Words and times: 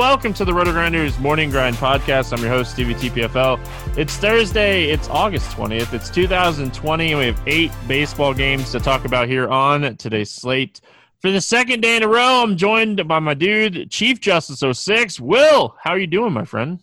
Welcome 0.00 0.32
to 0.32 0.46
the 0.46 0.54
Roto 0.54 0.72
Grinders 0.72 1.18
Morning 1.18 1.50
Grind 1.50 1.76
Podcast. 1.76 2.32
I'm 2.32 2.40
your 2.40 2.48
host, 2.48 2.70
Stevie 2.70 2.94
TPFL. 2.94 3.60
It's 3.98 4.16
Thursday. 4.16 4.84
It's 4.84 5.10
August 5.10 5.50
20th. 5.50 5.92
It's 5.92 6.08
2020. 6.08 7.10
and 7.10 7.18
We 7.18 7.26
have 7.26 7.42
eight 7.46 7.70
baseball 7.86 8.32
games 8.32 8.72
to 8.72 8.80
talk 8.80 9.04
about 9.04 9.28
here 9.28 9.46
on 9.48 9.98
today's 9.98 10.30
slate. 10.30 10.80
For 11.20 11.30
the 11.30 11.42
second 11.42 11.82
day 11.82 11.98
in 11.98 12.02
a 12.02 12.08
row, 12.08 12.42
I'm 12.42 12.56
joined 12.56 13.06
by 13.06 13.18
my 13.18 13.34
dude, 13.34 13.90
Chief 13.90 14.20
Justice 14.20 14.64
06. 14.78 15.20
Will, 15.20 15.76
how 15.78 15.90
are 15.90 15.98
you 15.98 16.06
doing, 16.06 16.32
my 16.32 16.46
friend? 16.46 16.78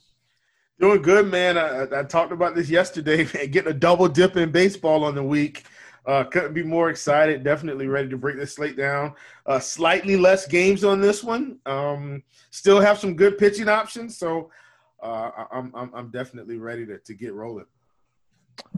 Doing 0.79 1.02
good, 1.02 1.26
man. 1.26 1.57
I, 1.57 1.88
I 2.02 2.04
talked 2.04 2.31
about 2.31 2.54
this 2.54 2.70
yesterday, 2.70 3.27
man. 3.34 3.49
Getting 3.49 3.71
a 3.71 3.76
double 3.76 4.07
dip 4.07 4.38
in 4.38 4.52
baseball 4.52 5.04
on 5.04 5.15
the 5.15 5.23
week. 5.23 5.63
Uh, 6.07 6.23
couldn't 6.23 6.53
be 6.53 6.63
more 6.63 6.89
excited. 6.89 7.43
Definitely 7.43 7.88
ready 7.88 8.07
to 8.07 8.17
break 8.17 8.38
this 8.38 8.55
slate 8.55 8.77
down. 8.77 9.13
Uh, 9.45 9.59
slightly 9.59 10.15
less 10.15 10.48
games 10.48 10.85
on 10.85 11.02
this 11.02 11.21
one. 11.21 11.59
Um, 11.65 12.23
still 12.49 12.79
have 12.79 12.98
some 12.98 13.13
good 13.15 13.38
pitching 13.38 13.67
options, 13.67 14.17
so 14.17 14.49
uh, 15.03 15.31
I'm, 15.51 15.71
I'm, 15.75 15.91
I'm 15.93 16.09
definitely 16.09 16.57
ready 16.57 16.85
to, 16.85 16.98
to 16.98 17.13
get 17.13 17.34
rolling. 17.34 17.65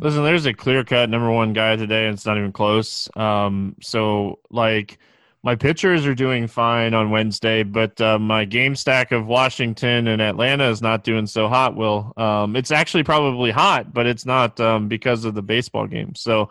Listen, 0.01 0.23
there's 0.23 0.47
a 0.47 0.53
clear 0.53 0.83
cut 0.83 1.09
number 1.09 1.31
one 1.31 1.53
guy 1.53 1.75
today, 1.75 2.07
and 2.07 2.15
it's 2.15 2.25
not 2.25 2.37
even 2.37 2.51
close. 2.51 3.07
Um, 3.15 3.75
so 3.79 4.39
like 4.49 4.97
my 5.43 5.55
pitchers 5.55 6.07
are 6.07 6.15
doing 6.15 6.47
fine 6.47 6.95
on 6.95 7.11
Wednesday, 7.11 7.61
but 7.63 7.99
uh, 8.01 8.17
my 8.17 8.43
game 8.43 8.75
stack 8.75 9.11
of 9.11 9.27
Washington 9.27 10.07
and 10.07 10.21
Atlanta 10.21 10.67
is 10.69 10.81
not 10.81 11.03
doing 11.03 11.27
so 11.27 11.47
hot. 11.47 11.75
Will 11.75 12.11
um, 12.17 12.55
it's 12.55 12.71
actually 12.71 13.03
probably 13.03 13.51
hot, 13.51 13.93
but 13.93 14.05
it's 14.07 14.25
not 14.25 14.59
um, 14.59 14.87
because 14.87 15.25
of 15.25 15.35
the 15.35 15.41
baseball 15.41 15.87
game. 15.87 16.15
So 16.15 16.49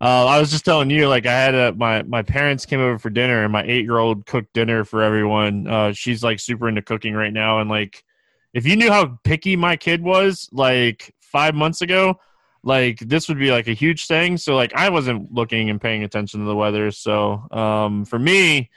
uh, 0.00 0.26
I 0.26 0.38
was 0.38 0.50
just 0.50 0.64
telling 0.64 0.90
you, 0.90 1.08
like 1.08 1.26
I 1.26 1.32
had 1.32 1.54
a, 1.54 1.72
my 1.72 2.02
my 2.02 2.22
parents 2.22 2.66
came 2.66 2.80
over 2.80 2.98
for 2.98 3.10
dinner, 3.10 3.44
and 3.44 3.52
my 3.52 3.62
eight 3.64 3.84
year 3.84 3.98
old 3.98 4.26
cooked 4.26 4.52
dinner 4.52 4.84
for 4.84 5.02
everyone. 5.02 5.66
Uh, 5.66 5.92
she's 5.92 6.22
like 6.22 6.40
super 6.40 6.68
into 6.68 6.82
cooking 6.82 7.14
right 7.14 7.32
now, 7.32 7.60
and 7.60 7.70
like 7.70 8.04
if 8.52 8.66
you 8.66 8.76
knew 8.76 8.90
how 8.90 9.18
picky 9.24 9.56
my 9.56 9.76
kid 9.76 10.02
was, 10.02 10.48
like 10.52 11.14
five 11.20 11.54
months 11.54 11.82
ago, 11.82 12.18
like 12.62 12.98
this 13.00 13.28
would 13.28 13.38
be 13.38 13.50
like 13.50 13.68
a 13.68 13.72
huge 13.72 14.06
thing. 14.06 14.36
So 14.36 14.54
like 14.56 14.74
I 14.74 14.88
wasn't 14.90 15.32
looking 15.32 15.70
and 15.70 15.80
paying 15.80 16.02
attention 16.04 16.40
to 16.40 16.46
the 16.46 16.56
weather. 16.56 16.90
So 16.90 17.46
um, 17.50 18.04
for 18.04 18.18
me, 18.18 18.70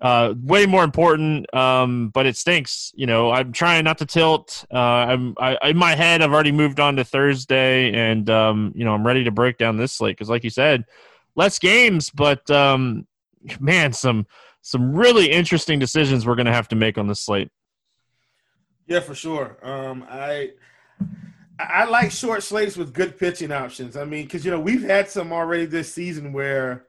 uh, 0.00 0.34
way 0.42 0.66
more 0.66 0.84
important. 0.84 1.52
Um, 1.54 2.10
but 2.10 2.26
it 2.26 2.36
stinks. 2.36 2.92
You 2.94 3.06
know, 3.06 3.30
I'm 3.30 3.52
trying 3.52 3.84
not 3.84 3.98
to 3.98 4.06
tilt. 4.06 4.64
Uh, 4.72 4.76
I'm 4.76 5.34
I, 5.38 5.56
in 5.70 5.76
my 5.76 5.94
head. 5.94 6.22
I've 6.22 6.32
already 6.32 6.52
moved 6.52 6.80
on 6.80 6.96
to 6.96 7.04
Thursday, 7.04 7.92
and 7.92 8.28
um, 8.28 8.72
you 8.74 8.84
know, 8.84 8.94
I'm 8.94 9.06
ready 9.06 9.24
to 9.24 9.30
break 9.30 9.58
down 9.58 9.76
this 9.76 9.92
slate 9.92 10.16
because, 10.16 10.28
like 10.28 10.44
you 10.44 10.50
said, 10.50 10.84
less 11.34 11.58
games, 11.58 12.10
but 12.10 12.50
um, 12.50 13.06
man, 13.60 13.92
some 13.92 14.26
some 14.62 14.94
really 14.94 15.30
interesting 15.30 15.78
decisions 15.78 16.26
we're 16.26 16.34
going 16.34 16.46
to 16.46 16.52
have 16.52 16.68
to 16.68 16.76
make 16.76 16.98
on 16.98 17.06
this 17.06 17.20
slate. 17.20 17.50
Yeah, 18.86 19.00
for 19.00 19.14
sure. 19.14 19.58
Um, 19.62 20.06
I. 20.08 20.52
I 21.58 21.86
like 21.86 22.10
short 22.10 22.42
slates 22.42 22.76
with 22.76 22.92
good 22.92 23.18
pitching 23.18 23.50
options. 23.50 23.96
I 23.96 24.04
mean, 24.04 24.24
because 24.24 24.44
you 24.44 24.50
know 24.50 24.60
we've 24.60 24.82
had 24.82 25.08
some 25.08 25.32
already 25.32 25.64
this 25.64 25.90
season 25.90 26.34
where, 26.34 26.84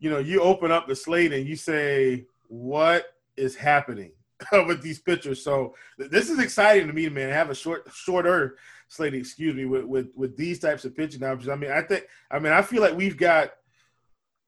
you 0.00 0.10
know, 0.10 0.18
you 0.18 0.40
open 0.42 0.72
up 0.72 0.88
the 0.88 0.96
slate 0.96 1.32
and 1.32 1.46
you 1.46 1.54
say, 1.54 2.26
what 2.48 3.06
is 3.36 3.54
happening 3.54 4.12
with 4.52 4.82
these 4.82 4.98
pitchers. 4.98 5.42
So 5.42 5.74
this 5.96 6.28
is 6.28 6.38
exciting 6.38 6.86
to 6.88 6.92
me, 6.92 7.08
man. 7.08 7.30
I 7.30 7.34
Have 7.34 7.50
a 7.50 7.54
short, 7.54 7.88
shorter 7.92 8.56
slate, 8.88 9.14
excuse 9.14 9.54
me, 9.54 9.64
with, 9.64 9.84
with 9.84 10.08
with 10.14 10.36
these 10.36 10.58
types 10.58 10.84
of 10.84 10.96
pitching 10.96 11.22
options. 11.22 11.48
I 11.48 11.56
mean, 11.56 11.70
I 11.70 11.82
think, 11.82 12.04
I 12.30 12.38
mean, 12.38 12.52
I 12.52 12.62
feel 12.62 12.80
like 12.80 12.96
we've 12.96 13.16
got 13.16 13.52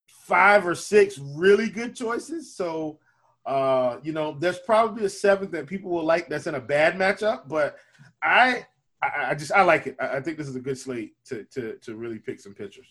five 0.07 0.67
or 0.67 0.75
six 0.75 1.19
really 1.19 1.69
good 1.69 1.95
choices. 1.95 2.55
So, 2.55 2.99
uh, 3.47 3.99
you 4.03 4.13
know, 4.13 4.37
there's 4.39 4.61
probably 4.61 5.05
a 5.05 5.09
seventh 5.09 5.51
that 5.53 5.67
people 5.67 5.91
will 5.91 6.05
like 6.05 6.29
that's 6.29 6.47
in 6.47 6.55
a 6.55 6.61
bad 6.61 6.95
matchup, 6.95 7.49
but 7.49 7.77
I, 8.23 8.67
I, 9.03 9.31
I 9.31 9.35
just 9.35 9.53
I 9.53 9.63
like 9.63 9.89
it. 9.89 9.97
I, 10.01 10.17
I 10.17 10.21
think 10.21 10.39
this 10.39 10.49
is 10.49 10.57
a 10.57 10.61
good 10.61 10.79
slate 10.79 11.15
to 11.27 11.45
to 11.53 11.77
to 11.83 11.97
really 11.97 12.19
pick 12.19 12.41
some 12.41 12.55
pitchers. 12.55 12.87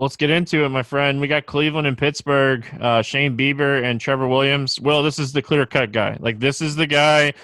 Let's 0.00 0.16
get 0.16 0.30
into 0.30 0.64
it, 0.64 0.70
my 0.70 0.82
friend. 0.82 1.20
We 1.20 1.28
got 1.28 1.44
Cleveland 1.44 1.86
and 1.86 1.96
Pittsburgh, 1.96 2.66
uh, 2.80 3.02
Shane 3.02 3.36
Bieber 3.36 3.84
and 3.84 4.00
Trevor 4.00 4.26
Williams. 4.26 4.80
Well, 4.80 5.02
this 5.02 5.18
is 5.18 5.34
the 5.34 5.42
clear 5.42 5.66
cut 5.66 5.92
guy. 5.92 6.16
Like, 6.20 6.40
this 6.40 6.62
is 6.62 6.74
the 6.74 6.86
guy. 6.86 7.34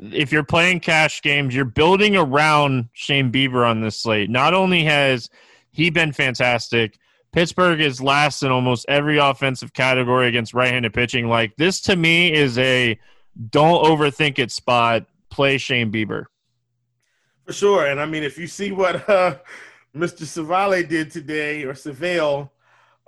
If 0.00 0.32
you're 0.32 0.42
playing 0.42 0.80
cash 0.80 1.20
games, 1.20 1.54
you're 1.54 1.66
building 1.66 2.16
around 2.16 2.88
Shane 2.94 3.30
Bieber 3.30 3.68
on 3.68 3.82
this 3.82 4.00
slate. 4.00 4.30
Not 4.30 4.54
only 4.54 4.82
has 4.84 5.28
he 5.72 5.90
been 5.90 6.10
fantastic, 6.10 6.96
Pittsburgh 7.32 7.82
is 7.82 8.00
last 8.00 8.42
in 8.42 8.50
almost 8.50 8.86
every 8.88 9.18
offensive 9.18 9.74
category 9.74 10.26
against 10.26 10.54
right 10.54 10.70
handed 10.70 10.94
pitching. 10.94 11.28
Like, 11.28 11.54
this 11.56 11.82
to 11.82 11.96
me 11.96 12.32
is 12.32 12.56
a 12.56 12.98
don't 13.50 13.84
overthink 13.84 14.38
it 14.38 14.50
spot. 14.50 15.04
Play 15.28 15.58
Shane 15.58 15.92
Bieber. 15.92 16.24
For 17.44 17.52
sure. 17.52 17.86
And 17.86 18.00
I 18.00 18.06
mean, 18.06 18.22
if 18.22 18.38
you 18.38 18.46
see 18.46 18.72
what. 18.72 19.06
Uh 19.06 19.36
Mr. 19.96 20.24
Savale 20.24 20.86
did 20.86 21.10
today, 21.10 21.62
or 21.64 21.72
Savale. 21.72 22.50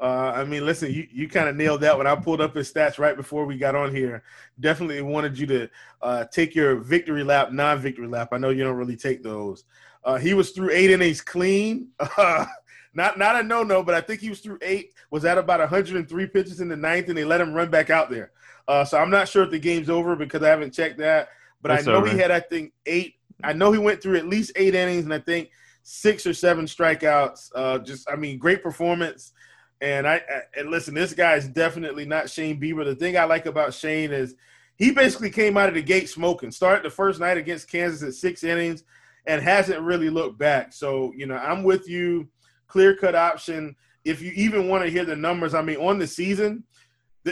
Uh, 0.00 0.32
I 0.34 0.44
mean, 0.44 0.64
listen, 0.64 0.92
you, 0.92 1.06
you 1.10 1.28
kind 1.28 1.48
of 1.48 1.56
nailed 1.56 1.80
that 1.80 1.98
when 1.98 2.06
I 2.06 2.14
pulled 2.14 2.40
up 2.40 2.54
his 2.54 2.72
stats 2.72 2.98
right 2.98 3.16
before 3.16 3.44
we 3.44 3.58
got 3.58 3.74
on 3.74 3.94
here. 3.94 4.22
Definitely 4.60 5.02
wanted 5.02 5.38
you 5.38 5.46
to 5.48 5.70
uh, 6.02 6.24
take 6.32 6.54
your 6.54 6.76
victory 6.76 7.24
lap, 7.24 7.52
non 7.52 7.80
victory 7.80 8.06
lap. 8.06 8.28
I 8.32 8.38
know 8.38 8.50
you 8.50 8.64
don't 8.64 8.76
really 8.76 8.96
take 8.96 9.22
those. 9.22 9.64
Uh, 10.04 10.16
he 10.16 10.34
was 10.34 10.52
through 10.52 10.70
eight 10.70 10.90
innings 10.90 11.20
clean. 11.20 11.88
not 12.18 13.18
not 13.18 13.36
a 13.36 13.42
no 13.42 13.62
no, 13.64 13.82
but 13.82 13.94
I 13.94 14.00
think 14.00 14.20
he 14.20 14.30
was 14.30 14.40
through 14.40 14.58
eight. 14.62 14.94
Was 15.10 15.24
at 15.24 15.36
about 15.36 15.60
103 15.60 16.26
pitches 16.28 16.60
in 16.60 16.68
the 16.68 16.76
ninth, 16.76 17.08
and 17.08 17.18
they 17.18 17.24
let 17.24 17.40
him 17.40 17.52
run 17.52 17.68
back 17.68 17.90
out 17.90 18.08
there. 18.08 18.30
Uh, 18.68 18.84
so 18.84 18.98
I'm 18.98 19.10
not 19.10 19.28
sure 19.28 19.42
if 19.42 19.50
the 19.50 19.58
game's 19.58 19.90
over 19.90 20.14
because 20.14 20.42
I 20.42 20.48
haven't 20.48 20.74
checked 20.74 20.98
that. 20.98 21.30
But 21.60 21.72
it's 21.72 21.88
I 21.88 21.92
know 21.92 21.98
over. 21.98 22.08
he 22.08 22.18
had, 22.18 22.30
I 22.30 22.40
think, 22.40 22.72
eight. 22.86 23.16
I 23.42 23.52
know 23.52 23.72
he 23.72 23.78
went 23.78 24.00
through 24.00 24.16
at 24.16 24.26
least 24.26 24.52
eight 24.54 24.74
innings, 24.74 25.04
and 25.04 25.12
I 25.12 25.18
think 25.18 25.50
six 25.88 26.26
or 26.26 26.34
seven 26.34 26.66
strikeouts. 26.66 27.50
Uh, 27.54 27.78
just, 27.78 28.08
I 28.10 28.16
mean, 28.16 28.38
great 28.38 28.62
performance. 28.62 29.32
And 29.80 30.06
I, 30.06 30.20
and 30.54 30.70
listen, 30.70 30.92
this 30.92 31.14
guy 31.14 31.36
is 31.36 31.48
definitely 31.48 32.04
not 32.04 32.28
Shane 32.28 32.60
Bieber. 32.60 32.84
The 32.84 32.94
thing 32.94 33.16
I 33.16 33.24
like 33.24 33.46
about 33.46 33.72
Shane 33.72 34.12
is 34.12 34.34
he 34.76 34.90
basically 34.90 35.30
came 35.30 35.56
out 35.56 35.70
of 35.70 35.74
the 35.74 35.82
gate 35.82 36.10
smoking. 36.10 36.50
Started 36.50 36.84
the 36.84 36.94
first 36.94 37.20
night 37.20 37.38
against 37.38 37.70
Kansas 37.70 38.06
at 38.06 38.14
six 38.14 38.44
innings 38.44 38.84
and 39.26 39.40
hasn't 39.40 39.80
really 39.80 40.10
looked 40.10 40.38
back. 40.38 40.74
So, 40.74 41.12
you 41.16 41.26
know, 41.26 41.36
I'm 41.36 41.62
with 41.62 41.88
you. 41.88 42.28
Clear 42.66 42.94
cut 42.94 43.14
option. 43.14 43.74
If 44.04 44.20
you 44.20 44.32
even 44.34 44.68
want 44.68 44.84
to 44.84 44.90
hear 44.90 45.06
the 45.06 45.16
numbers, 45.16 45.54
I 45.54 45.62
mean, 45.62 45.78
on 45.78 45.98
the 45.98 46.06
season, 46.06 46.64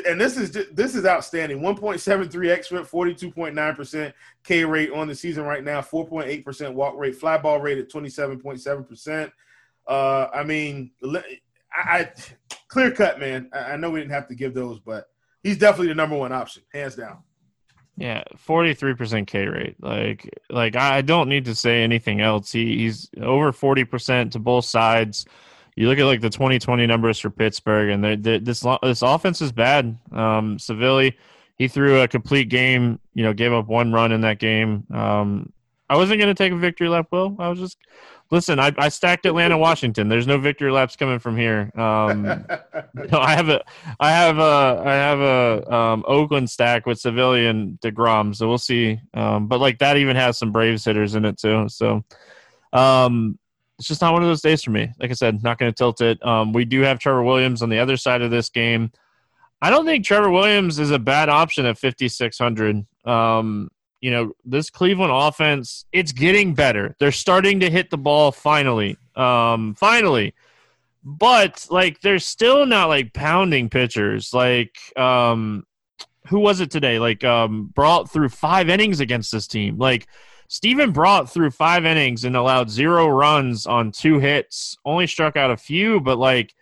and 0.05 0.21
this 0.21 0.37
is 0.37 0.51
just, 0.51 0.75
this 0.75 0.95
is 0.95 1.07
outstanding. 1.07 1.61
1.73 1.61 2.29
xFIP, 2.31 2.89
42.9 2.89 3.77
percent 3.77 4.15
K 4.45 4.65
rate 4.65 4.91
on 4.93 5.07
the 5.09 5.15
season 5.15 5.45
right 5.45 5.62
now. 5.62 5.81
4.8 5.81 6.45
percent 6.45 6.75
walk 6.75 6.95
rate, 6.97 7.17
fly 7.17 7.39
ball 7.39 7.61
rate 7.61 7.79
at 7.79 7.91
27.7 7.91 8.89
percent. 8.89 9.33
Uh, 9.87 10.27
I 10.34 10.43
mean, 10.43 10.91
I, 11.05 11.19
I 11.73 12.11
clear 12.69 12.91
cut, 12.91 13.21
man. 13.21 13.49
I, 13.53 13.59
I 13.59 13.77
know 13.77 13.91
we 13.91 14.01
didn't 14.01 14.12
have 14.12 14.29
to 14.29 14.34
give 14.34 14.55
those, 14.55 14.81
but 14.81 15.09
he's 15.43 15.59
definitely 15.59 15.89
the 15.89 15.95
number 15.95 16.17
one 16.17 16.33
option, 16.33 16.63
hands 16.73 16.97
down. 16.97 17.19
Yeah, 17.97 18.25
forty 18.37 18.75
three 18.75 18.95
percent 18.95 19.27
K 19.27 19.47
rate. 19.47 19.77
Like, 19.81 20.28
like 20.51 20.77
I 20.77 21.01
don't 21.01 21.28
need 21.28 21.47
to 21.47 21.55
say 21.55 21.83
anything 21.83 22.21
else. 22.21 22.53
He, 22.53 22.78
he's 22.78 23.09
over 23.23 23.53
forty 23.53 23.84
percent 23.84 24.33
to 24.33 24.39
both 24.39 24.66
sides 24.66 25.25
you 25.77 25.89
look 25.89 25.99
at 25.99 26.05
like 26.05 26.23
the 26.23 26.31
2020 26.31 26.87
numbers 26.87 27.19
for 27.19 27.28
Pittsburgh, 27.28 27.91
and 27.91 28.03
they're, 28.03 28.17
they're, 28.17 28.39
this 28.39 28.65
this 28.83 29.03
offense 29.03 29.43
is 29.43 29.53
bad. 29.53 29.99
Um, 30.11 30.57
Savili, 30.57 31.15
he 31.59 31.69
threw 31.69 32.01
a 32.01 32.09
complete 32.09 32.49
game. 32.49 32.99
You 33.13 33.25
know, 33.25 33.34
gave 33.34 33.53
up 33.53 33.67
one 33.67 33.93
run 33.93 34.11
in 34.11 34.23
that 34.23 34.39
game. 34.39 34.87
Um, 34.93 35.53
I 35.89 35.97
wasn't 35.97 36.19
going 36.19 36.34
to 36.34 36.43
take 36.43 36.53
a 36.53 36.57
victory 36.57 36.89
lap. 36.89 37.09
Will 37.13 37.37
I 37.39 37.49
was 37.49 37.59
just 37.59 37.77
listen. 38.31 38.59
I, 38.59 38.73
I 38.78 38.89
stacked 38.89 39.27
Atlanta, 39.27 39.59
Washington. 39.59 40.09
There's 40.09 40.27
no 40.27 40.39
victory 40.39 40.73
laps 40.73 40.97
coming 40.97 41.19
from 41.19 41.37
here. 41.37 41.71
Um, 41.77 42.23
no, 42.95 43.19
I 43.19 43.34
have 43.34 43.51
a, 43.51 43.63
I 44.01 44.11
have 44.11 44.39
a, 44.39 44.83
I 44.84 44.93
have 44.95 45.21
a 45.21 45.75
um, 45.75 46.05
Oakland 46.09 46.49
stack 46.49 46.87
with 46.87 46.99
Savili 46.99 47.51
and 47.51 47.78
Degrom. 47.81 48.34
So 48.34 48.49
we'll 48.49 48.57
see. 48.57 48.99
Um, 49.13 49.47
but 49.47 49.61
like 49.61 49.78
that 49.81 49.99
even 49.99 50.17
has 50.17 50.39
some 50.39 50.53
Braves 50.53 50.87
hitters 50.87 51.15
in 51.15 51.27
it 51.27 51.39
too. 51.39 51.69
So. 51.69 52.03
Um, 52.73 53.39
it's 53.78 53.89
just 53.89 54.01
not 54.01 54.13
one 54.13 54.23
of 54.23 54.28
those 54.28 54.41
days 54.41 54.63
for 54.63 54.71
me. 54.71 54.91
Like 54.99 55.11
I 55.11 55.15
said, 55.15 55.43
not 55.43 55.59
going 55.59 55.71
to 55.71 55.77
tilt 55.77 56.01
it. 56.01 56.25
Um, 56.25 56.53
we 56.53 56.65
do 56.65 56.81
have 56.81 56.99
Trevor 56.99 57.23
Williams 57.23 57.63
on 57.63 57.69
the 57.69 57.78
other 57.78 57.97
side 57.97 58.23
of 58.23 58.31
this 58.31 58.49
game. 58.49 58.91
I 59.61 59.71
don't 59.71 59.84
think 59.84 60.05
Trevor 60.05 60.31
Williams 60.31 60.78
is 60.78 60.91
a 60.91 60.99
bad 60.99 61.28
option 61.28 61.67
at 61.67 61.78
5,600. 61.78 62.87
Um, 63.05 63.71
you 64.01 64.11
know, 64.11 64.33
this 64.45 64.71
Cleveland 64.71 65.13
offense, 65.15 65.84
it's 65.93 66.13
getting 66.13 66.55
better. 66.55 66.95
They're 66.99 67.13
starting 67.13 67.61
to 67.61 67.71
hit 67.71 67.91
the 67.91 67.99
ball 67.99 68.33
finally. 68.33 68.97
Um, 69.15 69.75
finally. 69.75 70.34
But 71.09 71.67
like 71.71 72.01
they're 72.01 72.19
still 72.19 72.67
not 72.67 72.89
like 72.89 73.13
pounding 73.13 73.71
pitchers. 73.71 74.34
Like 74.34 74.77
um 74.99 75.65
who 76.27 76.41
was 76.41 76.61
it 76.61 76.73
today? 76.73 76.99
Like 76.99 77.23
um 77.23 77.71
Brault 77.73 78.11
through 78.11 78.31
five 78.31 78.69
innings 78.69 78.99
against 78.99 79.31
this 79.31 79.47
team. 79.47 79.78
Like 79.78 80.09
Steven 80.48 80.93
Brault 80.93 81.31
through 81.31 81.51
five 81.51 81.84
innings 81.84 82.25
and 82.25 82.37
allowed 82.37 82.71
zero 82.71 83.09
runs 83.09 83.66
on 83.66 83.93
two 83.93 84.19
hits. 84.19 84.77
Only 84.84 85.07
struck 85.07 85.37
out 85.37 85.51
a 85.51 85.57
few, 85.57 86.01
but 86.01 86.19
like 86.19 86.54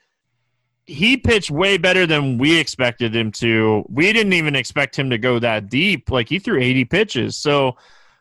he 0.87 1.17
pitched 1.17 1.51
way 1.51 1.79
better 1.79 2.07
than 2.07 2.39
we 2.39 2.59
expected 2.59 3.15
him 3.15 3.33
to. 3.33 3.85
We 3.89 4.13
didn't 4.13 4.35
even 4.35 4.55
expect 4.55 4.99
him 4.99 5.11
to 5.11 5.19
go 5.19 5.39
that 5.39 5.71
deep. 5.71 6.11
Like 6.11 6.29
he 6.29 6.39
threw 6.39 6.61
80 6.61 6.85
pitches. 6.87 7.37
So 7.37 7.77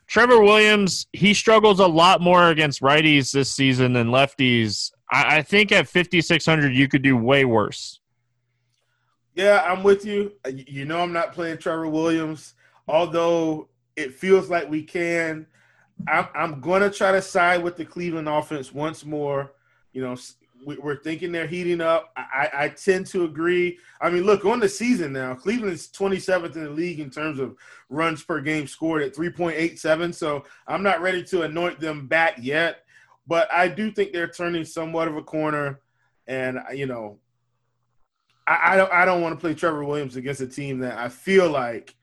Trevor 0.07 0.41
Williams, 0.41 1.07
he 1.13 1.33
struggles 1.33 1.79
a 1.79 1.87
lot 1.87 2.21
more 2.21 2.49
against 2.49 2.81
righties 2.81 3.31
this 3.31 3.51
season 3.51 3.93
than 3.93 4.07
lefties. 4.07 4.91
I, 5.11 5.37
I 5.37 5.41
think 5.41 5.71
at 5.71 5.87
5,600, 5.87 6.73
you 6.73 6.87
could 6.87 7.01
do 7.01 7.17
way 7.17 7.45
worse. 7.45 7.99
Yeah, 9.35 9.63
I'm 9.65 9.83
with 9.83 10.05
you. 10.05 10.33
You 10.47 10.85
know, 10.85 11.01
I'm 11.01 11.13
not 11.13 11.33
playing 11.33 11.57
Trevor 11.57 11.87
Williams, 11.87 12.53
although 12.87 13.69
it 13.95 14.13
feels 14.13 14.49
like 14.49 14.69
we 14.69 14.83
can. 14.83 15.47
I'm, 16.07 16.27
I'm 16.35 16.59
going 16.59 16.81
to 16.81 16.89
try 16.89 17.11
to 17.11 17.21
side 17.21 17.63
with 17.63 17.77
the 17.77 17.85
Cleveland 17.85 18.27
offense 18.27 18.73
once 18.73 19.05
more. 19.05 19.53
You 19.93 20.01
know, 20.01 20.17
we're 20.65 21.01
thinking 21.01 21.31
they're 21.31 21.47
heating 21.47 21.81
up. 21.81 22.11
I, 22.15 22.49
I, 22.53 22.69
tend 22.69 23.07
to 23.07 23.25
agree. 23.25 23.77
I 24.01 24.09
mean, 24.09 24.23
look 24.23 24.45
on 24.45 24.59
the 24.59 24.69
season 24.69 25.13
now. 25.13 25.35
Cleveland's 25.35 25.87
27th 25.89 26.55
in 26.55 26.63
the 26.63 26.69
league 26.69 26.99
in 26.99 27.09
terms 27.09 27.39
of 27.39 27.55
runs 27.89 28.23
per 28.23 28.41
game 28.41 28.67
scored 28.67 29.03
at 29.03 29.13
3.87. 29.13 30.13
So 30.13 30.45
I'm 30.67 30.83
not 30.83 31.01
ready 31.01 31.23
to 31.25 31.43
anoint 31.43 31.79
them 31.79 32.07
back 32.07 32.37
yet, 32.41 32.85
but 33.27 33.51
I 33.51 33.67
do 33.67 33.91
think 33.91 34.13
they're 34.13 34.27
turning 34.27 34.65
somewhat 34.65 35.07
of 35.07 35.17
a 35.17 35.23
corner. 35.23 35.81
And 36.27 36.57
uh, 36.57 36.71
you 36.73 36.85
know, 36.85 37.19
I, 38.47 38.73
I 38.73 38.77
don't 38.77 38.91
I 38.91 39.05
don't 39.05 39.21
want 39.21 39.35
to 39.35 39.41
play 39.41 39.53
Trevor 39.53 39.83
Williams 39.83 40.15
against 40.15 40.41
a 40.41 40.47
team 40.47 40.79
that 40.79 40.97
I 40.97 41.09
feel 41.09 41.49
like 41.49 41.95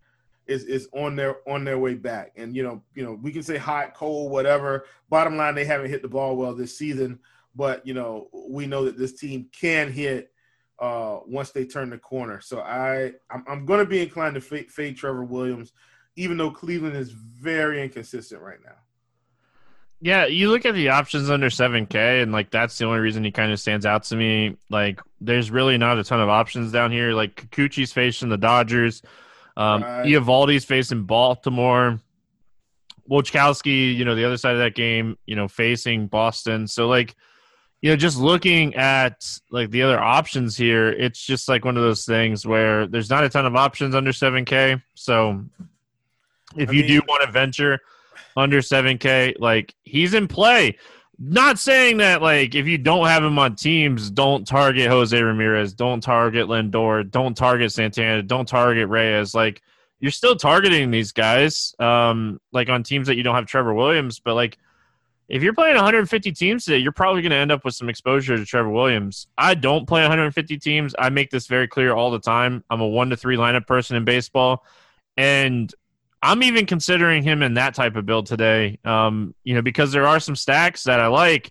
is 0.51 0.65
is 0.65 0.89
on 0.93 1.17
their 1.17 1.37
on 1.49 1.65
their 1.65 1.79
way 1.79 1.95
back. 1.95 2.33
And 2.37 2.55
you 2.55 2.63
know, 2.63 2.83
you 2.95 3.05
know, 3.05 3.19
we 3.23 3.33
can 3.33 3.43
say 3.43 3.57
hot, 3.57 3.95
cold, 3.95 4.31
whatever. 4.31 4.85
Bottom 5.09 5.37
line, 5.37 5.55
they 5.55 5.65
haven't 5.65 5.91
hit 5.91 6.03
the 6.03 6.09
ball 6.09 6.37
well 6.37 6.55
this 6.55 6.77
season 6.77 7.21
but 7.55 7.85
you 7.87 7.95
know 7.95 8.29
we 8.33 8.67
know 8.67 8.85
that 8.85 8.97
this 8.97 9.19
team 9.19 9.49
can 9.53 9.91
hit 9.91 10.31
uh, 10.79 11.19
once 11.27 11.51
they 11.51 11.65
turn 11.65 11.91
the 11.91 11.99
corner. 11.99 12.41
So 12.41 12.61
I 12.61 13.13
I'm, 13.31 13.45
I'm 13.47 13.67
going 13.67 13.81
to 13.81 13.87
be 13.87 14.01
inclined 14.01 14.35
to 14.35 14.41
fade, 14.41 14.71
fade 14.71 14.97
Trevor 14.97 15.25
Williams, 15.25 15.73
even 16.17 16.37
though 16.37 16.51
Cleveland 16.51 16.97
is 16.97 17.11
very 17.11 17.83
inconsistent 17.83 18.41
right 18.41 18.59
now. 18.65 18.77
Yeah, 20.03 20.25
you 20.25 20.51
look 20.51 20.65
at 20.65 20.75
the 20.75 20.89
options 20.89 21.29
under 21.29 21.51
7K, 21.51 22.23
and 22.23 22.33
like 22.33 22.51
that's 22.51 22.79
the 22.79 22.87
only 22.87 23.01
reason 23.01 23.23
he 23.23 23.31
kind 23.31 23.53
of 23.53 23.61
stands 23.61 23.85
out 23.85 24.05
to 24.05 24.17
me. 24.17 24.57
Like, 24.71 25.01
there's 25.21 25.51
really 25.51 25.77
not 25.77 25.99
a 25.99 26.05
ton 26.05 26.21
of 26.21 26.31
options 26.31 26.73
down 26.73 26.91
here. 26.91 27.13
Like, 27.13 27.51
Kikuchi's 27.51 27.93
facing 27.93 28.31
the 28.31 28.39
Dodgers, 28.39 29.03
um, 29.61 29.83
right. 29.83 30.65
Facing 30.65 31.05
Baltimore, 31.05 32.01
Wojciechowski, 33.11 33.95
you 33.95 34.05
know, 34.05 34.15
the 34.15 34.25
other 34.25 34.39
side 34.39 34.55
of 34.55 34.59
that 34.61 34.75
game, 34.75 35.19
you 35.27 35.37
know, 35.37 35.49
facing 35.49 36.07
Boston. 36.07 36.67
So, 36.67 36.89
like, 36.89 37.15
you 37.83 37.91
know, 37.91 37.97
just 37.97 38.19
looking 38.19 38.75
at 38.75 39.27
like 39.51 39.71
the 39.71 39.83
other 39.83 40.01
options 40.01 40.57
here, 40.57 40.89
it's 40.89 41.25
just 41.25 41.49
like 41.49 41.65
one 41.65 41.77
of 41.77 41.83
those 41.83 42.07
things 42.07 42.47
where 42.47 42.87
there's 42.87 43.11
not 43.11 43.25
a 43.25 43.29
ton 43.29 43.45
of 43.45 43.55
options 43.55 43.95
under 43.95 44.13
7K. 44.13 44.83
So 44.95 45.45
if 46.57 46.71
I 46.71 46.73
you 46.73 46.83
mean, 46.83 46.89
do 46.89 47.03
want 47.07 47.25
to 47.25 47.31
venture 47.31 47.81
under 48.37 48.61
7K, 48.61 49.35
like 49.39 49.75
he's 49.83 50.15
in 50.15 50.27
play. 50.27 50.79
Not 51.23 51.59
saying 51.59 51.99
that 51.99 52.23
like 52.23 52.55
if 52.55 52.67
you 52.67 52.79
don't 52.79 53.07
have 53.07 53.23
him 53.23 53.39
on 53.39 53.55
teams, 53.55 54.11
don't 54.11 54.47
target 54.47 54.89
Jose 54.89 55.21
Ramirez, 55.21 55.75
don't 55.75 56.01
target 56.01 56.49
Lindor, 56.49 57.11
don't 57.11 57.37
target 57.37 57.73
Santana, 57.73 58.23
don't 58.23 58.49
target 58.49 58.89
Reyes. 58.89 59.35
Like 59.35 59.61
you're 59.99 60.11
still 60.11 60.35
targeting 60.35 60.91
these 60.91 61.13
guys, 61.13 61.75
um, 61.79 62.41
like 62.53 62.71
on 62.71 62.83
teams 62.83 63.07
that 63.09 63.17
you 63.17 63.23
don't 63.23 63.35
have 63.35 63.45
Trevor 63.45 63.75
Williams, 63.75 64.19
but 64.19 64.35
like 64.35 64.57
if 65.29 65.43
you're 65.43 65.53
playing 65.53 65.77
150 65.77 66.33
teams 66.33 66.65
today, 66.65 66.79
you're 66.79 66.91
probably 66.91 67.21
going 67.21 67.31
to 67.31 67.37
end 67.37 67.53
up 67.53 67.67
with 67.67 67.75
some 67.75 67.91
exposure 67.91 68.39
to 68.39 68.45
Trevor 68.47 68.71
Williams. 68.71 69.29
I 69.37 69.55
don't 69.55 69.87
play 69.87 70.01
150 70.01 70.57
teams. 70.57 70.95
I 70.99 71.11
make 71.11 71.31
this 71.31 71.47
very 71.47 71.69
clear 71.69 71.93
all 71.93 72.11
the 72.11 72.19
time. 72.19 72.65
I'm 72.71 72.81
a 72.81 72.89
one 72.89 73.11
to 73.11 73.17
three 73.17 73.37
lineup 73.37 73.67
person 73.67 73.95
in 73.95 74.07
baseball, 74.07 74.65
and 75.19 75.73
I'm 76.23 76.43
even 76.43 76.67
considering 76.67 77.23
him 77.23 77.43
in 77.43 77.55
that 77.55 77.75
type 77.75 77.97
of 77.97 78.05
build 78.07 78.27
today. 78.27 78.79
Um, 78.85 79.35
you 79.45 79.55
know, 79.55 79.63
because 79.63 79.93
there 79.93 80.07
are 80.07 80.21
some 80.21 80.37
stacks 80.37 80.85
that 80.85 81.01
I 81.01 81.07
like 81.07 81.51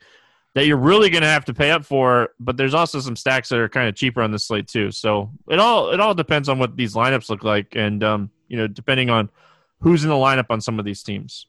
that 0.53 0.65
you're 0.65 0.77
really 0.77 1.09
going 1.09 1.21
to 1.21 1.27
have 1.27 1.45
to 1.45 1.53
pay 1.53 1.71
up 1.71 1.85
for, 1.85 2.29
but 2.39 2.57
there's 2.57 2.73
also 2.73 2.99
some 2.99 3.15
stacks 3.15 3.49
that 3.49 3.59
are 3.59 3.69
kind 3.69 3.87
of 3.87 3.95
cheaper 3.95 4.21
on 4.21 4.31
the 4.31 4.39
slate 4.39 4.67
too. 4.67 4.91
So 4.91 5.31
it 5.49 5.59
all 5.59 5.91
it 5.91 5.99
all 5.99 6.13
depends 6.13 6.49
on 6.49 6.59
what 6.59 6.75
these 6.75 6.93
lineups 6.95 7.29
look 7.29 7.43
like, 7.43 7.75
and 7.75 8.03
um, 8.03 8.31
you 8.47 8.57
know, 8.57 8.67
depending 8.67 9.09
on 9.09 9.29
who's 9.79 10.03
in 10.03 10.09
the 10.09 10.15
lineup 10.15 10.47
on 10.49 10.61
some 10.61 10.79
of 10.79 10.85
these 10.85 11.03
teams. 11.03 11.47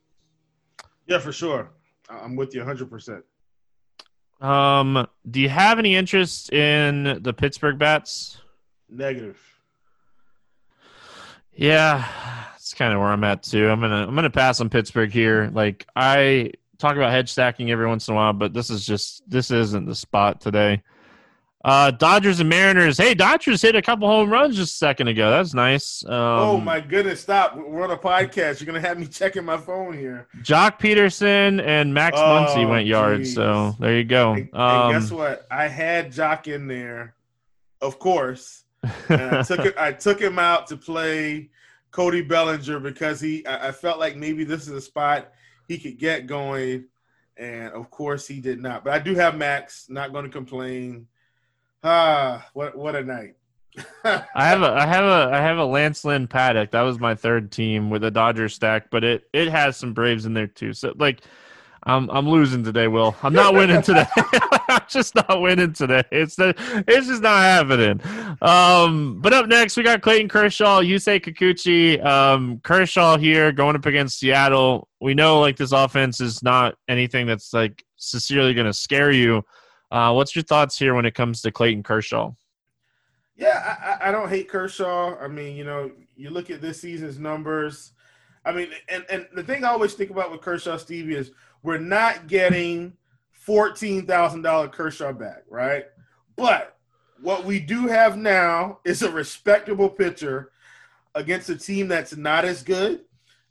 Yeah, 1.06 1.19
for 1.19 1.32
sure. 1.32 1.72
I'm 2.08 2.37
with 2.37 2.55
you 2.55 2.62
100%. 2.62 3.22
Um, 4.44 5.06
do 5.31 5.40
you 5.40 5.49
have 5.49 5.78
any 5.78 5.94
interest 5.96 6.52
in 6.52 7.20
the 7.22 7.32
Pittsburgh 7.32 7.78
bats? 7.78 8.40
Negative. 8.88 9.38
Yeah, 11.52 12.06
it's 12.70 12.78
kind 12.78 12.94
of 12.94 13.00
where 13.00 13.08
I'm 13.08 13.25
at 13.25 13.43
too. 13.43 13.69
I'm 13.69 13.81
gonna 13.81 14.06
I'm 14.06 14.14
gonna 14.14 14.31
pass 14.31 14.61
on 14.61 14.69
Pittsburgh 14.69 15.11
here. 15.11 15.50
Like 15.52 15.87
I 15.96 16.52
talk 16.78 16.94
about 16.94 17.11
hedge 17.11 17.28
stacking 17.28 17.72
every 17.72 17.88
once 17.88 18.06
in 18.06 18.12
a 18.12 18.17
while, 18.17 18.32
but 18.32 18.55
this 18.55 18.70
is 18.70 18.87
just 18.87 19.28
this 19.28 19.50
isn't 19.50 19.87
the 19.87 19.94
spot 19.94 20.40
today. 20.40 20.81
Uh, 21.64 21.90
Dodgers 21.90 22.38
and 22.38 22.49
Mariners. 22.49 22.96
Hey, 22.96 23.12
Dodgers 23.12 23.61
hit 23.61 23.75
a 23.75 23.82
couple 23.82 24.06
home 24.06 24.31
runs 24.31 24.55
just 24.55 24.75
a 24.75 24.76
second 24.76 25.08
ago. 25.08 25.31
That's 25.31 25.52
nice. 25.52 26.05
Um, 26.06 26.12
oh 26.12 26.61
my 26.61 26.81
goodness! 26.81 27.22
Stop. 27.22 27.56
We're 27.56 27.82
on 27.82 27.90
a 27.90 27.96
podcast. 27.96 28.61
You're 28.61 28.67
gonna 28.67 28.81
have 28.81 29.00
me 29.00 29.06
checking 29.06 29.44
my 29.44 29.56
phone 29.56 29.99
here. 29.99 30.28
Joc 30.43 30.78
Pederson 30.78 31.61
and 31.67 31.93
Max 31.93 32.19
oh, 32.20 32.22
Muncy 32.22 32.69
went 32.69 32.87
yards. 32.87 33.34
So 33.34 33.75
there 33.81 33.96
you 33.96 34.05
go. 34.05 34.34
And, 34.34 34.55
um, 34.55 34.93
and 34.93 35.02
guess 35.02 35.11
what? 35.11 35.44
I 35.50 35.67
had 35.67 36.12
Jock 36.12 36.46
in 36.46 36.69
there, 36.69 37.17
of 37.81 37.99
course. 37.99 38.62
I 39.08 39.43
took 39.43 39.58
it. 39.58 39.76
I 39.76 39.90
took 39.90 40.20
him 40.20 40.38
out 40.38 40.69
to 40.69 40.76
play 40.76 41.50
Cody 41.91 42.23
Bellinger 42.23 42.81
because 42.81 43.21
he. 43.21 43.45
I, 43.47 43.69
I 43.69 43.73
felt 43.73 43.99
like 43.99 44.17
maybe 44.17 44.45
this 44.45 44.63
is 44.63 44.69
a 44.69 44.81
spot 44.81 45.33
he 45.69 45.79
could 45.79 45.99
get 45.99 46.27
going, 46.27 46.87
and 47.37 47.73
of 47.73 47.91
course 47.91 48.27
he 48.27 48.41
did 48.41 48.61
not. 48.61 48.85
But 48.85 48.95
I 48.95 48.99
do 48.99 49.15
have 49.15 49.37
Max. 49.37 49.87
Not 49.89 50.13
going 50.13 50.25
to 50.25 50.31
complain. 50.31 51.06
Ah, 51.82 52.47
what 52.53 52.77
what 52.77 52.97
a 52.97 53.03
night. 53.03 53.35
I 54.05 54.25
have 54.35 54.63
a 54.63 54.70
I 54.70 54.87
have 54.87 55.05
a 55.05 55.35
I 55.35 55.41
have 55.41 55.59
a 55.59 55.65
Lance 55.65 56.05
Lynn 56.05 56.29
Paddack. 56.29 56.73
That 56.73 56.82
was 56.82 56.99
my 56.99 57.15
third 57.15 57.53
team 57.53 57.91
with 57.91 58.05
a 58.05 58.11
Dodger 58.11 58.49
stack, 58.49 58.91
but 58.91 59.05
it 59.05 59.29
it 59.32 59.49
has 59.49 59.77
some 59.77 59.94
Braves 59.94 60.27
in 60.27 60.35
there 60.35 60.47
too. 60.47 60.73
So 60.73 60.93
like 60.97 61.20
I'm 61.85 62.11
I'm 62.11 62.29
losing 62.29 62.65
today, 62.65 62.89
Will. 62.89 63.17
I'm 63.23 63.32
not 63.32 63.55
winning 63.55 63.82
today. 63.82 64.06
Just 64.93 65.15
not 65.15 65.41
winning 65.41 65.73
today. 65.73 66.03
It's 66.11 66.35
the 66.35 66.53
it's 66.89 67.06
just 67.06 67.23
not 67.23 67.43
happening. 67.43 68.01
Um, 68.43 69.20
but 69.20 69.32
up 69.32 69.47
next 69.47 69.77
we 69.77 69.85
got 69.85 70.03
Clayton 70.03 70.29
Kershaw, 70.29 70.81
Yusei 70.81 71.20
Kikuchi. 71.20 72.05
Um, 72.05 72.59
Kershaw 72.65 73.17
here 73.17 73.53
going 73.53 73.77
up 73.77 73.87
against 73.87 74.19
Seattle. 74.19 74.89
We 75.01 75.15
know 75.15 75.39
like 75.39 75.56
this 75.56 75.70
offense 75.70 76.20
is 76.20 76.43
not 76.43 76.75
anything 76.89 77.29
that's 77.29 77.53
like 77.53 77.85
sincerely 77.99 78.53
going 78.53 78.67
to 78.67 78.73
scare 78.73 79.13
you. 79.13 79.44
Uh, 79.93 80.13
what's 80.13 80.35
your 80.35 80.43
thoughts 80.43 80.77
here 80.77 80.94
when 80.97 81.06
it 81.06 81.15
comes 81.15 81.41
to 81.43 81.53
Clayton 81.53 81.85
Kershaw? 81.85 82.32
Yeah, 83.37 83.77
I, 83.81 84.09
I, 84.09 84.13
don't 84.13 84.29
hate 84.29 84.49
Kershaw. 84.49 85.17
I 85.20 85.29
mean, 85.29 85.56
you 85.56 85.65
know, 85.65 85.93
you 86.17 86.31
look 86.31 86.51
at 86.51 86.61
this 86.61 86.81
season's 86.81 87.19
numbers. 87.19 87.93
I 88.44 88.53
mean, 88.53 88.70
and, 88.89 89.05
and 89.09 89.29
the 89.35 89.43
thing 89.44 89.65
I 89.65 89.69
always 89.69 89.94
think 89.94 90.11
about 90.11 90.32
with 90.32 90.41
Kershaw, 90.41 90.77
Stevie, 90.77 91.15
is 91.15 91.31
we're 91.63 91.79
not 91.79 92.27
getting 92.27 92.94
fourteen 93.41 94.06
thousand 94.06 94.43
dollar 94.43 94.69
Kershaw 94.69 95.13
back, 95.13 95.43
right? 95.49 95.87
But 96.37 96.77
what 97.20 97.44
we 97.44 97.59
do 97.61 97.87
have 97.87 98.17
now 98.17 98.79
is 98.85 99.03
a 99.03 99.11
respectable 99.11 99.89
pitcher 99.89 100.53
against 101.15 101.51
a 101.51 101.56
team 101.56 101.89
that's 101.89 102.17
not 102.17 102.44
as 102.44 102.63
good. 102.63 103.01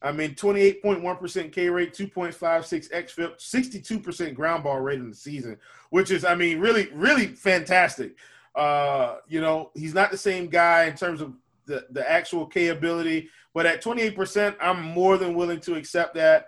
I 0.02 0.14
mean, 0.14 0.34
28.1% 0.34 1.52
K 1.52 1.70
rate, 1.70 1.94
2.56 1.94 2.90
XFIP, 2.90 3.38
62% 3.38 4.34
ground 4.34 4.64
ball 4.64 4.80
rate 4.80 5.00
in 5.00 5.10
the 5.10 5.16
season, 5.16 5.58
which 5.90 6.10
is, 6.10 6.24
I 6.24 6.36
mean, 6.36 6.60
really, 6.60 6.90
really 6.94 7.28
fantastic. 7.28 8.16
Uh, 8.56 9.18
you 9.28 9.42
know, 9.42 9.72
he's 9.76 9.94
not 9.94 10.10
the 10.10 10.18
same 10.18 10.48
guy 10.48 10.86
in 10.86 10.96
terms 10.96 11.20
of 11.20 11.34
the, 11.66 11.86
the 11.92 12.10
actual 12.10 12.46
K 12.46 12.70
ability, 12.70 13.30
but 13.54 13.66
at 13.66 13.84
28%, 13.84 14.56
I'm 14.62 14.82
more 14.82 15.18
than 15.18 15.36
willing 15.36 15.60
to 15.62 15.76
accept 15.76 16.16
that. 16.16 16.48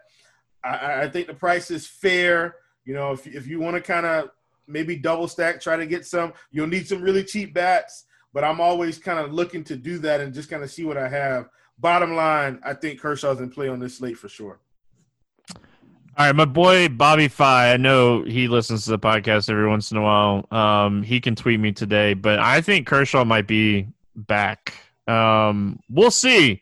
I, 0.63 1.03
I 1.03 1.09
think 1.09 1.27
the 1.27 1.33
price 1.33 1.71
is 1.71 1.85
fair. 1.85 2.55
You 2.85 2.93
know, 2.93 3.11
if, 3.11 3.27
if 3.27 3.47
you 3.47 3.59
want 3.59 3.75
to 3.75 3.81
kind 3.81 4.05
of 4.05 4.29
maybe 4.67 4.95
double 4.95 5.27
stack, 5.27 5.61
try 5.61 5.75
to 5.75 5.85
get 5.85 6.05
some, 6.05 6.33
you'll 6.51 6.67
need 6.67 6.87
some 6.87 7.01
really 7.01 7.23
cheap 7.23 7.53
bats, 7.53 8.05
but 8.33 8.43
I'm 8.43 8.61
always 8.61 8.97
kind 8.97 9.19
of 9.19 9.33
looking 9.33 9.63
to 9.65 9.75
do 9.75 9.97
that 9.99 10.21
and 10.21 10.33
just 10.33 10.49
kind 10.49 10.63
of 10.63 10.71
see 10.71 10.85
what 10.85 10.97
I 10.97 11.07
have 11.09 11.49
bottom 11.81 12.15
line, 12.15 12.59
I 12.63 12.73
think 12.75 12.99
Kershaw's 12.99 13.41
in 13.41 13.49
play 13.49 13.67
on 13.67 13.79
this 13.79 13.97
slate 13.97 14.17
for 14.17 14.29
sure. 14.29 14.59
All 16.17 16.27
right, 16.27 16.35
my 16.35 16.45
boy 16.45 16.89
Bobby 16.89 17.27
Fi. 17.27 17.73
I 17.73 17.77
know 17.77 18.23
he 18.23 18.47
listens 18.47 18.85
to 18.85 18.91
the 18.91 18.99
podcast 18.99 19.49
every 19.49 19.67
once 19.67 19.91
in 19.91 19.97
a 19.97 20.01
while. 20.01 20.45
Um, 20.51 21.03
he 21.03 21.19
can 21.19 21.35
tweet 21.35 21.59
me 21.59 21.71
today, 21.71 22.13
but 22.13 22.37
I 22.39 22.61
think 22.61 22.85
Kershaw 22.85 23.25
might 23.25 23.47
be 23.47 23.87
back. 24.15 24.73
Um, 25.07 25.79
we'll 25.89 26.11
see. 26.11 26.61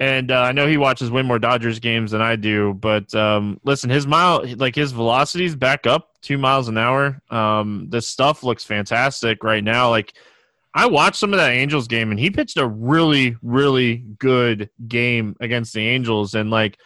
And 0.00 0.30
uh, 0.30 0.40
I 0.40 0.52
know 0.52 0.66
he 0.66 0.76
watches 0.76 1.10
way 1.10 1.22
more 1.22 1.38
Dodgers 1.38 1.78
games 1.78 2.10
than 2.10 2.20
I 2.20 2.36
do. 2.36 2.74
But 2.74 3.14
um, 3.14 3.60
listen, 3.64 3.90
his 3.90 4.06
mile, 4.06 4.44
like 4.56 4.74
his 4.74 4.92
velocities 4.92 5.54
back 5.54 5.86
up 5.86 6.10
two 6.20 6.38
miles 6.38 6.68
an 6.68 6.78
hour. 6.78 7.20
Um, 7.30 7.86
this 7.90 8.08
stuff 8.08 8.42
looks 8.42 8.64
fantastic 8.64 9.44
right 9.44 9.62
now. 9.62 9.90
Like 9.90 10.14
I 10.74 10.86
watched 10.86 11.16
some 11.16 11.32
of 11.32 11.38
that 11.38 11.52
Angels 11.52 11.86
game, 11.86 12.10
and 12.10 12.18
he 12.18 12.30
pitched 12.30 12.56
a 12.56 12.66
really, 12.66 13.36
really 13.42 13.98
good 14.18 14.68
game 14.88 15.36
against 15.40 15.72
the 15.72 15.86
Angels. 15.86 16.34
And 16.34 16.50
like, 16.50 16.78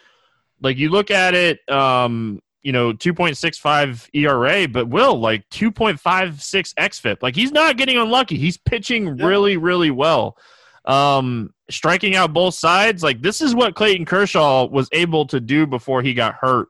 like 0.61 0.77
you 0.77 0.91
look 0.91 1.11
at 1.11 1.35
it, 1.35 1.67
um, 1.71 2.41
you 2.61 2.73
know, 2.73 2.93
2.65 2.93 4.11
ERA, 4.13 4.69
but 4.69 4.89
Will 4.89 5.19
like 5.19 5.49
2.56 5.49 6.75
xFIP. 6.75 7.23
Like 7.23 7.35
he's 7.35 7.53
not 7.53 7.79
getting 7.79 7.97
unlucky. 7.97 8.37
He's 8.37 8.59
pitching 8.59 9.17
really, 9.17 9.57
really 9.57 9.91
well. 9.91 10.37
Um, 10.85 11.53
striking 11.71 12.17
out 12.17 12.33
both 12.33 12.55
sides. 12.55 13.03
Like 13.03 13.21
this 13.21 13.41
is 13.41 13.55
what 13.55 13.75
Clayton 13.75 14.07
Kershaw 14.07 14.67
was 14.67 14.89
able 14.93 15.27
to 15.27 15.41
do 15.41 15.67
before 15.67 16.03
he 16.03 16.15
got 16.15 16.35
hurt. 16.35 16.69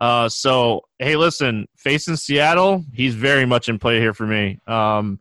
Uh, 0.00 0.28
so 0.28 0.82
hey, 0.98 1.16
listen, 1.16 1.66
facing 1.76 2.16
Seattle, 2.16 2.84
he's 2.92 3.14
very 3.14 3.46
much 3.46 3.68
in 3.68 3.78
play 3.78 3.98
here 3.98 4.14
for 4.14 4.26
me. 4.26 4.60
Um, 4.66 5.20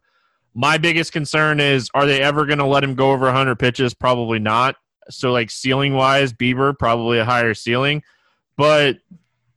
my 0.54 0.77
biggest 0.77 1.12
concern 1.12 1.60
is, 1.60 1.89
are 1.94 2.06
they 2.06 2.22
ever 2.22 2.46
going 2.46 2.60
to 2.60 2.65
let 2.65 2.84
him 2.84 2.96
go 2.96 3.12
over 3.12 3.25
100 3.25 3.60
pitches? 3.60 3.94
Probably 3.94 4.39
not. 4.39 4.75
So 5.10 5.32
like 5.32 5.51
ceiling 5.51 5.94
wise, 5.94 6.34
Bieber 6.34 6.77
probably 6.77 7.20
a 7.20 7.25
higher 7.25 7.54
ceiling, 7.54 8.04
but 8.58 8.98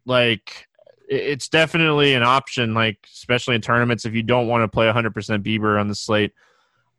like 0.05 0.67
it's 1.09 1.49
definitely 1.49 2.15
an 2.15 2.23
option. 2.23 2.75
Like 2.75 2.99
especially 3.13 3.55
in 3.55 3.61
tournaments, 3.61 4.05
if 4.05 4.15
you 4.15 4.23
don't 4.23 4.49
want 4.49 4.63
to 4.63 4.69
play 4.69 4.87
100% 4.87 5.13
Bieber 5.43 5.81
on 5.81 5.89
the 5.89 5.95
slate. 5.95 6.33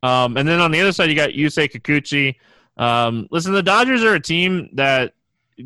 Um, 0.02 0.38
and 0.38 0.48
then 0.48 0.60
on 0.60 0.72
the 0.72 0.80
other 0.80 0.92
side, 0.92 1.10
you 1.10 1.16
got 1.16 1.32
Yusei 1.32 1.70
Kikuchi. 1.70 2.36
Um, 2.78 3.28
listen, 3.32 3.54
the 3.54 3.64
Dodgers 3.64 4.04
are 4.04 4.16
a 4.16 4.20
team 4.20 4.70
that 4.74 5.14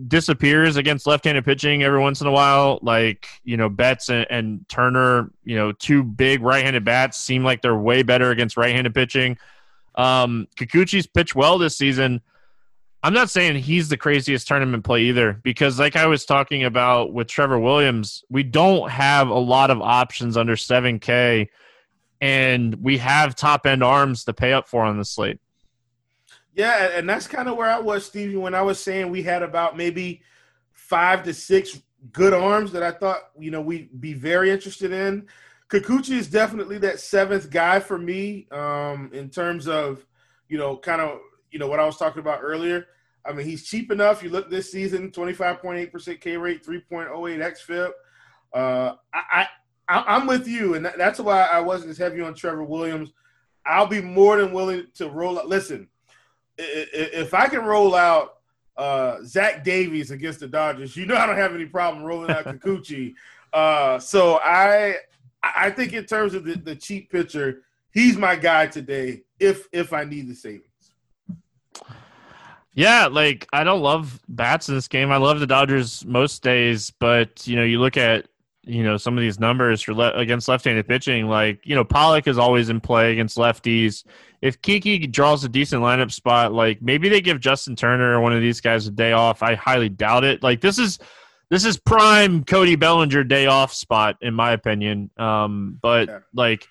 disappears 0.07 0.75
against 0.75 1.05
left-handed 1.05 1.45
pitching 1.45 1.83
every 1.83 1.99
once 1.99 2.21
in 2.21 2.27
a 2.27 2.31
while. 2.31 2.79
Like 2.81 3.27
you 3.43 3.57
know, 3.57 3.69
Betts 3.69 4.09
and, 4.09 4.25
and 4.29 4.67
Turner, 4.69 5.31
you 5.43 5.55
know, 5.55 5.71
two 5.71 6.03
big 6.03 6.41
right-handed 6.41 6.83
bats 6.83 7.19
seem 7.19 7.43
like 7.43 7.61
they're 7.61 7.77
way 7.77 8.03
better 8.03 8.31
against 8.31 8.57
right-handed 8.57 8.93
pitching. 8.95 9.37
Um, 9.95 10.47
Kikuchi's 10.57 11.05
pitched 11.05 11.35
well 11.35 11.57
this 11.57 11.77
season. 11.77 12.21
I'm 13.03 13.13
not 13.13 13.29
saying 13.29 13.57
he's 13.57 13.89
the 13.89 13.97
craziest 13.97 14.47
tournament 14.47 14.85
play 14.85 15.03
either, 15.03 15.33
because 15.43 15.77
like 15.77 15.97
I 15.97 16.07
was 16.07 16.25
talking 16.25 16.63
about 16.63 17.13
with 17.13 17.27
Trevor 17.27 17.59
Williams, 17.59 18.23
we 18.29 18.43
don't 18.43 18.89
have 18.89 19.27
a 19.27 19.37
lot 19.37 19.69
of 19.71 19.81
options 19.81 20.37
under 20.37 20.55
7K, 20.55 21.49
and 22.23 22.75
we 22.75 22.99
have 22.99 23.35
top 23.35 23.65
end 23.65 23.83
arms 23.83 24.23
to 24.23 24.33
pay 24.33 24.53
up 24.53 24.69
for 24.69 24.85
on 24.85 24.97
the 24.97 25.03
slate. 25.03 25.41
Yeah, 26.53 26.91
and 26.97 27.09
that's 27.09 27.27
kind 27.27 27.49
of 27.49 27.57
where 27.57 27.69
I 27.69 27.79
was, 27.79 28.05
Stevie, 28.05 28.37
when 28.37 28.55
I 28.55 28.61
was 28.61 28.79
saying 28.79 29.09
we 29.09 29.23
had 29.23 29.43
about 29.43 29.75
maybe 29.75 30.21
five 30.71 31.23
to 31.23 31.33
six 31.33 31.81
good 32.13 32.33
arms 32.33 32.71
that 32.71 32.81
I 32.81 32.91
thought, 32.91 33.23
you 33.37 33.51
know, 33.51 33.59
we'd 33.59 33.99
be 33.99 34.13
very 34.13 34.51
interested 34.51 34.93
in. 34.93 35.27
Kikuchi 35.67 36.11
is 36.11 36.29
definitely 36.29 36.77
that 36.77 37.01
seventh 37.01 37.49
guy 37.49 37.81
for 37.81 37.97
me 37.97 38.47
um, 38.51 39.09
in 39.11 39.29
terms 39.29 39.67
of, 39.67 40.05
you 40.47 40.57
know, 40.57 40.77
kind 40.77 41.01
of, 41.01 41.19
you 41.51 41.59
know, 41.59 41.67
what 41.67 41.81
I 41.81 41.85
was 41.85 41.97
talking 41.97 42.21
about 42.21 42.39
earlier. 42.41 42.85
I 43.25 43.33
mean, 43.33 43.45
he's 43.45 43.65
cheap 43.65 43.91
enough. 43.91 44.23
You 44.23 44.29
look 44.29 44.49
this 44.49 44.71
season, 44.71 45.11
25.8% 45.11 46.21
K 46.21 46.37
rate, 46.37 46.65
3.08 46.65 47.09
XFIP. 47.67 47.91
Uh, 48.53 48.95
I, 49.13 49.47
I, 49.87 50.03
I'm 50.07 50.27
with 50.27 50.47
you, 50.47 50.75
and 50.75 50.89
that's 50.97 51.19
why 51.19 51.43
I 51.43 51.59
wasn't 51.59 51.91
as 51.91 51.97
heavy 51.97 52.21
on 52.21 52.33
Trevor 52.33 52.63
Williams. 52.63 53.11
I'll 53.65 53.87
be 53.87 54.01
more 54.01 54.37
than 54.37 54.53
willing 54.53 54.87
to 54.95 55.09
roll. 55.09 55.39
Out. 55.39 55.47
Listen, 55.47 55.87
if 56.57 57.33
I 57.33 57.47
can 57.47 57.63
roll 57.63 57.95
out 57.95 58.37
uh, 58.77 59.17
Zach 59.23 59.63
Davies 59.63 60.11
against 60.11 60.39
the 60.39 60.47
Dodgers, 60.47 60.95
you 60.95 61.05
know 61.05 61.15
I 61.15 61.25
don't 61.25 61.37
have 61.37 61.53
any 61.53 61.65
problem 61.65 62.03
rolling 62.03 62.31
out 62.31 62.45
Kikuchi. 62.45 63.13
uh, 63.53 63.99
so 63.99 64.39
I 64.43 64.95
I 65.43 65.69
think 65.69 65.93
in 65.93 66.05
terms 66.05 66.33
of 66.33 66.45
the, 66.45 66.55
the 66.55 66.75
cheap 66.75 67.11
pitcher, 67.11 67.63
he's 67.91 68.17
my 68.17 68.35
guy 68.35 68.67
today. 68.67 69.23
If 69.39 69.67
if 69.71 69.93
I 69.93 70.03
need 70.03 70.29
the 70.29 70.35
savings. 70.35 70.67
Yeah, 72.75 73.07
like 73.07 73.47
I 73.53 73.63
don't 73.63 73.81
love 73.81 74.19
bats 74.27 74.67
in 74.67 74.75
this 74.75 74.87
game. 74.87 75.11
I 75.11 75.17
love 75.17 75.39
the 75.39 75.47
Dodgers 75.47 76.03
most 76.05 76.41
days, 76.41 76.91
but 76.99 77.45
you 77.45 77.55
know, 77.55 77.63
you 77.63 77.79
look 77.79 77.97
at 77.97 78.27
you 78.65 78.83
know 78.83 78.97
some 78.97 79.17
of 79.17 79.21
these 79.21 79.39
numbers 79.39 79.81
for 79.81 79.93
le- 79.93 80.13
against 80.13 80.47
left-handed 80.47 80.87
pitching. 80.87 81.27
Like 81.27 81.65
you 81.65 81.75
know, 81.75 81.83
Pollock 81.83 82.27
is 82.27 82.37
always 82.37 82.69
in 82.69 82.79
play 82.79 83.11
against 83.11 83.37
lefties. 83.37 84.03
If 84.41 84.61
Kiki 84.61 85.07
draws 85.07 85.43
a 85.43 85.49
decent 85.49 85.81
lineup 85.81 86.11
spot, 86.11 86.53
like 86.53 86.81
maybe 86.81 87.09
they 87.09 87.21
give 87.21 87.39
Justin 87.39 87.75
Turner 87.75 88.13
or 88.13 88.21
one 88.21 88.33
of 88.33 88.41
these 88.41 88.61
guys 88.61 88.87
a 88.87 88.91
day 88.91 89.11
off. 89.11 89.43
I 89.43 89.55
highly 89.55 89.89
doubt 89.89 90.23
it. 90.23 90.43
Like 90.43 90.61
this 90.61 90.79
is 90.79 90.99
this 91.49 91.65
is 91.65 91.77
prime 91.77 92.43
Cody 92.43 92.75
Bellinger 92.75 93.23
day 93.23 93.45
off 93.45 93.73
spot 93.73 94.17
in 94.21 94.33
my 94.33 94.51
opinion. 94.51 95.11
Um, 95.17 95.77
but 95.81 96.07
yeah. 96.07 96.19
like 96.33 96.67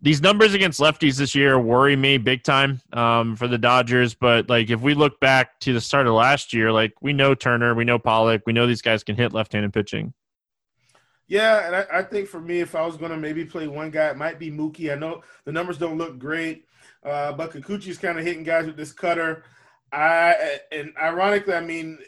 these 0.00 0.22
numbers 0.22 0.54
against 0.54 0.80
lefties 0.80 1.16
this 1.18 1.34
year 1.34 1.58
worry 1.58 1.96
me 1.96 2.18
big 2.18 2.44
time 2.44 2.80
um, 2.92 3.36
for 3.36 3.48
the 3.48 3.58
Dodgers. 3.58 4.14
But 4.14 4.48
like 4.48 4.70
if 4.70 4.80
we 4.80 4.94
look 4.94 5.20
back 5.20 5.60
to 5.60 5.72
the 5.72 5.80
start 5.80 6.06
of 6.06 6.14
last 6.14 6.52
year, 6.52 6.72
like 6.72 6.94
we 7.00 7.12
know 7.12 7.34
Turner, 7.34 7.74
we 7.74 7.84
know 7.84 7.98
Pollock, 7.98 8.42
we 8.46 8.52
know 8.52 8.66
these 8.66 8.82
guys 8.82 9.02
can 9.02 9.16
hit 9.16 9.32
left-handed 9.32 9.72
pitching. 9.72 10.14
Yeah, 11.28 11.66
and 11.66 11.76
I, 11.76 11.98
I, 11.98 12.02
think 12.02 12.26
for 12.26 12.40
me, 12.40 12.60
if 12.60 12.74
I 12.74 12.84
was 12.86 12.96
going 12.96 13.10
to 13.10 13.16
maybe 13.18 13.44
play 13.44 13.68
one 13.68 13.90
guy, 13.90 14.08
it 14.08 14.16
might 14.16 14.38
be 14.38 14.50
Mookie. 14.50 14.90
I 14.90 14.94
know 14.94 15.22
the 15.44 15.52
numbers 15.52 15.76
don't 15.76 15.98
look 15.98 16.18
great, 16.18 16.64
uh, 17.04 17.32
but 17.32 17.52
Kikuchi's 17.52 17.98
kind 17.98 18.18
of 18.18 18.24
hitting 18.24 18.44
guys 18.44 18.64
with 18.64 18.78
this 18.78 18.92
cutter. 18.92 19.44
I 19.92 20.60
and 20.72 20.92
ironically, 21.00 21.54
I 21.54 21.60
mean, 21.60 21.98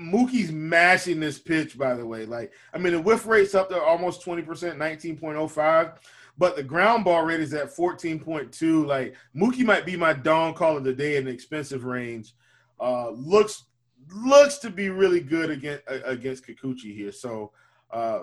Mookie's 0.00 0.50
mashing 0.50 1.20
this 1.20 1.38
pitch. 1.38 1.76
By 1.76 1.94
the 1.94 2.06
way, 2.06 2.24
like 2.24 2.52
I 2.72 2.78
mean, 2.78 2.94
the 2.94 3.02
whiff 3.02 3.26
rate's 3.26 3.54
up 3.54 3.68
to 3.68 3.80
almost 3.80 4.22
twenty 4.22 4.42
percent, 4.42 4.78
nineteen 4.78 5.18
point 5.18 5.36
oh 5.36 5.48
five, 5.48 5.92
but 6.38 6.56
the 6.56 6.62
ground 6.62 7.04
ball 7.04 7.22
rate 7.22 7.40
is 7.40 7.52
at 7.52 7.70
fourteen 7.70 8.18
point 8.18 8.50
two. 8.50 8.86
Like 8.86 9.14
Mookie 9.36 9.64
might 9.64 9.84
be 9.84 9.96
my 9.96 10.14
dawn 10.14 10.54
call 10.54 10.76
of 10.76 10.84
the 10.84 10.94
day 10.94 11.16
in 11.16 11.26
the 11.26 11.30
expensive 11.30 11.84
range. 11.84 12.34
Uh, 12.80 13.10
looks 13.10 13.64
looks 14.12 14.58
to 14.58 14.70
be 14.70 14.90
really 14.90 15.20
good 15.20 15.50
against 15.50 15.82
against 15.88 16.46
Kikuchi 16.46 16.94
here. 16.94 17.12
So 17.12 17.52
uh, 17.90 18.20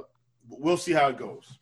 we'll 0.50 0.78
see 0.78 0.92
how 0.94 1.08
it 1.10 1.18
goes. 1.18 1.60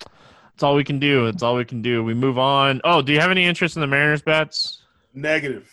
That's 0.00 0.62
all 0.62 0.74
we 0.74 0.84
can 0.84 0.98
do. 0.98 1.26
That's 1.26 1.42
all 1.42 1.54
we 1.54 1.64
can 1.64 1.82
do. 1.82 2.02
We 2.02 2.14
move 2.14 2.38
on. 2.38 2.80
Oh, 2.82 3.00
do 3.00 3.12
you 3.12 3.20
have 3.20 3.30
any 3.30 3.44
interest 3.44 3.76
in 3.76 3.80
the 3.80 3.86
Mariners 3.86 4.22
bets? 4.22 4.82
Negative. 5.14 5.70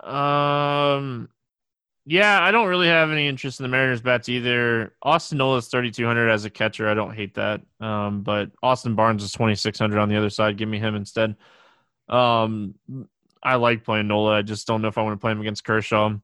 Um, 0.00 1.28
yeah, 2.06 2.42
I 2.42 2.50
don't 2.50 2.68
really 2.68 2.88
have 2.88 3.10
any 3.10 3.28
interest 3.28 3.60
in 3.60 3.64
the 3.64 3.68
Mariners 3.68 4.00
bets 4.00 4.28
either. 4.28 4.94
Austin 5.02 5.38
Nola's 5.38 5.68
3,200 5.68 6.30
as 6.30 6.44
a 6.44 6.50
catcher. 6.50 6.88
I 6.88 6.94
don't 6.94 7.14
hate 7.14 7.34
that. 7.34 7.60
Um, 7.80 8.22
but 8.22 8.50
Austin 8.62 8.94
Barnes 8.94 9.22
is 9.22 9.32
2,600 9.32 9.98
on 9.98 10.08
the 10.08 10.16
other 10.16 10.30
side. 10.30 10.56
Give 10.56 10.68
me 10.68 10.78
him 10.78 10.94
instead. 10.94 11.36
Um, 12.08 12.74
I 13.42 13.56
like 13.56 13.84
playing 13.84 14.08
Nola. 14.08 14.38
I 14.38 14.42
just 14.42 14.66
don't 14.66 14.82
know 14.82 14.88
if 14.88 14.98
I 14.98 15.02
want 15.02 15.18
to 15.18 15.20
play 15.20 15.32
him 15.32 15.40
against 15.40 15.64
Kershaw. 15.64 16.16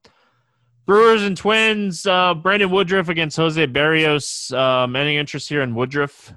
Brewers 0.85 1.23
and 1.23 1.35
Twins. 1.35 2.05
Uh, 2.05 2.33
Brandon 2.33 2.69
Woodruff 2.69 3.09
against 3.09 3.37
Jose 3.37 3.67
Berrios. 3.67 4.55
Um, 4.57 4.95
any 4.95 5.17
interest 5.17 5.49
here 5.49 5.61
in 5.61 5.75
Woodruff? 5.75 6.33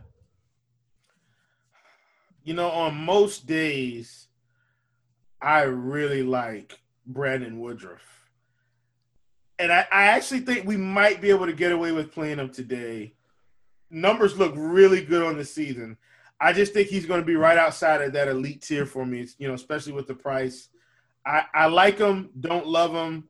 You 2.42 2.54
know, 2.54 2.68
on 2.68 2.96
most 2.96 3.46
days, 3.46 4.28
I 5.40 5.62
really 5.62 6.22
like 6.22 6.80
Brandon 7.06 7.60
Woodruff. 7.60 8.02
And 9.58 9.70
I, 9.70 9.86
I 9.92 10.04
actually 10.06 10.40
think 10.40 10.66
we 10.66 10.76
might 10.76 11.20
be 11.20 11.30
able 11.30 11.46
to 11.46 11.52
get 11.52 11.70
away 11.70 11.92
with 11.92 12.12
playing 12.12 12.38
him 12.38 12.48
today. 12.48 13.12
Numbers 13.90 14.38
look 14.38 14.54
really 14.56 15.04
good 15.04 15.22
on 15.22 15.36
the 15.36 15.44
season. 15.44 15.98
I 16.40 16.52
just 16.52 16.72
think 16.72 16.88
he's 16.88 17.06
going 17.06 17.20
to 17.20 17.26
be 17.26 17.36
right 17.36 17.58
outside 17.58 18.00
of 18.00 18.12
that 18.14 18.28
elite 18.28 18.62
tier 18.62 18.86
for 18.86 19.04
me. 19.04 19.26
You 19.38 19.48
know, 19.48 19.54
especially 19.54 19.92
with 19.92 20.06
the 20.06 20.14
price. 20.14 20.68
I, 21.26 21.44
I 21.52 21.66
like 21.66 21.98
him. 21.98 22.30
Don't 22.40 22.66
love 22.66 22.92
him. 22.92 23.28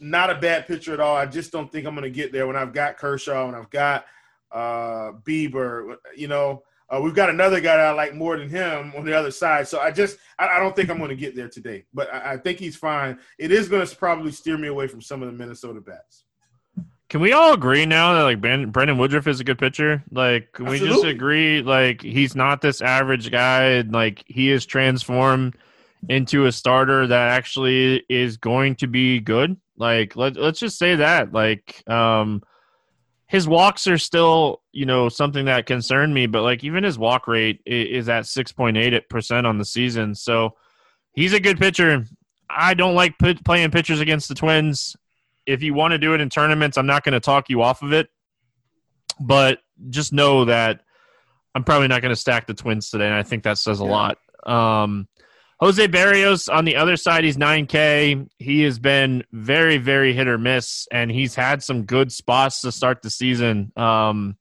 Not 0.00 0.30
a 0.30 0.36
bad 0.36 0.68
pitcher 0.68 0.94
at 0.94 1.00
all. 1.00 1.16
I 1.16 1.26
just 1.26 1.50
don't 1.50 1.70
think 1.70 1.86
I'm 1.86 1.94
going 1.94 2.04
to 2.04 2.10
get 2.10 2.32
there 2.32 2.46
when 2.46 2.54
I've 2.54 2.72
got 2.72 2.96
Kershaw 2.96 3.48
and 3.48 3.56
I've 3.56 3.70
got 3.70 4.06
uh, 4.52 5.12
Bieber. 5.24 5.96
You 6.16 6.28
know, 6.28 6.62
uh, 6.88 7.00
we've 7.02 7.14
got 7.14 7.30
another 7.30 7.60
guy 7.60 7.74
I 7.74 7.90
like 7.90 8.14
more 8.14 8.38
than 8.38 8.48
him 8.48 8.92
on 8.96 9.04
the 9.04 9.12
other 9.12 9.32
side. 9.32 9.66
So 9.66 9.80
I 9.80 9.90
just 9.90 10.18
I, 10.38 10.46
I 10.48 10.58
don't 10.60 10.76
think 10.76 10.88
I'm 10.88 10.98
going 10.98 11.10
to 11.10 11.16
get 11.16 11.34
there 11.34 11.48
today. 11.48 11.84
But 11.92 12.12
I, 12.14 12.34
I 12.34 12.36
think 12.36 12.60
he's 12.60 12.76
fine. 12.76 13.18
It 13.38 13.50
is 13.50 13.68
going 13.68 13.84
to 13.84 13.96
probably 13.96 14.30
steer 14.30 14.56
me 14.56 14.68
away 14.68 14.86
from 14.86 15.02
some 15.02 15.20
of 15.22 15.26
the 15.30 15.36
Minnesota 15.36 15.80
bats. 15.80 16.24
Can 17.08 17.20
we 17.20 17.32
all 17.32 17.54
agree 17.54 17.86
now 17.86 18.12
that 18.14 18.22
like 18.22 18.40
ben, 18.40 18.70
Brandon 18.70 18.98
Woodruff 18.98 19.26
is 19.26 19.40
a 19.40 19.44
good 19.44 19.58
pitcher? 19.58 20.04
Like, 20.10 20.52
can 20.52 20.66
Absolutely. 20.66 20.88
we 20.88 20.94
just 20.94 21.06
agree 21.06 21.62
like 21.62 22.02
he's 22.02 22.36
not 22.36 22.60
this 22.60 22.82
average 22.82 23.30
guy? 23.30 23.80
Like 23.80 24.24
he 24.26 24.50
is 24.50 24.66
transformed 24.66 25.56
into 26.08 26.46
a 26.46 26.52
starter 26.52 27.06
that 27.06 27.28
actually 27.30 28.04
is 28.08 28.36
going 28.36 28.76
to 28.76 28.86
be 28.86 29.20
good. 29.20 29.56
Like 29.78 30.16
let 30.16 30.36
let's 30.36 30.60
just 30.60 30.78
say 30.78 30.96
that. 30.96 31.32
Like 31.32 31.82
um 31.88 32.42
his 33.26 33.48
walks 33.48 33.86
are 33.86 33.98
still, 33.98 34.62
you 34.72 34.86
know, 34.86 35.08
something 35.10 35.46
that 35.46 35.66
concerned 35.66 36.14
me, 36.14 36.26
but 36.26 36.42
like 36.42 36.64
even 36.64 36.84
his 36.84 36.98
walk 36.98 37.28
rate 37.28 37.60
is 37.66 38.08
at 38.08 38.24
6.8 38.24 39.08
percent 39.08 39.46
on 39.46 39.56
the 39.56 39.64
season. 39.64 40.14
So 40.14 40.56
he's 41.12 41.32
a 41.32 41.40
good 41.40 41.58
pitcher. 41.58 42.04
I 42.50 42.74
don't 42.74 42.94
like 42.94 43.18
p- 43.18 43.34
playing 43.34 43.70
pitchers 43.70 44.00
against 44.00 44.28
the 44.28 44.34
Twins. 44.34 44.94
If 45.48 45.62
you 45.62 45.74
want 45.74 45.92
to 45.92 45.98
do 45.98 46.14
it 46.14 46.20
in 46.20 46.28
tournaments, 46.28 46.76
I'm 46.76 46.86
not 46.86 47.04
going 47.04 47.14
to 47.14 47.20
talk 47.20 47.48
you 47.48 47.62
off 47.62 47.82
of 47.82 47.92
it. 47.92 48.08
But 49.20 49.58
just 49.90 50.12
know 50.12 50.44
that 50.44 50.82
I'm 51.54 51.64
probably 51.64 51.88
not 51.88 52.02
going 52.02 52.12
to 52.12 52.20
stack 52.20 52.46
the 52.46 52.54
Twins 52.54 52.90
today, 52.90 53.06
and 53.06 53.14
I 53.14 53.22
think 53.22 53.42
that 53.44 53.58
says 53.58 53.80
a 53.80 53.84
yeah. 53.84 53.90
lot. 53.90 54.18
Um, 54.44 55.08
Jose 55.60 55.88
Berrios 55.88 56.52
on 56.52 56.64
the 56.64 56.76
other 56.76 56.96
side, 56.96 57.24
he's 57.24 57.36
9K. 57.36 58.28
He 58.38 58.62
has 58.62 58.78
been 58.78 59.24
very, 59.32 59.78
very 59.78 60.12
hit 60.12 60.28
or 60.28 60.38
miss, 60.38 60.86
and 60.92 61.10
he's 61.10 61.34
had 61.34 61.62
some 61.64 61.82
good 61.82 62.12
spots 62.12 62.60
to 62.60 62.70
start 62.70 63.02
the 63.02 63.10
season. 63.10 63.72
Um, 63.76 64.36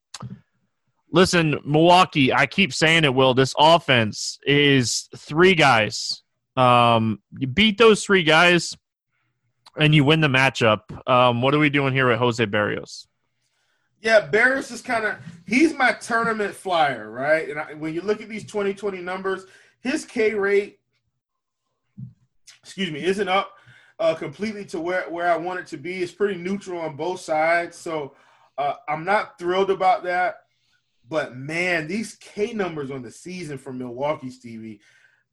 listen, 1.12 1.60
Milwaukee, 1.66 2.32
I 2.32 2.46
keep 2.46 2.72
saying 2.72 3.04
it, 3.04 3.16
Will. 3.16 3.34
This 3.34 3.56
offense 3.58 4.38
is 4.46 5.10
three 5.16 5.56
guys. 5.56 6.22
Um, 6.56 7.20
you 7.38 7.48
beat 7.48 7.80
those 7.80 8.04
three 8.04 8.24
guys, 8.24 8.76
and 9.80 9.94
you 9.94 10.04
win 10.04 10.22
the 10.22 10.28
matchup. 10.28 10.82
Um, 11.10 11.42
what 11.42 11.54
are 11.54 11.60
we 11.60 11.70
doing 11.70 11.94
here 11.94 12.10
with 12.10 12.20
Jose 12.20 12.46
Berrios? 12.46 13.08
Yeah, 14.02 14.30
Berrios 14.30 14.72
is 14.72 14.82
kind 14.82 15.06
of 15.06 15.16
he's 15.46 15.74
my 15.74 15.94
tournament 15.94 16.54
flyer, 16.54 17.10
right? 17.10 17.50
And 17.50 17.60
I, 17.60 17.74
when 17.74 17.94
you 17.94 18.02
look 18.02 18.22
at 18.22 18.30
these 18.30 18.46
2020 18.46 19.00
numbers, 19.02 19.46
his 19.82 20.06
K 20.06 20.34
rate 20.34 20.80
excuse 22.68 22.92
me, 22.92 23.02
isn't 23.02 23.30
up 23.30 23.54
uh, 24.00 24.14
completely 24.14 24.66
to 24.66 24.80
where, 24.80 25.10
where 25.10 25.32
I 25.32 25.38
want 25.38 25.62
it 25.62 25.68
to 25.68 25.78
be. 25.78 26.04
It's 26.04 26.12
pretty 26.12 26.38
neutral 26.38 26.82
on 26.82 26.98
both 26.98 27.22
sides. 27.22 27.78
So 27.78 28.14
uh, 28.58 28.74
I'm 28.90 29.06
not 29.06 29.40
thrilled 29.40 29.72
about 29.72 30.04
that. 30.04 30.44
But 31.10 31.38
man, 31.38 31.88
these 31.88 32.16
K 32.16 32.52
numbers 32.52 32.92
on 32.92 33.02
the 33.02 33.12
season 33.12 33.58
for 33.58 33.72
Milwaukee, 33.72 34.30
Stevie, 34.30 34.82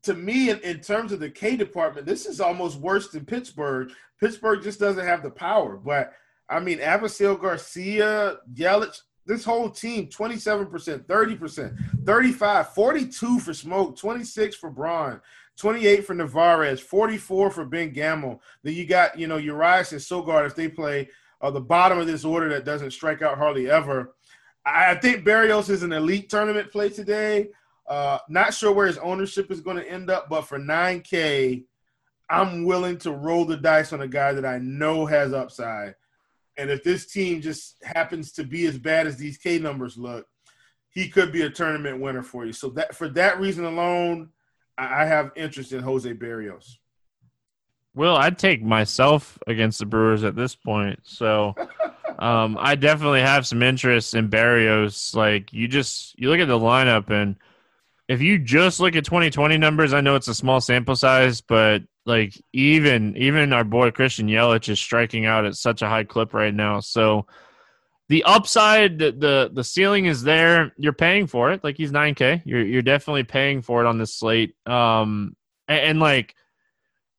to 0.04 0.14
me, 0.14 0.50
in, 0.50 0.60
in 0.60 0.78
terms 0.78 1.10
of 1.10 1.18
the 1.18 1.30
K 1.30 1.56
department, 1.56 2.06
this 2.06 2.26
is 2.26 2.40
almost 2.40 2.78
worse 2.78 3.08
than 3.08 3.24
Pittsburgh. 3.24 3.90
Pittsburgh 4.24 4.62
just 4.62 4.80
doesn't 4.80 5.04
have 5.04 5.22
the 5.22 5.30
power. 5.30 5.76
But 5.76 6.14
I 6.48 6.58
mean, 6.58 6.78
Avisail 6.78 7.38
Garcia, 7.38 8.38
Yelich, 8.54 9.02
this 9.26 9.44
whole 9.44 9.68
team 9.68 10.06
27%, 10.08 11.04
30%, 11.04 12.06
35, 12.06 12.68
42 12.74 13.38
for 13.40 13.52
Smoke, 13.52 13.98
26 13.98 14.56
for 14.56 14.70
Braun, 14.70 15.20
28 15.58 16.06
for 16.06 16.14
Narvaez, 16.14 16.80
44 16.80 17.50
for 17.50 17.64
Ben 17.66 17.92
Gamel. 17.92 18.40
Then 18.62 18.72
you 18.72 18.86
got, 18.86 19.18
you 19.18 19.26
know, 19.26 19.36
Urias 19.36 19.92
and 19.92 20.00
Sogard 20.00 20.46
if 20.46 20.54
they 20.54 20.68
play 20.68 21.10
uh, 21.42 21.50
the 21.50 21.60
bottom 21.60 21.98
of 21.98 22.06
this 22.06 22.24
order 22.24 22.48
that 22.48 22.64
doesn't 22.64 22.92
strike 22.92 23.20
out 23.20 23.36
hardly 23.36 23.68
ever. 23.68 24.14
I 24.64 24.94
think 24.94 25.26
Berrios 25.26 25.68
is 25.68 25.82
an 25.82 25.92
elite 25.92 26.30
tournament 26.30 26.72
play 26.72 26.88
today. 26.88 27.48
Uh, 27.86 28.18
not 28.30 28.54
sure 28.54 28.72
where 28.72 28.86
his 28.86 28.96
ownership 28.98 29.50
is 29.50 29.60
going 29.60 29.76
to 29.76 29.90
end 29.90 30.08
up, 30.08 30.30
but 30.30 30.42
for 30.42 30.58
9K, 30.58 31.64
I'm 32.34 32.64
willing 32.64 32.98
to 32.98 33.12
roll 33.12 33.44
the 33.44 33.56
dice 33.56 33.92
on 33.92 34.00
a 34.00 34.08
guy 34.08 34.32
that 34.32 34.44
I 34.44 34.58
know 34.58 35.06
has 35.06 35.32
upside. 35.32 35.94
And 36.56 36.70
if 36.70 36.82
this 36.82 37.06
team 37.06 37.40
just 37.40 37.82
happens 37.82 38.32
to 38.32 38.44
be 38.44 38.66
as 38.66 38.78
bad 38.78 39.06
as 39.06 39.16
these 39.16 39.38
K 39.38 39.58
numbers 39.58 39.96
look, 39.96 40.26
he 40.90 41.08
could 41.08 41.32
be 41.32 41.42
a 41.42 41.50
tournament 41.50 42.00
winner 42.00 42.22
for 42.22 42.46
you. 42.46 42.52
So 42.52 42.70
that 42.70 42.94
for 42.94 43.08
that 43.10 43.40
reason 43.40 43.64
alone, 43.64 44.30
I 44.76 45.06
have 45.06 45.32
interest 45.36 45.72
in 45.72 45.82
Jose 45.82 46.12
Berrios. 46.14 46.76
Well, 47.94 48.16
I'd 48.16 48.38
take 48.38 48.62
myself 48.62 49.38
against 49.46 49.78
the 49.78 49.86
Brewers 49.86 50.24
at 50.24 50.34
this 50.34 50.56
point. 50.56 51.00
So 51.04 51.54
um, 52.18 52.56
I 52.60 52.74
definitely 52.74 53.20
have 53.20 53.46
some 53.46 53.62
interest 53.62 54.14
in 54.14 54.28
Berrios. 54.28 55.14
Like 55.14 55.52
you 55.52 55.68
just 55.68 56.18
you 56.18 56.30
look 56.30 56.40
at 56.40 56.48
the 56.48 56.58
lineup 56.58 57.10
and 57.10 57.36
if 58.08 58.20
you 58.20 58.38
just 58.38 58.80
look 58.80 58.96
at 58.96 59.04
2020 59.04 59.56
numbers, 59.56 59.92
I 59.92 60.00
know 60.00 60.14
it's 60.14 60.28
a 60.28 60.34
small 60.34 60.60
sample 60.60 60.96
size, 60.96 61.40
but 61.40 61.82
like 62.06 62.40
even 62.52 63.16
even 63.16 63.52
our 63.52 63.64
boy 63.64 63.90
Christian 63.90 64.28
Yelich 64.28 64.68
is 64.68 64.80
striking 64.80 65.26
out 65.26 65.46
at 65.46 65.54
such 65.54 65.82
a 65.82 65.88
high 65.88 66.04
clip 66.04 66.34
right 66.34 66.54
now. 66.54 66.80
So 66.80 67.26
the 68.08 68.24
upside, 68.24 68.98
the, 68.98 69.12
the 69.12 69.50
the 69.52 69.64
ceiling 69.64 70.06
is 70.06 70.22
there. 70.22 70.72
You're 70.76 70.92
paying 70.92 71.26
for 71.26 71.52
it. 71.52 71.64
Like 71.64 71.76
he's 71.76 71.92
9K. 71.92 72.42
You're 72.44 72.64
you're 72.64 72.82
definitely 72.82 73.24
paying 73.24 73.62
for 73.62 73.82
it 73.82 73.86
on 73.86 73.98
this 73.98 74.14
slate. 74.14 74.54
Um, 74.66 75.36
and, 75.66 75.80
and 75.80 76.00
like 76.00 76.34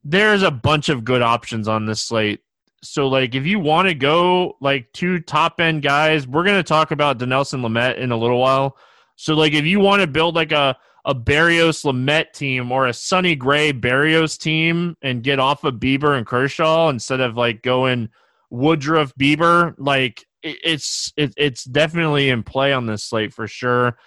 there's 0.04 0.44
a 0.44 0.52
bunch 0.52 0.90
of 0.90 1.04
good 1.04 1.24
options 1.24 1.68
on 1.68 1.86
this 1.86 2.04
slate. 2.04 2.42
So 2.84 3.08
like 3.08 3.34
if 3.34 3.48
you 3.48 3.60
want 3.60 3.88
to 3.88 3.96
go 3.96 4.58
like 4.62 4.92
two 4.94 5.20
top 5.20 5.60
end 5.60 5.82
guys, 5.82 6.28
we're 6.28 6.44
gonna 6.44 6.62
talk 6.62 6.92
about 6.92 7.18
Dinelson 7.18 7.62
Lamet 7.62 7.98
in 7.98 8.12
a 8.12 8.18
little 8.18 8.40
while. 8.40 8.78
So 9.16 9.34
like 9.34 9.54
if 9.54 9.66
you 9.66 9.80
want 9.80 10.02
to 10.02 10.08
build 10.08 10.36
like 10.36 10.52
a 10.52 10.78
a 11.06 11.14
Berrios 11.14 11.86
Lamet 11.86 12.34
team 12.34 12.72
or 12.72 12.88
a 12.88 12.94
Sonny 12.94 13.36
Gray 13.36 13.72
Berrios 13.72 14.40
team 14.40 14.98
and 15.02 15.24
get 15.24 15.40
off 15.40 15.64
of 15.64 15.76
Bieber 15.76 16.18
and 16.18 16.26
Kershaw 16.26 16.90
instead 16.90 17.22
of 17.22 17.38
like 17.38 17.62
going 17.62 18.10
Woodruff 18.50 19.14
Bieber, 19.16 19.76
like 19.78 20.26
it's 20.42 21.14
it, 21.16 21.34
it's 21.38 21.64
definitely 21.64 22.30
in 22.30 22.44
play 22.44 22.74
on 22.74 22.88
this 22.88 23.04
slate 23.04 23.34
for 23.34 23.48
sure. 23.48 23.98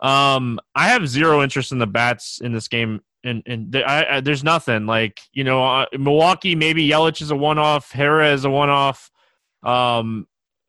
Um, 0.00 0.58
I 0.74 0.88
have 0.88 1.08
zero 1.08 1.42
interest 1.42 1.72
in 1.72 1.78
the 1.78 1.86
bats 1.86 2.40
in 2.42 2.52
this 2.52 2.68
game, 2.68 3.00
and 3.24 3.42
and 3.46 3.74
I, 3.76 4.16
I, 4.16 4.20
there's 4.20 4.44
nothing 4.44 4.86
like 4.86 5.20
you 5.32 5.44
know 5.44 5.64
uh, 5.64 5.86
Milwaukee. 5.92 6.54
Maybe 6.54 6.88
Yelich 6.88 7.22
is 7.22 7.30
a 7.30 7.36
one 7.36 7.58
off. 7.58 7.92
Hiura 7.92 8.32
is 8.32 8.44
a 8.44 8.50
one 8.50 8.70
off. 8.70 9.10
Um, 9.62 10.26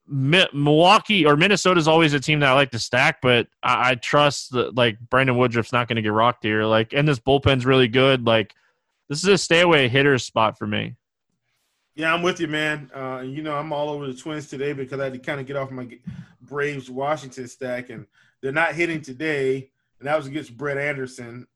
Mi- 0.08 0.50
Milwaukee 0.54 1.26
or 1.26 1.38
Minnesota 1.38 1.80
is 1.80 1.88
always 1.88 2.14
a 2.14 2.20
team 2.20 2.40
that 2.42 2.50
I 2.50 2.54
like 2.54 2.72
to 2.72 2.80
stack, 2.80 3.22
but 3.22 3.48
I, 3.62 3.92
I 3.92 3.96
trust 3.96 4.52
that 4.52 4.76
like 4.76 5.00
Brandon 5.00 5.38
Woodruff's 5.38 5.72
not 5.72 5.88
going 5.88 5.96
to 5.96 6.02
get 6.02 6.12
rocked 6.12 6.44
here. 6.44 6.66
Like, 6.66 6.94
and 6.94 7.08
this 7.08 7.20
bullpen's 7.20 7.66
really 7.66 7.88
good. 7.88 8.26
Like, 8.26 8.54
this 9.10 9.20
is 9.20 9.30
a 9.30 9.38
stay 9.38 9.62
away 9.62 9.88
hitter 9.88 10.18
spot 10.18 10.58
for 10.58 10.68
me. 10.68 10.96
Yeah, 11.96 12.14
I'm 12.14 12.24
with 12.24 12.40
you, 12.40 12.48
man. 12.48 12.90
Uh, 12.94 13.22
you 13.24 13.44
know, 13.44 13.56
I'm 13.56 13.72
all 13.72 13.90
over 13.90 14.08
the 14.08 14.16
Twins 14.16 14.48
today 14.48 14.74
because 14.74 15.00
I 15.00 15.06
had 15.06 15.14
to 15.14 15.20
kind 15.20 15.40
of 15.40 15.46
get 15.46 15.56
off 15.56 15.70
my 15.70 15.88
Braves 16.42 16.90
Washington 16.90 17.48
stack, 17.48 17.90
and 17.90 18.08
they're 18.42 18.52
not 18.52 18.74
hitting 18.74 19.02
today, 19.02 19.70
and 20.00 20.08
that 20.08 20.18
was 20.18 20.26
against 20.26 20.58
Brett 20.58 20.78
Anderson. 20.78 21.48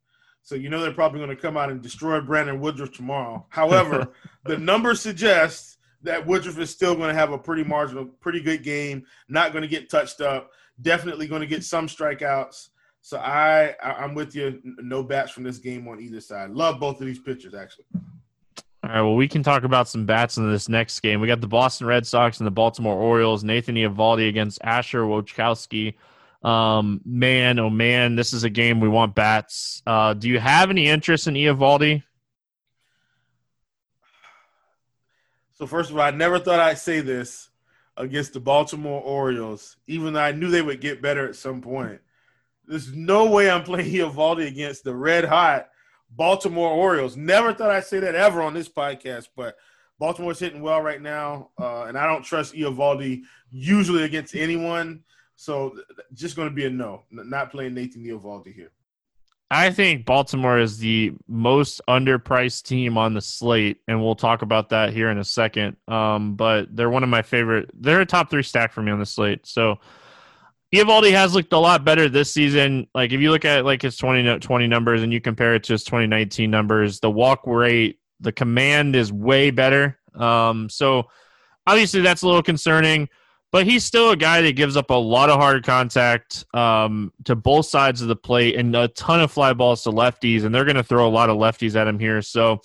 So 0.43 0.55
you 0.55 0.69
know 0.69 0.79
they're 0.79 0.93
probably 0.93 1.19
going 1.19 1.35
to 1.35 1.41
come 1.41 1.57
out 1.57 1.71
and 1.71 1.81
destroy 1.81 2.21
Brandon 2.21 2.59
Woodruff 2.61 2.93
tomorrow. 2.93 3.45
However, 3.49 4.13
the 4.45 4.57
numbers 4.57 5.01
suggest 5.01 5.76
that 6.03 6.25
Woodruff 6.25 6.59
is 6.59 6.69
still 6.69 6.95
going 6.95 7.09
to 7.09 7.19
have 7.19 7.31
a 7.31 7.37
pretty 7.37 7.63
marginal, 7.63 8.05
pretty 8.05 8.41
good 8.41 8.63
game. 8.63 9.05
Not 9.29 9.51
going 9.51 9.63
to 9.63 9.67
get 9.67 9.89
touched 9.89 10.21
up. 10.21 10.51
Definitely 10.81 11.27
going 11.27 11.41
to 11.41 11.47
get 11.47 11.63
some 11.63 11.87
strikeouts. 11.87 12.69
So 13.01 13.17
I, 13.17 13.75
I'm 13.81 14.13
with 14.13 14.35
you. 14.35 14.61
No 14.63 15.01
bats 15.01 15.31
from 15.31 15.43
this 15.43 15.57
game 15.59 15.87
on 15.87 15.99
either 15.99 16.19
side. 16.19 16.51
Love 16.51 16.79
both 16.79 16.99
of 16.99 17.07
these 17.07 17.19
pitchers, 17.19 17.53
actually. 17.53 17.85
All 18.83 18.89
right, 18.91 19.01
well, 19.01 19.15
we 19.15 19.27
can 19.27 19.43
talk 19.43 19.63
about 19.63 19.87
some 19.87 20.05
bats 20.05 20.37
in 20.37 20.49
this 20.51 20.69
next 20.69 20.99
game. 20.99 21.19
We 21.19 21.27
got 21.27 21.41
the 21.41 21.47
Boston 21.47 21.87
Red 21.87 22.05
Sox 22.05 22.39
and 22.39 22.47
the 22.47 22.51
Baltimore 22.51 22.95
Orioles. 22.95 23.43
Nathan 23.43 23.75
Eovaldi 23.75 24.29
against 24.29 24.59
Asher 24.63 25.03
Wojciechowski. 25.03 25.95
Um, 26.43 27.01
man, 27.03 27.59
oh 27.59 27.69
man, 27.69 28.15
this 28.15 28.31
is 28.31 28.43
a 28.43 28.49
game 28.49 28.79
we 28.79 28.87
want 28.87 29.15
bats. 29.15 29.81
Uh, 29.87 30.13
do 30.13 30.29
you 30.29 30.39
have 30.39 30.69
any 30.69 30.87
interest 30.87 31.27
in 31.27 31.33
Eovaldi? 31.33 32.03
So 35.57 35.65
first 35.65 35.89
of 35.89 35.97
all, 35.97 36.03
I 36.03 36.11
never 36.11 36.37
thought 36.37 36.59
I'd 36.59 36.77
say 36.77 36.99
this 36.99 37.49
against 37.97 38.33
the 38.33 38.39
Baltimore 38.39 39.01
Orioles, 39.01 39.77
even 39.87 40.13
though 40.13 40.19
I 40.19 40.31
knew 40.31 40.51
they 40.51 40.61
would 40.61 40.81
get 40.81 41.01
better 41.01 41.27
at 41.27 41.35
some 41.35 41.61
point. 41.61 41.99
There's 42.67 42.93
no 42.93 43.25
way 43.25 43.49
I'm 43.49 43.63
playing 43.63 43.91
Eovaldi 43.91 44.45
against 44.45 44.83
the 44.83 44.93
red 44.93 45.25
hot 45.25 45.69
Baltimore 46.11 46.69
Orioles. 46.69 47.17
Never 47.17 47.53
thought 47.53 47.71
I'd 47.71 47.85
say 47.85 47.99
that 47.99 48.13
ever 48.13 48.43
on 48.43 48.53
this 48.53 48.69
podcast, 48.69 49.29
but 49.35 49.57
Baltimore's 49.97 50.39
hitting 50.39 50.61
well 50.61 50.81
right 50.81 51.01
now, 51.01 51.49
uh, 51.59 51.85
and 51.85 51.97
I 51.97 52.05
don't 52.05 52.23
trust 52.23 52.53
Eovaldi 52.53 53.23
usually 53.51 54.03
against 54.03 54.35
anyone. 54.35 55.03
So 55.35 55.75
just 56.13 56.35
going 56.35 56.49
to 56.49 56.55
be 56.55 56.65
a 56.65 56.69
no. 56.69 57.03
Not 57.09 57.51
playing 57.51 57.73
Nathan 57.73 58.03
Eovaldi 58.05 58.53
here. 58.53 58.71
I 59.49 59.71
think 59.71 60.05
Baltimore 60.05 60.59
is 60.59 60.77
the 60.77 61.13
most 61.27 61.79
underpriced 61.87 62.63
team 62.63 62.97
on 62.97 63.13
the 63.13 63.21
slate, 63.21 63.77
and 63.87 64.03
we'll 64.03 64.15
talk 64.15 64.41
about 64.41 64.69
that 64.69 64.91
here 64.91 65.09
in 65.09 65.17
a 65.17 65.23
second. 65.23 65.77
Um, 65.87 66.35
but 66.35 66.75
they're 66.75 66.89
one 66.89 67.03
of 67.03 67.09
my 67.09 67.21
favorite. 67.21 67.69
They're 67.73 68.01
a 68.01 68.05
top 68.05 68.29
three 68.29 68.43
stack 68.43 68.73
for 68.73 68.81
me 68.81 68.91
on 68.91 68.99
the 68.99 69.05
slate. 69.05 69.47
So 69.47 69.79
Eovaldi 70.75 71.11
has 71.11 71.33
looked 71.33 71.53
a 71.53 71.57
lot 71.57 71.85
better 71.85 72.09
this 72.09 72.33
season. 72.33 72.87
Like 72.93 73.13
if 73.13 73.21
you 73.21 73.31
look 73.31 73.45
at 73.45 73.63
like 73.63 73.81
his 73.81 73.95
20, 73.95 74.39
20 74.39 74.67
numbers 74.67 75.01
and 75.01 75.13
you 75.13 75.21
compare 75.21 75.55
it 75.55 75.63
to 75.65 75.73
his 75.73 75.85
2019 75.85 76.51
numbers, 76.51 76.99
the 76.99 77.09
walk 77.09 77.41
rate, 77.45 77.99
the 78.19 78.33
command 78.33 78.95
is 78.95 79.13
way 79.13 79.49
better. 79.51 79.97
Um, 80.13 80.69
so 80.69 81.07
obviously 81.65 82.01
that's 82.01 82.21
a 82.21 82.27
little 82.27 82.43
concerning, 82.43 83.07
but 83.51 83.65
he's 83.65 83.85
still 83.85 84.11
a 84.11 84.17
guy 84.17 84.41
that 84.41 84.55
gives 84.55 84.75
up 84.75 84.89
a 84.89 84.95
lot 84.95 85.29
of 85.29 85.39
hard 85.39 85.65
contact 85.65 86.45
um, 86.53 87.13
to 87.25 87.35
both 87.35 87.65
sides 87.65 88.01
of 88.01 88.07
the 88.07 88.15
plate 88.15 88.55
and 88.55 88.75
a 88.75 88.87
ton 88.89 89.21
of 89.21 89.31
fly 89.31 89.53
balls 89.53 89.83
to 89.83 89.91
lefties, 89.91 90.43
and 90.43 90.53
they're 90.53 90.65
going 90.65 90.75
to 90.75 90.83
throw 90.83 91.07
a 91.07 91.09
lot 91.09 91.29
of 91.29 91.37
lefties 91.37 91.75
at 91.75 91.87
him 91.87 91.99
here. 91.99 92.21
So 92.21 92.61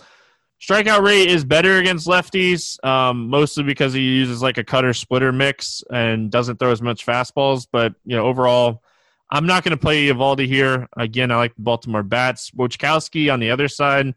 Strikeout 0.60 1.02
rate 1.02 1.28
is 1.28 1.44
better 1.44 1.78
against 1.78 2.06
lefties, 2.06 2.82
um, 2.84 3.28
mostly 3.28 3.64
because 3.64 3.92
he 3.92 4.00
uses 4.00 4.42
like 4.42 4.58
a 4.58 4.64
cutter 4.64 4.92
splitter 4.92 5.32
mix 5.32 5.82
and 5.90 6.30
doesn't 6.30 6.58
throw 6.58 6.70
as 6.70 6.80
much 6.80 7.04
fastballs. 7.04 7.66
But 7.70 7.94
you 8.04 8.16
know, 8.16 8.24
overall, 8.24 8.82
I'm 9.28 9.46
not 9.46 9.64
going 9.64 9.76
to 9.76 9.80
play 9.80 10.06
Eovaldi 10.06 10.46
here. 10.46 10.88
Again, 10.96 11.32
I 11.32 11.36
like 11.36 11.56
the 11.56 11.62
Baltimore 11.62 12.04
bats. 12.04 12.52
Wojciechowski 12.52 13.32
on 13.32 13.40
the 13.40 13.50
other 13.50 13.66
side. 13.66 14.14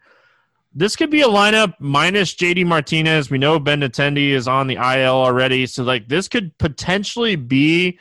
This 0.75 0.97
could 0.97 1.09
be 1.09 1.21
a 1.21 1.27
lineup 1.27 1.73
minus 1.79 2.35
JD 2.35 2.65
Martinez. 2.65 3.29
We 3.29 3.37
know 3.37 3.59
Benintendi 3.59 4.31
is 4.31 4.47
on 4.47 4.67
the 4.67 4.75
IL 4.75 5.13
already, 5.13 5.65
so 5.65 5.83
like 5.83 6.09
this 6.09 6.27
could 6.27 6.57
potentially 6.57 7.37
be 7.37 7.97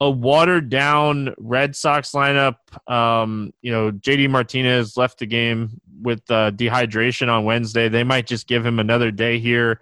a 0.00 0.08
watered 0.08 0.68
down 0.68 1.34
Red 1.36 1.74
Sox 1.74 2.12
lineup. 2.12 2.56
Um, 2.90 3.52
you 3.60 3.72
know, 3.72 3.90
JD 3.90 4.30
Martinez 4.30 4.96
left 4.96 5.18
the 5.18 5.26
game 5.26 5.80
with 6.00 6.22
uh, 6.30 6.52
dehydration 6.52 7.28
on 7.28 7.44
Wednesday. 7.44 7.88
They 7.88 8.04
might 8.04 8.26
just 8.26 8.46
give 8.46 8.64
him 8.64 8.78
another 8.78 9.10
day 9.10 9.40
here. 9.40 9.80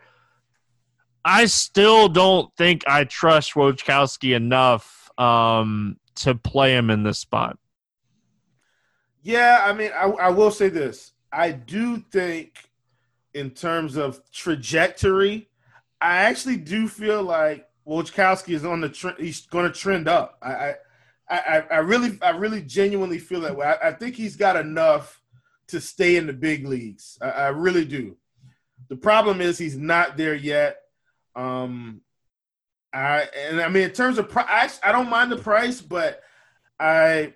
I 1.23 1.45
still 1.45 2.09
don't 2.09 2.55
think 2.57 2.85
I 2.87 3.05
trust 3.05 3.53
Wojciechowski 3.53 4.35
enough 4.35 5.11
um, 5.19 5.99
to 6.17 6.35
play 6.35 6.75
him 6.75 6.89
in 6.89 7.03
this 7.03 7.19
spot. 7.19 7.59
Yeah, 9.23 9.61
I 9.63 9.75
mean, 9.75 9.91
I, 9.95 10.05
I 10.05 10.29
will 10.31 10.51
say 10.51 10.71
this. 10.71 11.13
I 11.33 11.53
do 11.53 11.99
think, 11.99 12.57
in 13.35 13.51
terms 13.51 13.97
of 13.97 14.21
trajectory, 14.33 15.49
I 16.01 16.17
actually 16.17 16.57
do 16.57 16.89
feel 16.89 17.23
like 17.23 17.69
Wojciechowski 17.87 18.55
is 18.55 18.65
on 18.65 18.81
the 18.81 18.89
trend. 18.89 19.19
He's 19.19 19.47
going 19.47 19.71
to 19.71 19.79
trend 19.79 20.09
up. 20.09 20.39
I, 20.43 20.75
I, 21.29 21.63
I, 21.71 21.77
really, 21.79 22.19
I 22.23 22.31
really 22.31 22.63
genuinely 22.63 23.19
feel 23.19 23.43
that 23.43 23.57
way. 23.57 23.67
I, 23.67 23.89
I, 23.89 23.93
think 23.93 24.17
he's 24.17 24.35
got 24.35 24.57
enough 24.57 25.23
to 25.69 25.81
stay 25.81 26.17
in 26.17 26.27
the 26.27 26.33
big 26.33 26.67
leagues. 26.67 27.19
I, 27.21 27.31
I 27.31 27.49
really 27.49 27.85
do. 27.85 28.17
The 28.89 28.97
problem 28.97 29.41
is 29.41 29.57
he's 29.57 29.77
not 29.77 30.17
there 30.17 30.35
yet. 30.35 30.79
Um, 31.37 32.01
I 32.93 33.29
and 33.49 33.61
I 33.61 33.69
mean 33.69 33.85
in 33.85 33.93
terms 33.93 34.19
of 34.19 34.29
price, 34.29 34.81
I 34.83 34.91
don't 34.91 35.09
mind 35.09 35.31
the 35.31 35.37
price, 35.37 35.81
but 35.81 36.23
I 36.81 37.35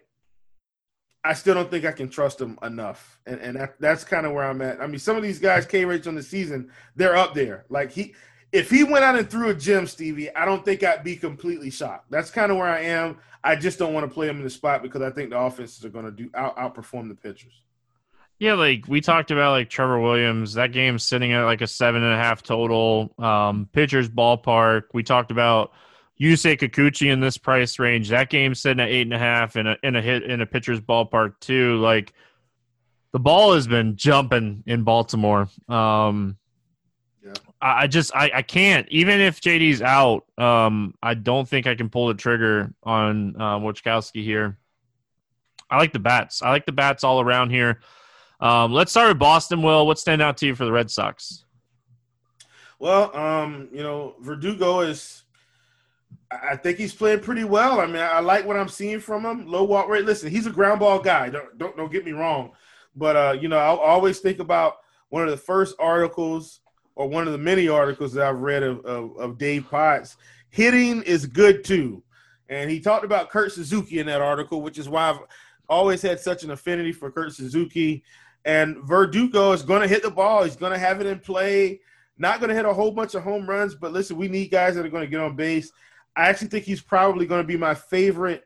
I 1.25 1.33
still 1.33 1.55
don't 1.55 1.71
think 1.71 1.87
I 1.87 1.93
can 1.93 2.11
trust 2.11 2.41
him 2.41 2.59
enough, 2.63 3.19
and 3.27 3.41
and 3.41 3.57
that, 3.57 3.81
that's 3.81 4.05
kind 4.05 4.27
of 4.27 4.33
where 4.33 4.45
I'm 4.45 4.61
at. 4.61 4.81
I 4.81 4.87
mean, 4.87 4.99
some 4.99 5.17
of 5.17 5.23
these 5.23 5.39
guys 5.39 5.65
K 5.65 5.85
rates 5.85 6.07
on 6.07 6.15
the 6.15 6.23
season, 6.23 6.71
they're 6.97 7.17
up 7.17 7.33
there. 7.33 7.65
Like 7.71 7.91
he, 7.91 8.15
if 8.53 8.71
he 8.71 8.85
went 8.85 9.05
out 9.05 9.17
and 9.17 9.29
threw 9.29 9.49
a 9.49 9.55
gem, 9.55 9.87
Stevie, 9.87 10.35
I 10.35 10.45
don't 10.45 10.65
think 10.65 10.83
I'd 10.83 11.03
be 11.03 11.17
completely 11.17 11.71
shocked. 11.71 12.11
That's 12.11 12.31
kind 12.31 12.53
of 12.53 12.59
where 12.59 12.69
I 12.69 12.81
am. 12.81 13.19
I 13.43 13.57
just 13.57 13.79
don't 13.79 13.95
want 13.95 14.09
to 14.09 14.13
play 14.13 14.29
him 14.29 14.37
in 14.37 14.45
the 14.45 14.51
spot 14.51 14.83
because 14.83 15.03
I 15.03 15.11
think 15.11 15.31
the 15.31 15.39
offenses 15.39 15.85
are 15.85 15.91
going 15.91 16.05
to 16.05 16.11
do 16.11 16.31
out, 16.35 16.57
outperform 16.57 17.09
the 17.09 17.15
pitchers. 17.15 17.63
Yeah, 18.39 18.55
like 18.55 18.87
we 18.89 19.01
talked 19.01 19.31
about, 19.31 19.53
like 19.53 19.71
Trevor 19.71 20.01
Williams, 20.01 20.55
that 20.55 20.73
game's 20.73 21.05
sitting 21.05 21.33
at 21.33 21.45
like 21.45 21.63
a 21.63 21.67
seven 21.67 22.03
and 22.03 22.13
a 22.13 22.17
half 22.17 22.43
total. 22.43 23.15
Um, 23.19 23.69
pitchers 23.73 24.09
ballpark. 24.09 24.85
We 24.93 25.03
talked 25.03 25.31
about 25.31 25.73
Yusei 26.21 26.59
Kikuchi 26.59 27.13
in 27.13 27.21
this 27.21 27.37
price 27.37 27.79
range. 27.79 28.09
That 28.11 28.31
game's 28.31 28.61
sitting 28.61 28.81
at 28.81 28.89
eight 28.89 29.03
and 29.03 29.15
a 29.15 29.19
half 29.19 29.57
in 29.57 29.67
a 29.67 29.77
in 29.83 29.97
a 29.97 30.03
hit 30.03 30.23
in 30.23 30.41
a 30.41 30.47
pitcher's 30.47 30.81
ballpark 30.81 31.41
too. 31.41 31.77
Like 31.77 32.13
the 33.13 33.19
ball 33.19 33.55
has 33.55 33.67
been 33.67 33.97
jumping 33.97 34.63
in 34.67 34.85
Baltimore. 34.85 35.49
Um, 35.69 36.37
yeah. 37.25 37.33
I, 37.61 37.83
I 37.83 37.87
just 37.89 38.15
I, 38.15 38.31
I 38.35 38.43
can't 38.43 38.89
even 38.91 39.21
if 39.21 39.41
JD's 39.41 39.83
out. 39.83 40.25
Um, 40.39 40.95
I 41.03 41.15
don't 41.15 41.49
think 41.49 41.67
I 41.67 41.75
can 41.75 41.91
pull 41.91 42.09
the 42.09 42.15
trigger 42.15 42.73
on 42.85 43.35
uh, 43.37 43.59
Wojciechowski 43.59 44.23
here. 44.23 44.57
I 45.69 45.79
like 45.79 45.93
the 45.93 45.99
bats. 45.99 46.43
I 46.43 46.51
like 46.51 46.67
the 46.67 46.73
bats 46.73 47.03
all 47.03 47.21
around 47.21 47.51
here. 47.51 47.81
Um, 48.39 48.73
let's 48.73 48.93
start 48.93 49.09
with 49.09 49.19
Boston. 49.19 49.63
Will 49.63 49.87
what 49.87 49.99
stand 49.99 50.23
out 50.23 50.37
to 50.39 50.47
you 50.47 50.55
for 50.55 50.65
the 50.65 50.73
Red 50.73 50.91
Sox? 50.91 51.45
Well, 52.79 53.17
um, 53.17 53.69
you 53.73 53.83
know, 53.83 54.15
Verdugo 54.21 54.81
is 54.81 55.25
I 56.43 56.57
think 56.57 56.79
he's 56.79 56.95
playing 56.95 57.21
pretty 57.21 57.45
well. 57.45 57.81
I 57.81 57.87
mean, 57.87 57.97
I 57.97 58.21
like 58.21 58.47
what 58.47 58.57
I'm 58.57 58.69
seeing 58.69 59.01
from 59.01 59.25
him. 59.25 59.47
Low 59.47 59.65
walk 59.65 59.89
rate. 59.89 60.05
Listen, 60.05 60.31
he's 60.31 60.47
a 60.47 60.51
ground 60.51 60.81
ball 60.81 60.99
guy. 60.99 61.29
Don't 61.31 61.57
don't, 61.59 61.77
don't 61.77 61.93
get 61.93 62.05
me 62.05 62.13
wrong, 62.13 62.53
but 62.97 63.17
uh, 63.17 63.37
you 63.41 63.49
know, 63.49 63.59
I 63.59 63.67
always 63.67 64.21
think 64.21 64.39
about 64.39 64.79
one 65.11 65.25
of 65.25 65.31
the 65.31 65.37
first 65.37 65.77
articles 65.79 66.61
or 66.97 67.09
one 67.09 67.27
of 67.27 67.33
the 67.33 67.39
many 67.39 67.69
articles 67.69 68.13
that 68.15 68.27
I've 68.27 68.41
read 68.41 68.63
of, 68.63 68.85
of, 68.85 69.17
of 69.17 69.39
Dave 69.39 69.69
Potts. 69.71 70.17
Hitting 70.51 71.03
is 71.03 71.27
good 71.27 71.65
too, 71.65 72.03
and 72.49 72.71
he 72.71 72.81
talked 72.81 73.05
about 73.05 73.31
Kurt 73.31 73.53
Suzuki 73.53 73.99
in 73.99 74.07
that 74.07 74.21
article, 74.21 74.63
which 74.63 74.79
is 74.79 74.89
why 74.89 75.11
I've 75.11 75.21
always 75.69 76.03
had 76.03 76.21
such 76.21 76.45
an 76.45 76.51
affinity 76.51 76.93
for 76.93 77.11
Kurt 77.11 77.33
Suzuki. 77.33 78.03
And 78.45 78.77
Verdugo 78.85 79.53
is 79.53 79.63
going 79.63 79.81
to 79.81 79.89
hit 79.89 80.03
the 80.03 80.11
ball. 80.11 80.45
He's 80.45 80.57
going 80.57 80.73
to 80.73 80.79
have 80.79 81.01
it 81.01 81.07
in 81.07 81.19
play. 81.19 81.81
Not 82.19 82.39
going 82.41 82.51
to 82.51 82.55
hit 82.55 82.67
a 82.67 82.73
whole 82.73 82.91
bunch 82.91 83.15
of 83.15 83.23
home 83.23 83.49
runs, 83.49 83.75
but 83.75 83.93
listen, 83.93 84.17
we 84.17 84.29
need 84.29 84.51
guys 84.51 84.75
that 84.75 84.85
are 84.85 84.91
going 84.91 85.03
to 85.03 85.11
get 85.11 85.21
on 85.21 85.35
base. 85.35 85.73
I 86.17 86.29
actually 86.29 86.49
think 86.49 86.65
he's 86.65 86.83
probably 86.83 87.27
going 87.27 87.43
to 87.43 87.47
be 87.47 87.57
my 87.57 87.75
favorite 87.75 88.45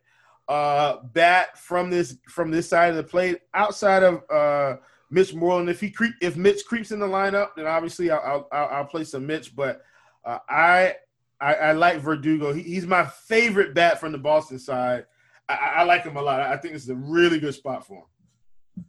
uh, 0.48 0.98
bat 1.12 1.58
from 1.58 1.90
this 1.90 2.16
from 2.28 2.50
this 2.50 2.68
side 2.68 2.90
of 2.90 2.96
the 2.96 3.02
plate, 3.02 3.40
outside 3.54 4.02
of 4.02 4.22
uh, 4.30 4.76
Mitch 5.10 5.34
Moreland. 5.34 5.68
If 5.68 5.80
he 5.80 5.90
creep, 5.90 6.14
if 6.22 6.36
Mitch 6.36 6.64
creeps 6.66 6.90
in 6.90 7.00
the 7.00 7.06
lineup, 7.06 7.50
then 7.56 7.66
obviously 7.66 8.10
I'll 8.10 8.48
I'll, 8.50 8.68
I'll 8.68 8.84
play 8.84 9.04
some 9.04 9.26
Mitch. 9.26 9.54
But 9.54 9.82
uh, 10.24 10.38
I, 10.48 10.94
I, 11.40 11.54
I 11.54 11.72
like 11.72 11.98
Verdugo. 11.98 12.52
He, 12.52 12.62
he's 12.62 12.86
my 12.86 13.04
favorite 13.04 13.74
bat 13.74 14.00
from 14.00 14.12
the 14.12 14.18
Boston 14.18 14.58
side. 14.58 15.06
I, 15.48 15.54
I 15.76 15.82
like 15.84 16.04
him 16.04 16.16
a 16.16 16.22
lot. 16.22 16.40
I 16.40 16.56
think 16.56 16.74
this 16.74 16.84
is 16.84 16.90
a 16.90 16.94
really 16.94 17.38
good 17.38 17.54
spot 17.54 17.86
for 17.86 17.98
him. 17.98 18.84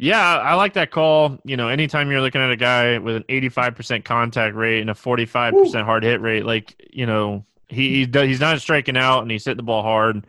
Yeah, 0.00 0.38
I 0.38 0.54
like 0.54 0.74
that 0.74 0.92
call. 0.92 1.38
You 1.44 1.56
know, 1.56 1.68
anytime 1.68 2.10
you're 2.10 2.20
looking 2.20 2.40
at 2.40 2.50
a 2.52 2.56
guy 2.56 2.98
with 2.98 3.16
an 3.16 3.24
85% 3.24 4.04
contact 4.04 4.54
rate 4.54 4.80
and 4.80 4.90
a 4.90 4.94
45% 4.94 5.52
Woo. 5.52 5.82
hard 5.82 6.04
hit 6.04 6.20
rate, 6.20 6.46
like 6.46 6.80
you 6.92 7.04
know, 7.04 7.44
he 7.68 8.04
he's, 8.04 8.08
he's 8.14 8.40
not 8.40 8.60
striking 8.60 8.96
out 8.96 9.22
and 9.22 9.30
he's 9.30 9.44
hitting 9.44 9.58
the 9.58 9.62
ball 9.62 9.82
hard. 9.82 10.26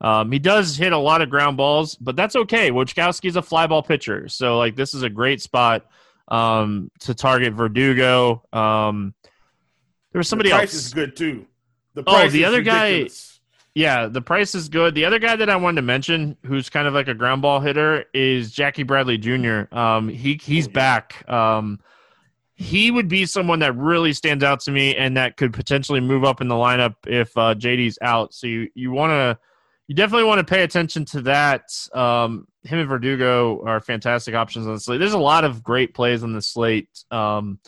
Um, 0.00 0.32
he 0.32 0.38
does 0.38 0.76
hit 0.76 0.92
a 0.92 0.98
lot 0.98 1.20
of 1.20 1.28
ground 1.28 1.56
balls, 1.56 1.94
but 1.96 2.16
that's 2.16 2.34
okay. 2.34 2.70
Wojciechowski's 2.70 3.36
a 3.36 3.42
fly 3.42 3.66
ball 3.66 3.82
pitcher, 3.82 4.28
so 4.28 4.58
like 4.58 4.74
this 4.74 4.94
is 4.94 5.02
a 5.02 5.10
great 5.10 5.42
spot 5.42 5.86
um, 6.28 6.90
to 7.00 7.14
target 7.14 7.52
Verdugo. 7.52 8.42
Um, 8.52 9.14
there 10.12 10.18
was 10.18 10.28
somebody 10.28 10.50
the 10.50 10.56
price 10.56 10.74
else. 10.74 10.86
is 10.86 10.94
good 10.94 11.16
too. 11.16 11.46
The 11.94 12.04
oh, 12.06 12.28
the 12.28 12.44
other 12.44 12.58
ridiculous. 12.58 13.26
guy. 13.26 13.30
Yeah, 13.74 14.06
the 14.06 14.22
price 14.22 14.54
is 14.54 14.68
good. 14.68 14.94
The 14.94 15.04
other 15.04 15.20
guy 15.20 15.36
that 15.36 15.48
I 15.48 15.54
wanted 15.56 15.76
to 15.76 15.82
mention, 15.82 16.36
who's 16.44 16.68
kind 16.68 16.88
of 16.88 16.94
like 16.94 17.06
a 17.06 17.14
ground 17.14 17.42
ball 17.42 17.60
hitter, 17.60 18.04
is 18.12 18.52
Jackie 18.52 18.82
Bradley 18.82 19.16
Jr. 19.16 19.72
Um, 19.72 20.08
he 20.08 20.34
he's 20.42 20.66
oh, 20.66 20.70
yeah. 20.70 20.74
back. 20.74 21.30
Um, 21.30 21.78
he 22.60 22.90
would 22.90 23.08
be 23.08 23.24
someone 23.24 23.60
that 23.60 23.74
really 23.74 24.12
stands 24.12 24.44
out 24.44 24.60
to 24.60 24.70
me 24.70 24.94
and 24.94 25.16
that 25.16 25.38
could 25.38 25.50
potentially 25.50 25.98
move 25.98 26.24
up 26.24 26.42
in 26.42 26.48
the 26.48 26.54
lineup 26.54 26.94
if 27.06 27.34
uh, 27.38 27.54
JD's 27.54 27.98
out. 28.02 28.34
So 28.34 28.46
you, 28.46 28.68
you 28.74 28.90
want 28.90 29.12
to 29.12 29.38
you 29.88 29.94
definitely 29.94 30.24
want 30.24 30.40
to 30.40 30.44
pay 30.44 30.62
attention 30.62 31.06
to 31.06 31.22
that. 31.22 31.62
Um, 31.94 32.46
him 32.62 32.78
and 32.78 32.88
Verdugo 32.88 33.64
are 33.66 33.80
fantastic 33.80 34.34
options 34.34 34.66
on 34.66 34.74
the 34.74 34.80
slate. 34.80 35.00
There's 35.00 35.14
a 35.14 35.18
lot 35.18 35.44
of 35.44 35.64
great 35.64 35.94
plays 35.94 36.22
on 36.22 36.34
the 36.34 36.42
slate, 36.42 36.90
um, 37.10 37.58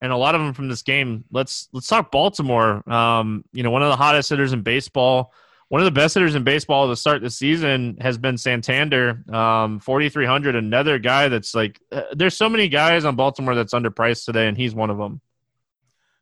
and 0.00 0.10
a 0.10 0.16
lot 0.16 0.34
of 0.34 0.40
them 0.40 0.54
from 0.54 0.68
this 0.68 0.82
game. 0.82 1.24
Let's 1.30 1.68
let's 1.72 1.86
talk 1.86 2.10
Baltimore. 2.10 2.86
Um, 2.92 3.44
you 3.52 3.62
know, 3.62 3.70
one 3.70 3.82
of 3.82 3.90
the 3.90 3.96
hottest 3.96 4.28
hitters 4.28 4.52
in 4.52 4.62
baseball 4.62 5.32
one 5.72 5.80
of 5.80 5.86
the 5.86 5.90
best 5.90 6.12
hitters 6.12 6.34
in 6.34 6.44
baseball 6.44 6.86
to 6.86 6.94
start 6.94 7.22
the 7.22 7.30
season 7.30 7.96
has 7.98 8.18
been 8.18 8.36
Santander, 8.36 9.24
um, 9.32 9.80
4,300. 9.80 10.54
Another 10.54 10.98
guy 10.98 11.28
that's 11.28 11.54
like, 11.54 11.80
uh, 11.90 12.02
there's 12.12 12.36
so 12.36 12.46
many 12.46 12.68
guys 12.68 13.06
on 13.06 13.16
Baltimore 13.16 13.54
that's 13.54 13.72
underpriced 13.72 14.26
today, 14.26 14.48
and 14.48 14.56
he's 14.58 14.74
one 14.74 14.90
of 14.90 14.98
them. 14.98 15.22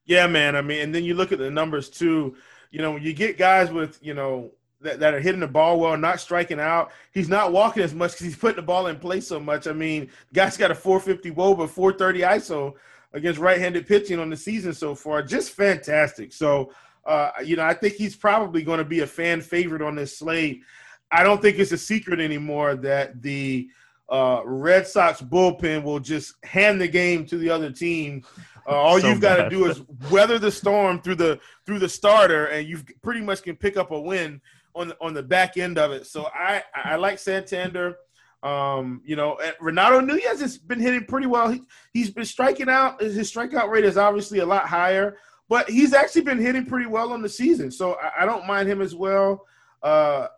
Yeah, 0.05 0.29
man. 0.29 0.55
I 0.55 0.63
mean, 0.63 0.83
and 0.83 0.95
then 0.95 1.03
you 1.03 1.15
look 1.15 1.33
at 1.33 1.41
the 1.41 1.51
numbers 1.51 1.89
too. 1.89 2.37
You 2.71 2.81
know, 2.81 2.95
you 2.95 3.13
get 3.13 3.39
guys 3.39 3.73
with, 3.73 3.99
you 4.01 4.15
know, 4.15 4.53
that, 4.83 5.01
that 5.01 5.15
are 5.15 5.21
hitting 5.21 5.41
the 5.41 5.49
ball 5.49 5.81
well, 5.81 5.97
not 5.97 6.21
striking 6.21 6.61
out. 6.61 6.93
He's 7.13 7.29
not 7.29 7.51
walking 7.51 7.83
as 7.83 7.93
much 7.93 8.13
because 8.13 8.27
he's 8.27 8.37
putting 8.37 8.55
the 8.55 8.63
ball 8.63 8.87
in 8.87 9.01
play 9.01 9.21
so 9.21 9.41
much. 9.41 9.67
I 9.67 9.73
mean, 9.73 10.11
guy's 10.33 10.57
got 10.57 10.71
a 10.71 10.77
450 10.77 11.33
WOBA, 11.33 11.69
430 11.69 12.21
ISO 12.21 12.75
against 13.15 13.41
right-handed 13.41 13.89
pitching 13.89 14.21
on 14.21 14.31
the 14.31 14.37
season 14.37 14.75
so 14.75 14.95
far. 14.95 15.25
Just 15.25 15.51
fantastic. 15.51 16.33
So, 16.33 16.73
uh, 17.05 17.31
you 17.45 17.57
know, 17.57 17.65
I 17.65 17.75
think 17.75 17.95
he's 17.95 18.17
probably 18.17 18.63
going 18.63 18.79
to 18.79 18.85
be 18.85 19.01
a 19.01 19.07
fan 19.07 19.41
favorite 19.41 19.83
on 19.83 19.97
this 19.97 20.19
slate. 20.19 20.63
I 21.11 21.23
don't 21.23 21.43
think 21.43 21.59
it's 21.59 21.73
a 21.73 21.79
secret 21.79 22.21
anymore 22.21 22.77
that 22.77 23.21
the 23.23 23.69
uh, 24.09 24.43
Red 24.45 24.87
Sox 24.87 25.21
bullpen 25.21 25.83
will 25.83 26.01
just 26.01 26.35
hand 26.45 26.81
the 26.81 26.89
game 26.89 27.25
to 27.27 27.39
the 27.39 27.51
other 27.51 27.71
team. 27.71 28.25
Uh, 28.67 28.73
all 28.73 29.01
so 29.01 29.09
you've 29.09 29.21
got 29.21 29.37
to 29.37 29.49
do 29.49 29.67
is 29.67 29.83
weather 30.11 30.39
the 30.39 30.51
storm 30.51 31.01
through 31.01 31.15
the 31.15 31.41
through 31.65 31.79
the 31.79 31.89
starter, 31.89 32.47
and 32.47 32.69
you 32.69 32.79
pretty 33.03 33.21
much 33.21 33.43
can 33.43 33.57
pick 33.57 33.77
up 33.77 33.91
a 33.91 34.01
win 34.01 34.41
on 34.75 34.89
the, 34.89 34.97
on 35.01 35.15
the 35.15 35.23
back 35.23 35.57
end 35.57 35.79
of 35.79 35.93
it. 35.93 36.07
So 36.07 36.29
I 36.35 36.63
I 36.75 36.97
like 36.97 37.19
Santander. 37.19 37.97
Um, 38.43 39.03
you 39.05 39.17
know, 39.17 39.39
Renato 39.61 40.01
Nunez 40.01 40.41
has 40.41 40.57
been 40.57 40.81
hitting 40.81 41.05
pretty 41.05 41.27
well. 41.27 41.51
He, 41.51 41.63
he's 41.93 42.11
been 42.11 42.25
striking 42.25 42.71
out. 42.71 43.01
His 43.01 43.31
strikeout 43.31 43.69
rate 43.69 43.85
is 43.85 43.99
obviously 43.99 44.39
a 44.39 44.47
lot 44.47 44.67
higher 44.67 45.19
but 45.51 45.69
he's 45.69 45.93
actually 45.93 46.23
been 46.23 46.39
hitting 46.39 46.65
pretty 46.65 46.87
well 46.87 47.13
on 47.13 47.21
the 47.21 47.29
season, 47.29 47.73
so 47.73 47.95
I, 47.95 48.23
I 48.23 48.25
don't 48.25 48.47
mind 48.47 48.69
him 48.69 48.81
as 48.81 48.95
well. 48.95 49.47
Uh, 49.83 50.29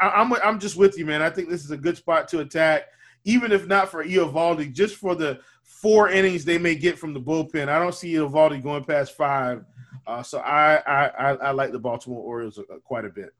I, 0.00 0.20
am 0.20 0.32
I'm, 0.32 0.40
I'm 0.42 0.60
just 0.60 0.76
with 0.76 0.98
you, 0.98 1.06
man. 1.06 1.22
I 1.22 1.30
think 1.30 1.48
this 1.48 1.64
is 1.64 1.70
a 1.70 1.76
good 1.76 1.96
spot 1.96 2.26
to 2.28 2.40
attack, 2.40 2.88
even 3.22 3.52
if 3.52 3.68
not 3.68 3.88
for 3.88 4.04
Eovaldi, 4.04 4.72
just 4.72 4.96
for 4.96 5.14
the 5.14 5.38
four 5.62 6.10
innings 6.10 6.44
they 6.44 6.58
may 6.58 6.74
get 6.74 6.98
from 6.98 7.14
the 7.14 7.20
bullpen. 7.20 7.68
I 7.68 7.78
don't 7.78 7.94
see 7.94 8.12
Eovaldi 8.14 8.60
going 8.60 8.82
past 8.82 9.16
five, 9.16 9.64
uh, 10.04 10.24
so 10.24 10.40
I, 10.40 10.82
I 10.84 11.34
I 11.34 11.50
like 11.52 11.70
the 11.70 11.78
Baltimore 11.78 12.20
Orioles 12.20 12.58
uh, 12.58 12.62
quite 12.82 13.04
a 13.04 13.10
bit. 13.10 13.32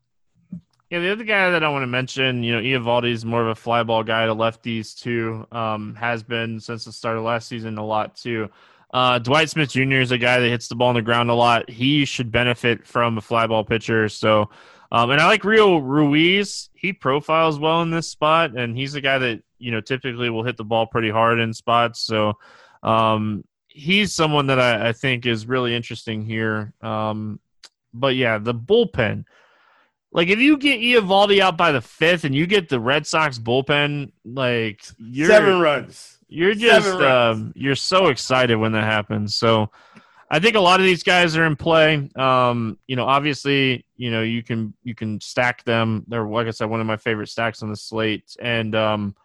Yeah, 0.89 0.99
the 0.99 1.11
other 1.11 1.25
guy 1.25 1.49
that 1.49 1.61
I 1.61 1.67
want 1.67 1.83
to 1.83 1.87
mention, 1.87 2.41
you 2.41 2.53
know, 2.53 2.61
Eovaldi 2.61 3.11
is 3.11 3.25
more 3.25 3.41
of 3.41 3.47
a 3.49 3.55
fly 3.55 3.83
ball 3.83 4.03
guy 4.03 4.27
to 4.27 4.33
lefties 4.33 4.97
too. 4.97 5.45
Um, 5.51 5.93
has 5.95 6.23
been 6.23 6.61
since 6.61 6.85
the 6.85 6.93
start 6.93 7.17
of 7.17 7.23
last 7.23 7.49
season 7.49 7.77
a 7.77 7.85
lot 7.85 8.15
too. 8.15 8.49
Uh, 8.95 9.19
Dwight 9.19 9.49
Smith 9.49 9.71
Jr. 9.71 9.95
is 9.95 10.11
a 10.11 10.17
guy 10.17 10.39
that 10.39 10.47
hits 10.47 10.69
the 10.69 10.75
ball 10.75 10.87
on 10.87 10.95
the 10.95 11.01
ground 11.01 11.29
a 11.29 11.33
lot. 11.33 11.69
He 11.69 12.05
should 12.05 12.31
benefit 12.31 12.87
from 12.87 13.17
a 13.17 13.21
fly 13.21 13.45
ball 13.45 13.65
pitcher. 13.65 14.07
So, 14.07 14.49
um, 14.89 15.11
and 15.11 15.19
I 15.19 15.27
like 15.27 15.43
Rio 15.43 15.79
Ruiz. 15.79 16.69
He 16.73 16.93
profiles 16.93 17.59
well 17.59 17.81
in 17.81 17.91
this 17.91 18.07
spot, 18.07 18.57
and 18.57 18.73
he's 18.73 18.95
a 18.95 19.01
guy 19.01 19.17
that 19.17 19.43
you 19.59 19.71
know 19.71 19.81
typically 19.81 20.29
will 20.29 20.45
hit 20.45 20.55
the 20.55 20.63
ball 20.63 20.87
pretty 20.87 21.09
hard 21.09 21.41
in 21.41 21.53
spots. 21.53 21.99
So, 21.99 22.35
um, 22.83 23.43
he's 23.67 24.13
someone 24.13 24.47
that 24.47 24.61
I, 24.61 24.87
I, 24.87 24.93
think 24.93 25.25
is 25.25 25.45
really 25.45 25.75
interesting 25.75 26.23
here. 26.23 26.71
Um, 26.81 27.41
but 27.93 28.15
yeah, 28.15 28.37
the 28.37 28.55
bullpen. 28.55 29.25
Like 30.13 30.29
if 30.29 30.39
you 30.39 30.55
get 30.55 30.79
Eovaldi 30.79 31.39
out 31.39 31.57
by 31.57 31.73
the 31.73 31.81
fifth 31.81 32.23
and 32.23 32.33
you 32.33 32.47
get 32.47 32.69
the 32.69 32.79
Red 32.79 33.05
Sox 33.05 33.39
bullpen, 33.39 34.13
like 34.23 34.85
you're 34.97 35.27
seven 35.27 35.59
runs. 35.59 36.17
You're 36.35 36.53
just 36.53 36.87
um, 36.87 37.53
you're 37.55 37.75
so 37.75 38.07
excited 38.07 38.57
when 38.57 38.73
that 38.73 38.83
happens. 38.83 39.35
So 39.35 39.71
I 40.29 40.39
think 40.39 40.55
a 40.55 40.59
lot 40.59 40.79
of 40.79 40.85
these 40.85 41.03
guys 41.03 41.37
are 41.37 41.45
in 41.45 41.55
play. 41.55 42.09
Um, 42.15 42.77
you 42.87 42.95
know, 42.95 43.05
obviously, 43.05 43.85
you 43.95 44.11
know, 44.11 44.21
you 44.21 44.43
can 44.43 44.73
you 44.83 44.95
can 44.95 45.21
stack 45.21 45.63
them. 45.63 46.03
They're 46.07 46.27
like 46.27 46.47
I 46.47 46.51
said, 46.51 46.69
one 46.69 46.81
of 46.81 46.87
my 46.87 46.97
favorite 46.97 47.29
stacks 47.29 47.63
on 47.63 47.69
the 47.69 47.77
slate. 47.77 48.35
And 48.39 48.75
um 48.75 49.15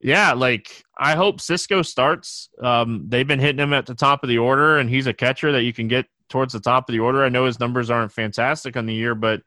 yeah, 0.00 0.34
like 0.34 0.84
I 0.96 1.14
hope 1.14 1.38
Sisco 1.38 1.84
starts. 1.84 2.50
Um, 2.62 3.06
they've 3.08 3.26
been 3.26 3.40
hitting 3.40 3.60
him 3.60 3.72
at 3.72 3.86
the 3.86 3.94
top 3.94 4.22
of 4.22 4.28
the 4.28 4.38
order, 4.38 4.78
and 4.78 4.88
he's 4.88 5.06
a 5.06 5.14
catcher 5.14 5.50
that 5.52 5.62
you 5.62 5.72
can 5.72 5.88
get 5.88 6.06
towards 6.28 6.52
the 6.52 6.60
top 6.60 6.88
of 6.88 6.92
the 6.92 7.00
order. 7.00 7.24
I 7.24 7.30
know 7.30 7.46
his 7.46 7.58
numbers 7.58 7.90
aren't 7.90 8.12
fantastic 8.12 8.76
on 8.76 8.84
the 8.86 8.94
year, 8.94 9.14
but 9.14 9.40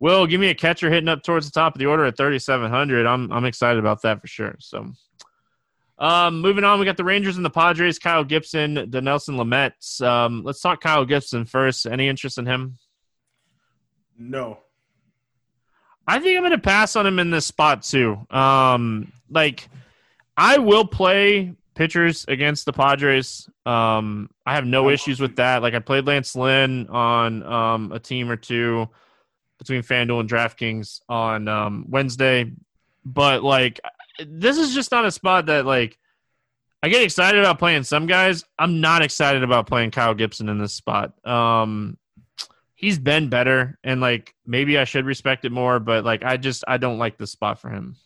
Will, 0.00 0.26
give 0.26 0.40
me 0.40 0.48
a 0.48 0.54
catcher 0.54 0.90
hitting 0.90 1.08
up 1.08 1.22
towards 1.22 1.46
the 1.46 1.52
top 1.52 1.74
of 1.74 1.80
the 1.80 1.86
order 1.86 2.04
at 2.04 2.16
3,700. 2.16 3.06
I'm 3.06 3.32
I'm 3.32 3.44
excited 3.44 3.78
about 3.78 4.02
that 4.02 4.20
for 4.20 4.28
sure. 4.28 4.54
So 4.60 4.92
um, 5.98 6.40
moving 6.40 6.64
on, 6.64 6.78
we 6.78 6.84
got 6.84 6.96
the 6.96 7.04
Rangers 7.04 7.36
and 7.36 7.44
the 7.44 7.50
Padres. 7.50 7.98
Kyle 7.98 8.24
Gibson, 8.24 8.76
Dinelson 8.76 9.36
Lamet. 9.36 10.00
Um, 10.00 10.42
let's 10.44 10.60
talk 10.60 10.80
Kyle 10.80 11.04
Gibson 11.04 11.44
first. 11.44 11.86
Any 11.86 12.08
interest 12.08 12.38
in 12.38 12.46
him? 12.46 12.78
No. 14.16 14.58
I 16.06 16.20
think 16.20 16.36
I'm 16.36 16.42
going 16.42 16.52
to 16.52 16.58
pass 16.58 16.96
on 16.96 17.06
him 17.06 17.18
in 17.18 17.30
this 17.30 17.46
spot 17.46 17.82
too. 17.82 18.26
Um, 18.30 19.12
like, 19.28 19.68
I 20.36 20.58
will 20.58 20.86
play 20.86 21.54
pitchers 21.74 22.24
against 22.28 22.64
the 22.64 22.72
Padres. 22.72 23.48
Um, 23.66 24.30
I 24.46 24.54
have 24.54 24.64
no 24.64 24.88
issues 24.88 25.20
with 25.20 25.36
that. 25.36 25.62
Like, 25.62 25.74
I 25.74 25.80
played 25.80 26.06
Lance 26.06 26.34
Lynn 26.34 26.86
on 26.88 27.42
um, 27.42 27.92
a 27.92 27.98
team 27.98 28.30
or 28.30 28.36
two 28.36 28.88
between 29.58 29.82
FanDuel 29.82 30.20
and 30.20 30.30
DraftKings 30.30 31.00
on 31.08 31.48
um, 31.48 31.84
Wednesday, 31.88 32.52
but 33.04 33.42
like 33.42 33.80
this 34.26 34.58
is 34.58 34.74
just 34.74 34.90
not 34.90 35.04
a 35.04 35.10
spot 35.10 35.46
that 35.46 35.66
like 35.66 35.98
I 36.82 36.88
get 36.88 37.02
excited 37.02 37.40
about 37.40 37.58
playing 37.58 37.82
some 37.82 38.06
guys. 38.06 38.44
I'm 38.58 38.80
not 38.80 39.02
excited 39.02 39.42
about 39.42 39.66
playing 39.66 39.90
Kyle 39.90 40.14
Gibson 40.14 40.48
in 40.48 40.58
this 40.58 40.72
spot. 40.72 41.12
Um, 41.26 41.98
he's 42.74 42.98
been 42.98 43.28
better, 43.28 43.78
and 43.82 44.00
like 44.00 44.34
maybe 44.46 44.78
I 44.78 44.84
should 44.84 45.04
respect 45.04 45.44
it 45.44 45.52
more, 45.52 45.80
but 45.80 46.04
like 46.04 46.24
I 46.24 46.36
just 46.36 46.64
I 46.68 46.76
don't 46.76 46.98
like 46.98 47.18
the 47.18 47.26
spot 47.26 47.60
for 47.60 47.70
him. 47.70 47.96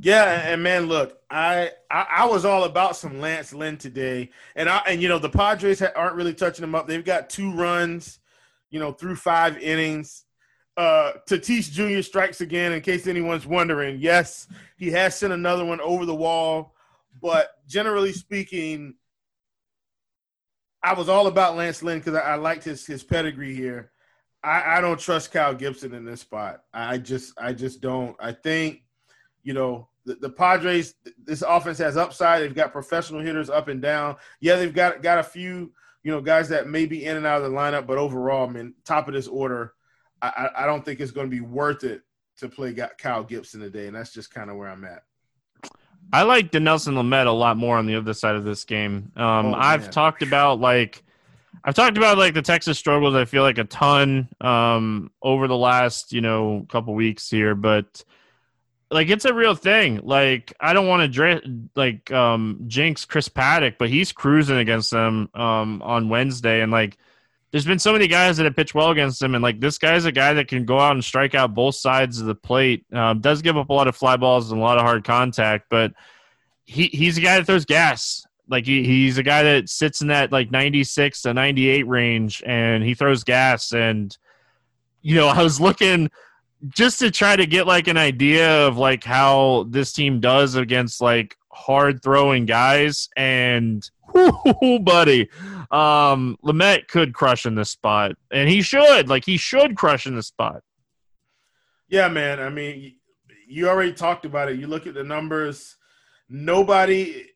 Yeah, 0.00 0.52
and 0.52 0.62
man, 0.62 0.86
look, 0.86 1.18
I, 1.30 1.70
I, 1.90 2.06
I 2.18 2.26
was 2.26 2.44
all 2.44 2.64
about 2.64 2.96
some 2.96 3.20
Lance 3.20 3.54
Lynn 3.54 3.78
today, 3.78 4.30
and 4.54 4.68
I 4.68 4.78
and 4.86 5.02
you 5.02 5.08
know 5.08 5.18
the 5.18 5.30
Padres 5.30 5.82
aren't 5.82 6.16
really 6.16 6.34
touching 6.34 6.64
him 6.64 6.74
up. 6.74 6.86
They've 6.86 7.04
got 7.04 7.30
two 7.30 7.52
runs, 7.52 8.18
you 8.70 8.78
know, 8.78 8.92
through 8.92 9.16
five 9.16 9.58
innings 9.58 10.25
uh, 10.76 11.12
Tatis 11.26 11.70
Jr. 11.70 12.02
strikes 12.02 12.40
again. 12.40 12.72
In 12.72 12.80
case 12.80 13.06
anyone's 13.06 13.46
wondering, 13.46 13.98
yes, 13.98 14.46
he 14.76 14.90
has 14.90 15.18
sent 15.18 15.32
another 15.32 15.64
one 15.64 15.80
over 15.80 16.04
the 16.04 16.14
wall, 16.14 16.74
but 17.20 17.48
generally 17.66 18.12
speaking, 18.12 18.94
I 20.82 20.92
was 20.92 21.08
all 21.08 21.26
about 21.26 21.56
Lance 21.56 21.82
Lynn 21.82 21.98
because 21.98 22.14
I, 22.14 22.20
I, 22.20 22.34
liked 22.36 22.64
his 22.64 22.86
his 22.86 23.02
pedigree 23.02 23.54
here. 23.54 23.90
I, 24.44 24.76
I 24.76 24.80
don't 24.80 25.00
trust 25.00 25.32
Kyle 25.32 25.54
Gibson 25.54 25.94
in 25.94 26.04
this 26.04 26.20
spot. 26.20 26.62
I 26.72 26.98
just 26.98 27.32
I 27.38 27.52
just 27.52 27.80
don't. 27.80 28.14
I 28.20 28.32
think 28.32 28.82
you 29.42 29.54
know 29.54 29.88
the, 30.04 30.16
the 30.16 30.30
Padres. 30.30 30.94
This 31.24 31.42
offense 31.42 31.78
has 31.78 31.96
upside. 31.96 32.42
They've 32.42 32.54
got 32.54 32.72
professional 32.72 33.22
hitters 33.22 33.50
up 33.50 33.68
and 33.68 33.80
down. 33.80 34.16
Yeah, 34.40 34.56
they've 34.56 34.74
got 34.74 35.02
got 35.02 35.18
a 35.18 35.24
few 35.24 35.72
you 36.04 36.12
know 36.12 36.20
guys 36.20 36.50
that 36.50 36.68
may 36.68 36.84
be 36.84 37.04
in 37.06 37.16
and 37.16 37.26
out 37.26 37.42
of 37.42 37.50
the 37.50 37.56
lineup, 37.56 37.86
but 37.86 37.98
overall, 37.98 38.48
I 38.48 38.52
mean, 38.52 38.74
top 38.84 39.08
of 39.08 39.14
this 39.14 39.26
order 39.26 39.72
I, 40.22 40.50
I 40.56 40.66
don't 40.66 40.84
think 40.84 41.00
it's 41.00 41.12
going 41.12 41.26
to 41.26 41.34
be 41.34 41.40
worth 41.40 41.84
it 41.84 42.02
to 42.38 42.48
play 42.48 42.74
Kyle 42.98 43.24
Gibson 43.24 43.60
today, 43.60 43.86
and 43.86 43.96
that's 43.96 44.12
just 44.12 44.32
kind 44.32 44.50
of 44.50 44.56
where 44.56 44.68
I'm 44.68 44.84
at. 44.84 45.02
I 46.12 46.22
like 46.22 46.52
Dinelson 46.52 46.94
Lamet 46.94 47.26
a 47.26 47.30
lot 47.30 47.56
more 47.56 47.76
on 47.76 47.86
the 47.86 47.96
other 47.96 48.14
side 48.14 48.36
of 48.36 48.44
this 48.44 48.64
game. 48.64 49.12
Um, 49.16 49.46
oh, 49.46 49.54
I've 49.54 49.90
talked 49.90 50.22
about 50.22 50.60
like 50.60 51.02
I've 51.64 51.74
talked 51.74 51.96
about 51.96 52.18
like 52.18 52.34
the 52.34 52.42
Texas 52.42 52.78
struggles. 52.78 53.14
I 53.14 53.24
feel 53.24 53.42
like 53.42 53.58
a 53.58 53.64
ton 53.64 54.28
um, 54.40 55.10
over 55.20 55.48
the 55.48 55.56
last 55.56 56.12
you 56.12 56.20
know 56.20 56.64
couple 56.68 56.94
weeks 56.94 57.28
here, 57.28 57.54
but 57.54 58.04
like 58.90 59.08
it's 59.08 59.24
a 59.24 59.34
real 59.34 59.54
thing. 59.54 60.00
Like 60.04 60.54
I 60.60 60.72
don't 60.72 60.86
want 60.86 61.02
to 61.02 61.08
dra- 61.08 61.42
like 61.74 62.10
um, 62.12 62.64
jinx 62.68 63.04
Chris 63.04 63.28
Paddack, 63.28 63.76
but 63.78 63.90
he's 63.90 64.12
cruising 64.12 64.58
against 64.58 64.92
them 64.92 65.28
um, 65.34 65.82
on 65.82 66.08
Wednesday, 66.08 66.60
and 66.60 66.70
like 66.70 66.98
there's 67.50 67.64
been 67.64 67.78
so 67.78 67.92
many 67.92 68.08
guys 68.08 68.36
that 68.36 68.44
have 68.44 68.56
pitched 68.56 68.74
well 68.74 68.90
against 68.90 69.22
him, 69.22 69.34
and 69.34 69.42
like 69.42 69.60
this 69.60 69.78
guy's 69.78 70.04
a 70.04 70.12
guy 70.12 70.32
that 70.34 70.48
can 70.48 70.64
go 70.64 70.78
out 70.78 70.92
and 70.92 71.04
strike 71.04 71.34
out 71.34 71.54
both 71.54 71.76
sides 71.76 72.20
of 72.20 72.26
the 72.26 72.34
plate. 72.34 72.84
Um, 72.92 73.20
does 73.20 73.40
give 73.42 73.56
up 73.56 73.70
a 73.70 73.72
lot 73.72 73.88
of 73.88 73.96
fly 73.96 74.16
balls 74.16 74.50
and 74.50 74.60
a 74.60 74.64
lot 74.64 74.78
of 74.78 74.82
hard 74.84 75.04
contact, 75.04 75.66
but 75.70 75.92
he 76.64 76.86
he's 76.86 77.16
a 77.16 77.20
guy 77.20 77.38
that 77.38 77.46
throws 77.46 77.64
gas. 77.64 78.26
Like 78.48 78.66
he, 78.66 78.84
he's 78.84 79.18
a 79.18 79.22
guy 79.22 79.42
that 79.42 79.68
sits 79.68 80.02
in 80.02 80.08
that 80.08 80.30
like 80.30 80.50
96 80.50 81.22
to 81.22 81.34
98 81.34 81.86
range, 81.86 82.42
and 82.44 82.82
he 82.82 82.94
throws 82.94 83.24
gas. 83.24 83.72
And 83.72 84.16
you 85.02 85.14
know, 85.14 85.28
I 85.34 85.42
was 85.42 85.60
looking 85.60 86.10
just 86.68 86.98
to 86.98 87.10
try 87.10 87.36
to 87.36 87.46
get 87.46 87.66
like 87.66 87.86
an 87.86 87.96
idea 87.96 88.66
of 88.66 88.76
like 88.76 89.04
how 89.04 89.66
this 89.70 89.92
team 89.92 90.20
does 90.20 90.56
against 90.56 91.00
like 91.00 91.36
hard 91.50 92.02
throwing 92.02 92.44
guys, 92.44 93.08
and 93.16 93.88
whoo, 94.16 94.78
buddy 94.80 95.28
um, 95.70 96.38
Lamet 96.44 96.88
could 96.88 97.14
crush 97.14 97.46
in 97.46 97.54
this 97.54 97.70
spot, 97.70 98.12
and 98.30 98.48
he 98.48 98.62
should. 98.62 99.08
Like 99.08 99.24
he 99.24 99.36
should 99.36 99.76
crush 99.76 100.06
in 100.06 100.14
this 100.16 100.28
spot. 100.28 100.62
Yeah, 101.88 102.08
man. 102.08 102.40
I 102.40 102.50
mean, 102.50 102.96
you 103.46 103.68
already 103.68 103.92
talked 103.92 104.24
about 104.24 104.50
it. 104.50 104.58
You 104.58 104.66
look 104.66 104.86
at 104.86 104.94
the 104.94 105.04
numbers. 105.04 105.76
Nobody, 106.28 107.26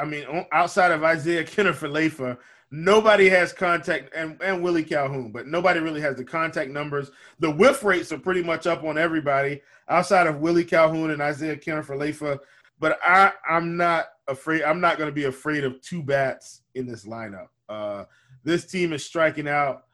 I 0.00 0.04
mean, 0.04 0.24
outside 0.52 0.92
of 0.92 1.02
Isaiah 1.02 1.42
Kiner-Falefa, 1.42 2.38
nobody 2.70 3.28
has 3.28 3.52
contact 3.52 4.14
and, 4.14 4.40
and 4.40 4.62
Willie 4.62 4.84
Calhoun, 4.84 5.32
but 5.32 5.48
nobody 5.48 5.80
really 5.80 6.00
has 6.00 6.16
the 6.16 6.24
contact 6.24 6.70
numbers. 6.70 7.10
The 7.40 7.50
whiff 7.50 7.82
rates 7.82 8.12
are 8.12 8.18
pretty 8.18 8.44
much 8.44 8.68
up 8.68 8.84
on 8.84 8.98
everybody 8.98 9.62
outside 9.88 10.28
of 10.28 10.38
Willie 10.40 10.64
Calhoun 10.64 11.10
and 11.10 11.20
Isaiah 11.20 11.56
Kiner-Falefa. 11.56 12.38
But 12.78 12.98
I, 13.02 13.32
I'm 13.48 13.76
not 13.76 14.06
afraid. 14.28 14.62
I'm 14.62 14.80
not 14.80 14.98
going 14.98 15.08
to 15.08 15.14
be 15.14 15.24
afraid 15.24 15.64
of 15.64 15.80
two 15.80 16.02
bats 16.02 16.62
in 16.74 16.86
this 16.86 17.04
lineup. 17.04 17.48
Uh, 17.68 18.04
this 18.44 18.64
team 18.66 18.92
is 18.92 19.04
striking 19.04 19.48
out. 19.48 19.84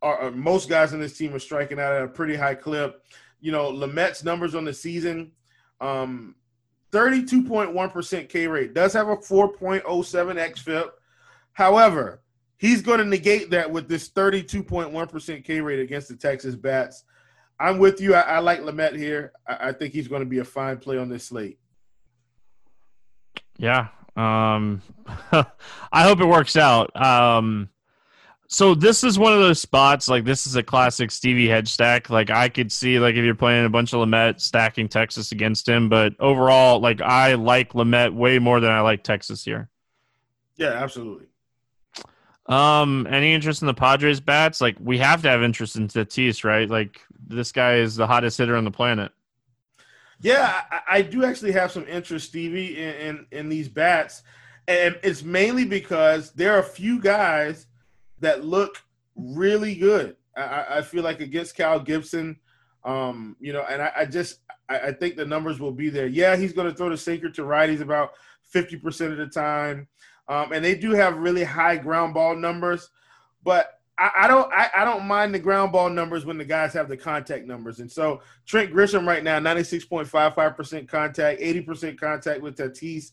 Or, 0.00 0.18
or, 0.18 0.30
most 0.32 0.68
guys 0.68 0.92
in 0.92 1.00
this 1.00 1.16
team 1.16 1.32
are 1.34 1.38
striking 1.38 1.78
out 1.78 1.94
at 1.94 2.02
a 2.02 2.08
pretty 2.08 2.34
high 2.34 2.54
clip. 2.54 3.04
You 3.40 3.52
know, 3.52 3.70
Lamet's 3.70 4.24
numbers 4.24 4.54
on 4.54 4.64
the 4.64 4.72
season, 4.72 5.32
um, 5.80 6.34
32.1% 6.92 8.28
K 8.28 8.46
rate, 8.46 8.74
does 8.74 8.92
have 8.92 9.08
a 9.08 9.16
4.07 9.16 9.82
xFIP. 9.82 10.90
However, 11.52 12.22
he's 12.56 12.82
going 12.82 12.98
to 12.98 13.04
negate 13.04 13.50
that 13.50 13.70
with 13.70 13.88
this 13.88 14.08
32.1% 14.10 15.44
K 15.44 15.60
rate 15.60 15.80
against 15.80 16.08
the 16.08 16.16
Texas 16.16 16.56
Bats. 16.56 17.04
I'm 17.60 17.78
with 17.78 18.00
you. 18.00 18.14
I, 18.14 18.20
I 18.20 18.38
like 18.40 18.60
Lamet 18.60 18.96
here. 18.96 19.32
I, 19.46 19.68
I 19.68 19.72
think 19.72 19.92
he's 19.92 20.08
going 20.08 20.22
to 20.22 20.28
be 20.28 20.38
a 20.38 20.44
fine 20.44 20.78
play 20.78 20.98
on 20.98 21.08
this 21.08 21.24
slate. 21.24 21.58
Yeah, 23.56 23.88
um, 24.16 24.82
I 25.32 26.02
hope 26.02 26.20
it 26.20 26.26
works 26.26 26.56
out. 26.56 26.94
Um, 27.00 27.68
so 28.52 28.74
this 28.74 29.02
is 29.02 29.18
one 29.18 29.32
of 29.32 29.38
those 29.38 29.60
spots. 29.60 30.08
Like 30.08 30.24
this 30.24 30.46
is 30.46 30.56
a 30.56 30.62
classic 30.62 31.10
Stevie 31.10 31.48
hedge 31.48 31.68
stack. 31.68 32.10
Like 32.10 32.28
I 32.28 32.50
could 32.50 32.70
see, 32.70 32.98
like 32.98 33.14
if 33.14 33.24
you're 33.24 33.34
playing 33.34 33.64
a 33.64 33.70
bunch 33.70 33.94
of 33.94 34.00
Lamet 34.00 34.40
stacking 34.40 34.88
Texas 34.88 35.32
against 35.32 35.66
him, 35.66 35.88
but 35.88 36.12
overall, 36.20 36.78
like 36.78 37.00
I 37.00 37.34
like 37.34 37.72
Lamet 37.72 38.12
way 38.12 38.38
more 38.38 38.60
than 38.60 38.70
I 38.70 38.80
like 38.80 39.04
Texas 39.04 39.42
here. 39.42 39.70
Yeah, 40.56 40.72
absolutely. 40.72 41.28
Um, 42.44 43.06
any 43.08 43.32
interest 43.32 43.62
in 43.62 43.66
the 43.66 43.74
Padres 43.74 44.20
bats? 44.20 44.60
Like 44.60 44.76
we 44.78 44.98
have 44.98 45.22
to 45.22 45.30
have 45.30 45.42
interest 45.42 45.76
in 45.76 45.88
Tatis, 45.88 46.44
right? 46.44 46.68
Like 46.68 47.00
this 47.26 47.52
guy 47.52 47.76
is 47.76 47.96
the 47.96 48.06
hottest 48.06 48.36
hitter 48.36 48.56
on 48.56 48.64
the 48.64 48.70
planet. 48.70 49.12
Yeah, 50.22 50.62
I, 50.70 50.80
I, 50.98 51.02
do 51.02 51.24
actually 51.24 51.52
have 51.52 51.72
some 51.72 51.86
interest, 51.86 52.28
Stevie, 52.28 52.78
in, 52.78 52.94
in, 52.94 53.26
in 53.32 53.48
these 53.48 53.68
bats, 53.68 54.22
and 54.68 54.98
it's 55.02 55.22
mainly 55.22 55.64
because 55.64 56.30
there 56.32 56.54
are 56.54 56.60
a 56.60 56.64
few 56.64 57.00
guys 57.00 57.66
that 58.20 58.44
look 58.44 58.82
really 59.16 59.74
good. 59.74 60.16
I, 60.36 60.78
I 60.78 60.82
feel 60.82 61.02
like 61.02 61.20
against 61.20 61.56
Cal 61.56 61.80
Gibson, 61.80 62.38
Um, 62.84 63.36
you 63.40 63.52
know, 63.52 63.64
and 63.68 63.82
I, 63.82 63.92
I 63.96 64.04
just 64.06 64.40
I, 64.68 64.92
think 64.92 65.16
the 65.16 65.26
numbers 65.26 65.60
will 65.60 65.72
be 65.72 65.90
there. 65.90 66.06
Yeah, 66.06 66.36
he's 66.36 66.52
going 66.52 66.68
to 66.68 66.74
throw 66.74 66.88
the 66.88 66.96
sinker 66.96 67.28
to 67.30 67.42
righties 67.42 67.80
about 67.80 68.12
fifty 68.42 68.76
percent 68.76 69.12
of 69.12 69.18
the 69.18 69.26
time, 69.26 69.88
um, 70.28 70.52
and 70.52 70.64
they 70.64 70.74
do 70.74 70.92
have 70.92 71.16
really 71.18 71.44
high 71.44 71.76
ground 71.76 72.14
ball 72.14 72.34
numbers. 72.34 72.90
But 73.44 73.80
I, 74.02 74.24
I 74.24 74.28
don't 74.28 74.52
I, 74.52 74.68
I, 74.78 74.84
don't 74.84 75.06
mind 75.06 75.32
the 75.32 75.38
ground 75.38 75.70
ball 75.70 75.88
numbers 75.88 76.26
when 76.26 76.36
the 76.36 76.44
guys 76.44 76.72
have 76.72 76.88
the 76.88 76.96
contact 76.96 77.46
numbers. 77.46 77.78
And 77.78 77.90
so 77.90 78.20
Trent 78.46 78.72
Grisham 78.72 79.06
right 79.06 79.22
now, 79.22 79.38
ninety 79.38 79.62
six 79.62 79.84
point 79.84 80.08
five 80.08 80.34
five 80.34 80.56
percent 80.56 80.88
contact, 80.88 81.40
eighty 81.40 81.60
percent 81.60 82.00
contact 82.00 82.42
with 82.42 82.56
Tatis. 82.56 83.12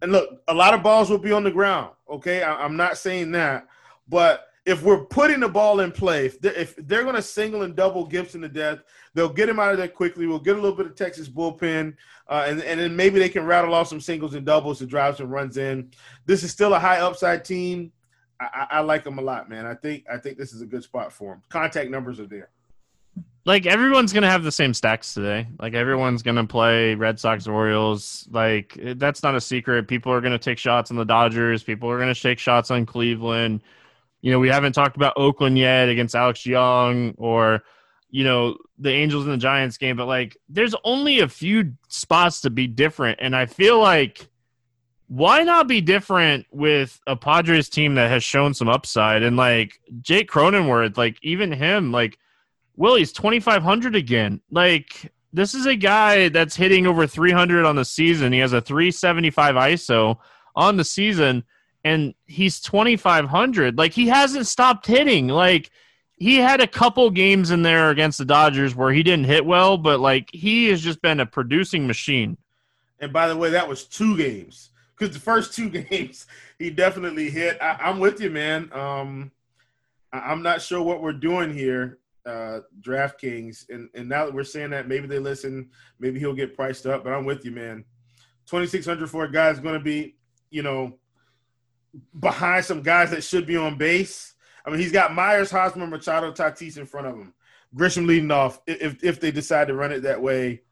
And 0.00 0.12
look, 0.12 0.40
a 0.48 0.54
lot 0.54 0.72
of 0.72 0.82
balls 0.82 1.10
will 1.10 1.18
be 1.18 1.32
on 1.32 1.44
the 1.44 1.50
ground. 1.50 1.90
Okay, 2.08 2.42
I, 2.42 2.54
I'm 2.64 2.74
not 2.74 2.96
saying 2.96 3.32
that, 3.32 3.66
but 4.08 4.46
if 4.64 4.82
we're 4.82 5.04
putting 5.04 5.40
the 5.40 5.48
ball 5.48 5.80
in 5.80 5.92
play, 5.92 6.26
if 6.26 6.40
they're, 6.40 6.54
if 6.54 6.74
they're 6.76 7.02
going 7.02 7.16
to 7.16 7.22
single 7.22 7.62
and 7.62 7.76
double 7.76 8.06
Gibson 8.06 8.40
to 8.40 8.48
death, 8.48 8.78
they'll 9.14 9.28
get 9.28 9.48
him 9.48 9.58
out 9.58 9.72
of 9.72 9.78
there 9.78 9.88
quickly. 9.88 10.26
We'll 10.26 10.38
get 10.38 10.56
a 10.56 10.60
little 10.60 10.76
bit 10.76 10.86
of 10.86 10.94
Texas 10.94 11.28
bullpen, 11.28 11.94
uh, 12.28 12.46
and, 12.46 12.62
and 12.62 12.80
then 12.80 12.96
maybe 12.96 13.18
they 13.18 13.28
can 13.28 13.44
rattle 13.44 13.74
off 13.74 13.88
some 13.88 14.00
singles 14.00 14.34
and 14.34 14.46
doubles 14.46 14.78
to 14.78 14.86
drive 14.86 15.16
some 15.16 15.28
runs 15.28 15.56
in. 15.58 15.90
This 16.24 16.42
is 16.42 16.50
still 16.50 16.74
a 16.74 16.78
high 16.78 17.00
upside 17.00 17.44
team. 17.44 17.92
I, 18.40 18.66
I 18.70 18.80
like 18.80 19.04
them 19.04 19.18
a 19.18 19.22
lot, 19.22 19.48
man. 19.48 19.66
I 19.66 19.74
think 19.74 20.04
I 20.12 20.16
think 20.16 20.38
this 20.38 20.52
is 20.52 20.62
a 20.62 20.66
good 20.66 20.82
spot 20.82 21.12
for 21.12 21.34
them. 21.34 21.42
Contact 21.48 21.90
numbers 21.90 22.18
are 22.20 22.26
there. 22.26 22.50
Like 23.44 23.66
everyone's 23.66 24.12
gonna 24.12 24.30
have 24.30 24.42
the 24.42 24.52
same 24.52 24.74
stacks 24.74 25.14
today. 25.14 25.46
Like 25.58 25.74
everyone's 25.74 26.22
gonna 26.22 26.46
play 26.46 26.94
Red 26.94 27.20
Sox, 27.20 27.46
Orioles. 27.46 28.28
Like 28.30 28.78
that's 28.96 29.22
not 29.22 29.34
a 29.34 29.40
secret. 29.40 29.88
People 29.88 30.12
are 30.12 30.20
gonna 30.20 30.38
take 30.38 30.58
shots 30.58 30.90
on 30.90 30.96
the 30.96 31.04
Dodgers. 31.04 31.62
People 31.62 31.90
are 31.90 31.98
gonna 31.98 32.14
take 32.14 32.38
shots 32.38 32.70
on 32.70 32.86
Cleveland 32.86 33.62
you 34.22 34.30
know, 34.30 34.38
we 34.38 34.48
haven't 34.48 34.72
talked 34.72 34.96
about 34.96 35.14
Oakland 35.16 35.58
yet 35.58 35.88
against 35.88 36.14
Alex 36.14 36.44
Young 36.44 37.14
or, 37.16 37.62
you 38.10 38.24
know, 38.24 38.56
the 38.78 38.90
Angels 38.90 39.24
and 39.24 39.32
the 39.32 39.38
Giants 39.38 39.78
game, 39.78 39.96
but 39.96 40.06
like 40.06 40.36
there's 40.48 40.74
only 40.84 41.20
a 41.20 41.28
few 41.28 41.72
spots 41.88 42.40
to 42.42 42.50
be 42.50 42.66
different. 42.66 43.18
And 43.22 43.34
I 43.34 43.46
feel 43.46 43.78
like 43.78 44.29
why 45.10 45.42
not 45.42 45.66
be 45.66 45.80
different 45.80 46.46
with 46.52 47.00
a 47.04 47.16
Padres 47.16 47.68
team 47.68 47.96
that 47.96 48.08
has 48.10 48.22
shown 48.22 48.54
some 48.54 48.68
upside? 48.68 49.24
And 49.24 49.36
like 49.36 49.80
Jake 50.02 50.30
Cronenworth, 50.30 50.96
like 50.96 51.18
even 51.20 51.50
him, 51.50 51.90
like 51.90 52.16
Willie's 52.76 53.12
2,500 53.12 53.96
again. 53.96 54.40
Like 54.52 55.10
this 55.32 55.52
is 55.52 55.66
a 55.66 55.74
guy 55.74 56.28
that's 56.28 56.54
hitting 56.54 56.86
over 56.86 57.08
300 57.08 57.64
on 57.64 57.74
the 57.74 57.84
season. 57.84 58.32
He 58.32 58.38
has 58.38 58.52
a 58.52 58.60
375 58.60 59.56
ISO 59.56 60.18
on 60.54 60.76
the 60.76 60.84
season 60.84 61.42
and 61.84 62.14
he's 62.26 62.60
2500 62.60 63.78
like 63.78 63.92
he 63.92 64.08
hasn't 64.08 64.46
stopped 64.46 64.86
hitting 64.86 65.28
like 65.28 65.70
he 66.16 66.36
had 66.36 66.60
a 66.60 66.66
couple 66.66 67.08
games 67.10 67.50
in 67.50 67.62
there 67.62 67.88
against 67.88 68.18
the 68.18 68.24
dodgers 68.24 68.74
where 68.74 68.92
he 68.92 69.02
didn't 69.02 69.24
hit 69.24 69.46
well 69.46 69.78
but 69.78 70.00
like 70.00 70.28
he 70.32 70.68
has 70.68 70.82
just 70.82 71.00
been 71.00 71.20
a 71.20 71.24
producing 71.24 71.86
machine 71.86 72.36
and 72.98 73.12
by 73.12 73.28
the 73.28 73.36
way 73.36 73.50
that 73.50 73.66
was 73.66 73.84
two 73.84 74.16
games 74.16 74.69
because 75.00 75.14
the 75.14 75.20
first 75.20 75.54
two 75.54 75.70
games 75.90 76.26
he 76.58 76.70
definitely 76.70 77.30
hit 77.30 77.58
I, 77.60 77.90
am 77.90 77.98
with 77.98 78.20
you 78.20 78.30
man 78.30 78.70
um 78.72 79.32
I, 80.12 80.30
am 80.30 80.42
not 80.42 80.62
sure 80.62 80.82
what 80.82 81.02
we're 81.02 81.12
doing 81.12 81.52
here 81.52 81.98
uh 82.26 82.60
draftkings 82.80 83.68
and 83.70 83.88
and 83.94 84.08
now 84.08 84.26
that 84.26 84.34
we're 84.34 84.44
saying 84.44 84.70
that 84.70 84.86
maybe 84.86 85.06
they 85.06 85.18
listen 85.18 85.70
maybe 85.98 86.20
he'll 86.20 86.34
get 86.34 86.54
priced 86.54 86.86
up 86.86 87.02
but 87.02 87.12
i'm 87.12 87.24
with 87.24 87.44
you 87.44 87.50
man 87.50 87.84
2600 88.46 89.08
for 89.08 89.24
a 89.24 89.32
guy 89.32 89.48
is 89.50 89.58
going 89.58 89.74
to 89.74 89.80
be 89.80 90.16
you 90.50 90.62
know 90.62 90.98
behind 92.18 92.64
some 92.64 92.82
guys 92.82 93.10
that 93.10 93.24
should 93.24 93.46
be 93.46 93.56
on 93.56 93.76
base. 93.76 94.34
I 94.64 94.70
mean, 94.70 94.78
he's 94.78 94.92
got 94.92 95.14
Myers, 95.14 95.50
Hosmer, 95.50 95.86
Machado, 95.86 96.32
Tatis 96.32 96.76
in 96.76 96.86
front 96.86 97.06
of 97.06 97.14
him. 97.14 97.34
Grisham 97.74 98.06
leading 98.06 98.30
off 98.30 98.60
if 98.66 99.02
if 99.04 99.20
they 99.20 99.30
decide 99.30 99.68
to 99.68 99.74
run 99.74 99.92
it 99.92 100.00
that 100.00 100.20
way. 100.20 100.62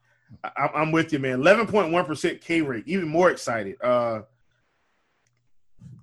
I, 0.44 0.70
am 0.74 0.92
with 0.92 1.12
you, 1.12 1.18
man. 1.18 1.34
Eleven 1.34 1.66
point 1.66 1.92
one 1.92 2.04
percent 2.04 2.40
K 2.40 2.60
rate, 2.60 2.84
even 2.86 3.08
more 3.08 3.30
excited. 3.30 3.76
Uh, 3.82 4.22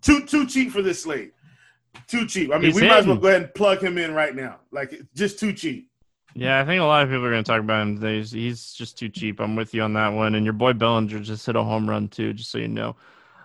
too 0.02 0.26
too 0.26 0.46
cheap 0.46 0.72
for 0.72 0.82
this 0.82 1.04
slate. 1.04 1.34
Too 2.08 2.26
cheap. 2.26 2.52
I 2.52 2.56
mean, 2.56 2.66
he's 2.66 2.76
we 2.76 2.82
in. 2.84 2.88
might 2.88 2.98
as 3.00 3.08
well 3.08 3.18
go 3.18 3.28
ahead 3.28 3.44
and 3.44 3.54
plug 3.54 3.82
him 3.82 3.98
in 3.98 4.14
right 4.14 4.36
now. 4.36 4.60
Like 4.72 4.94
just 5.16 5.40
too 5.40 5.54
cheap. 5.54 5.90
Yeah, 6.38 6.60
I 6.60 6.66
think 6.66 6.82
a 6.82 6.86
lot 6.86 7.02
of 7.02 7.10
people 7.10 7.26
are 7.26 7.32
going 7.32 7.44
to 7.44 7.50
talk 7.50 7.62
about 7.62 7.82
him 7.82 7.96
today. 7.96 8.18
He's, 8.18 8.32
he's 8.32 8.74
just 8.74 8.98
too 8.98 9.08
cheap. 9.08 9.40
I'm 9.40 9.56
with 9.56 9.74
you 9.74 9.82
on 9.84 9.94
that 9.94 10.10
one. 10.10 10.36
And 10.36 10.46
your 10.46 10.54
boy 10.54 10.74
Bellinger 10.74 11.20
just 11.22 11.46
hit 11.46 11.56
a 11.56 11.64
home 11.64 11.90
run 11.90 12.10
too, 12.10 12.34
just 12.34 12.52
so 12.52 12.58
you 12.58 12.68
know. 12.68 12.98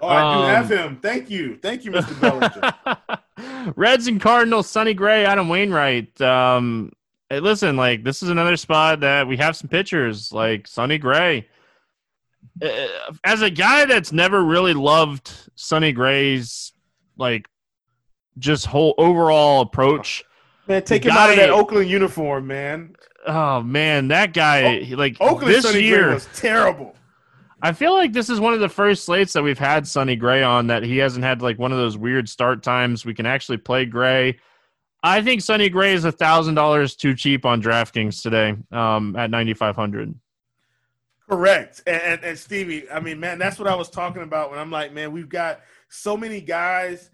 Oh, 0.03 0.09
I 0.09 0.35
do 0.35 0.43
have 0.47 0.73
um, 0.73 0.79
him. 0.79 0.97
Thank 1.01 1.31
you. 1.31 1.57
Thank 1.57 1.85
you, 1.85 1.93
Mr. 1.93 2.21
Bellinger. 2.21 3.73
Reds 3.77 4.09
and 4.09 4.21
Cardinals, 4.21 4.69
Sonny 4.69 4.95
Gray, 4.95 5.25
Adam 5.25 5.49
Wainwright. 5.49 6.21
Um, 6.21 6.91
hey, 7.31 7.41
listen, 7.41 7.77
like 7.77 8.05
this 8.05 8.23
is 8.23 8.29
another 8.29 8.57
spot 8.57 9.01
that 9.01 9.27
we 9.27 9.37
have 9.39 9.57
some 9.57 9.69
pitchers 9.69 10.33
like 10.33 10.67
Sonny 10.67 10.99
Gray. 10.99 11.49
Uh, 12.63 12.87
as 13.25 13.43
a 13.43 13.51
guy 13.51 13.85
that's 13.85 14.13
never 14.13 14.43
really 14.43 14.75
loved 14.75 15.33
Sonny 15.55 15.93
Gray's 15.93 16.73
like 17.17 17.49
just 18.39 18.67
whole 18.67 18.95
overall 18.99 19.63
approach. 19.63 20.25
Man, 20.67 20.83
take 20.83 21.05
him 21.05 21.13
guy, 21.13 21.25
out 21.25 21.31
of 21.31 21.37
that 21.37 21.51
Oakland 21.51 21.89
uniform, 21.89 22.47
man. 22.47 22.95
Oh 23.27 23.63
man, 23.63 24.09
that 24.09 24.35
guy 24.35 24.87
like 24.97 25.17
Oakland 25.21 25.55
this 25.55 25.65
Sonny 25.65 25.83
year 25.83 26.05
Gray 26.05 26.15
was 26.15 26.29
terrible. 26.35 26.97
I 27.63 27.73
feel 27.73 27.93
like 27.93 28.15
this 28.15 28.31
is 28.31 28.41
one 28.41 28.55
of 28.55 28.61
the 28.61 28.71
first 28.71 29.05
slates 29.05 29.35
that 29.35 29.43
we've 29.43 29.59
had 29.59 29.87
Sonny 29.87 30.17
Gray 30.17 30.43
on 30.43 30.69
that 30.69 30.83
he 30.83 30.97
hasn't 30.97 31.25
had 31.25 31.43
like 31.43 31.59
one 31.59 31.73
of 31.73 31.79
those 31.79 31.97
weird 31.97 32.29
start 32.29 32.63
times. 32.63 33.05
We 33.05 33.13
can 33.13 33.27
actually 33.27 33.59
play 33.59 33.85
Gray. 33.85 34.39
I 35.03 35.23
think 35.23 35.41
Sonny 35.41 35.69
Gray 35.69 35.95
is 35.95 36.05
thousand 36.05 36.55
dollars 36.55 36.95
too 36.95 37.15
cheap 37.15 37.47
on 37.47 37.63
DraftKings 37.63 38.23
today 38.23 38.57
um, 38.73 39.17
at 39.17 39.31
ninety 39.31 39.55
five 39.55 39.77
hundred. 39.77 40.15
Correct, 41.29 41.83
and, 41.87 42.03
and, 42.03 42.25
and 42.25 42.39
Stevie, 42.39 42.91
I 42.91 42.99
mean, 42.99 43.21
man, 43.21 43.39
that's 43.39 43.59
what 43.59 43.69
I 43.69 43.75
was 43.77 43.89
talking 43.89 44.23
about 44.23 44.51
when 44.51 44.59
I'm 44.59 44.71
like, 44.71 44.93
man, 44.93 45.13
we've 45.13 45.29
got 45.29 45.61
so 45.89 46.17
many 46.17 46.41
guys 46.41 47.09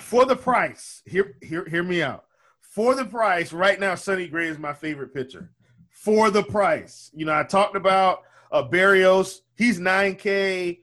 for 0.00 0.24
the 0.24 0.36
price. 0.36 1.02
Hear, 1.04 1.36
hear, 1.42 1.68
hear 1.68 1.82
me 1.82 2.02
out. 2.02 2.24
For 2.60 2.94
the 2.94 3.04
price, 3.04 3.52
right 3.52 3.78
now, 3.78 3.94
Sonny 3.94 4.26
Gray 4.26 4.48
is 4.48 4.58
my 4.58 4.72
favorite 4.72 5.12
pitcher. 5.12 5.50
For 5.90 6.30
the 6.30 6.42
price, 6.42 7.10
you 7.12 7.26
know, 7.26 7.38
I 7.38 7.42
talked 7.42 7.76
about 7.76 8.22
uh, 8.50 8.62
Berrios 8.66 9.40
He's 9.58 9.80
9K. 9.80 10.78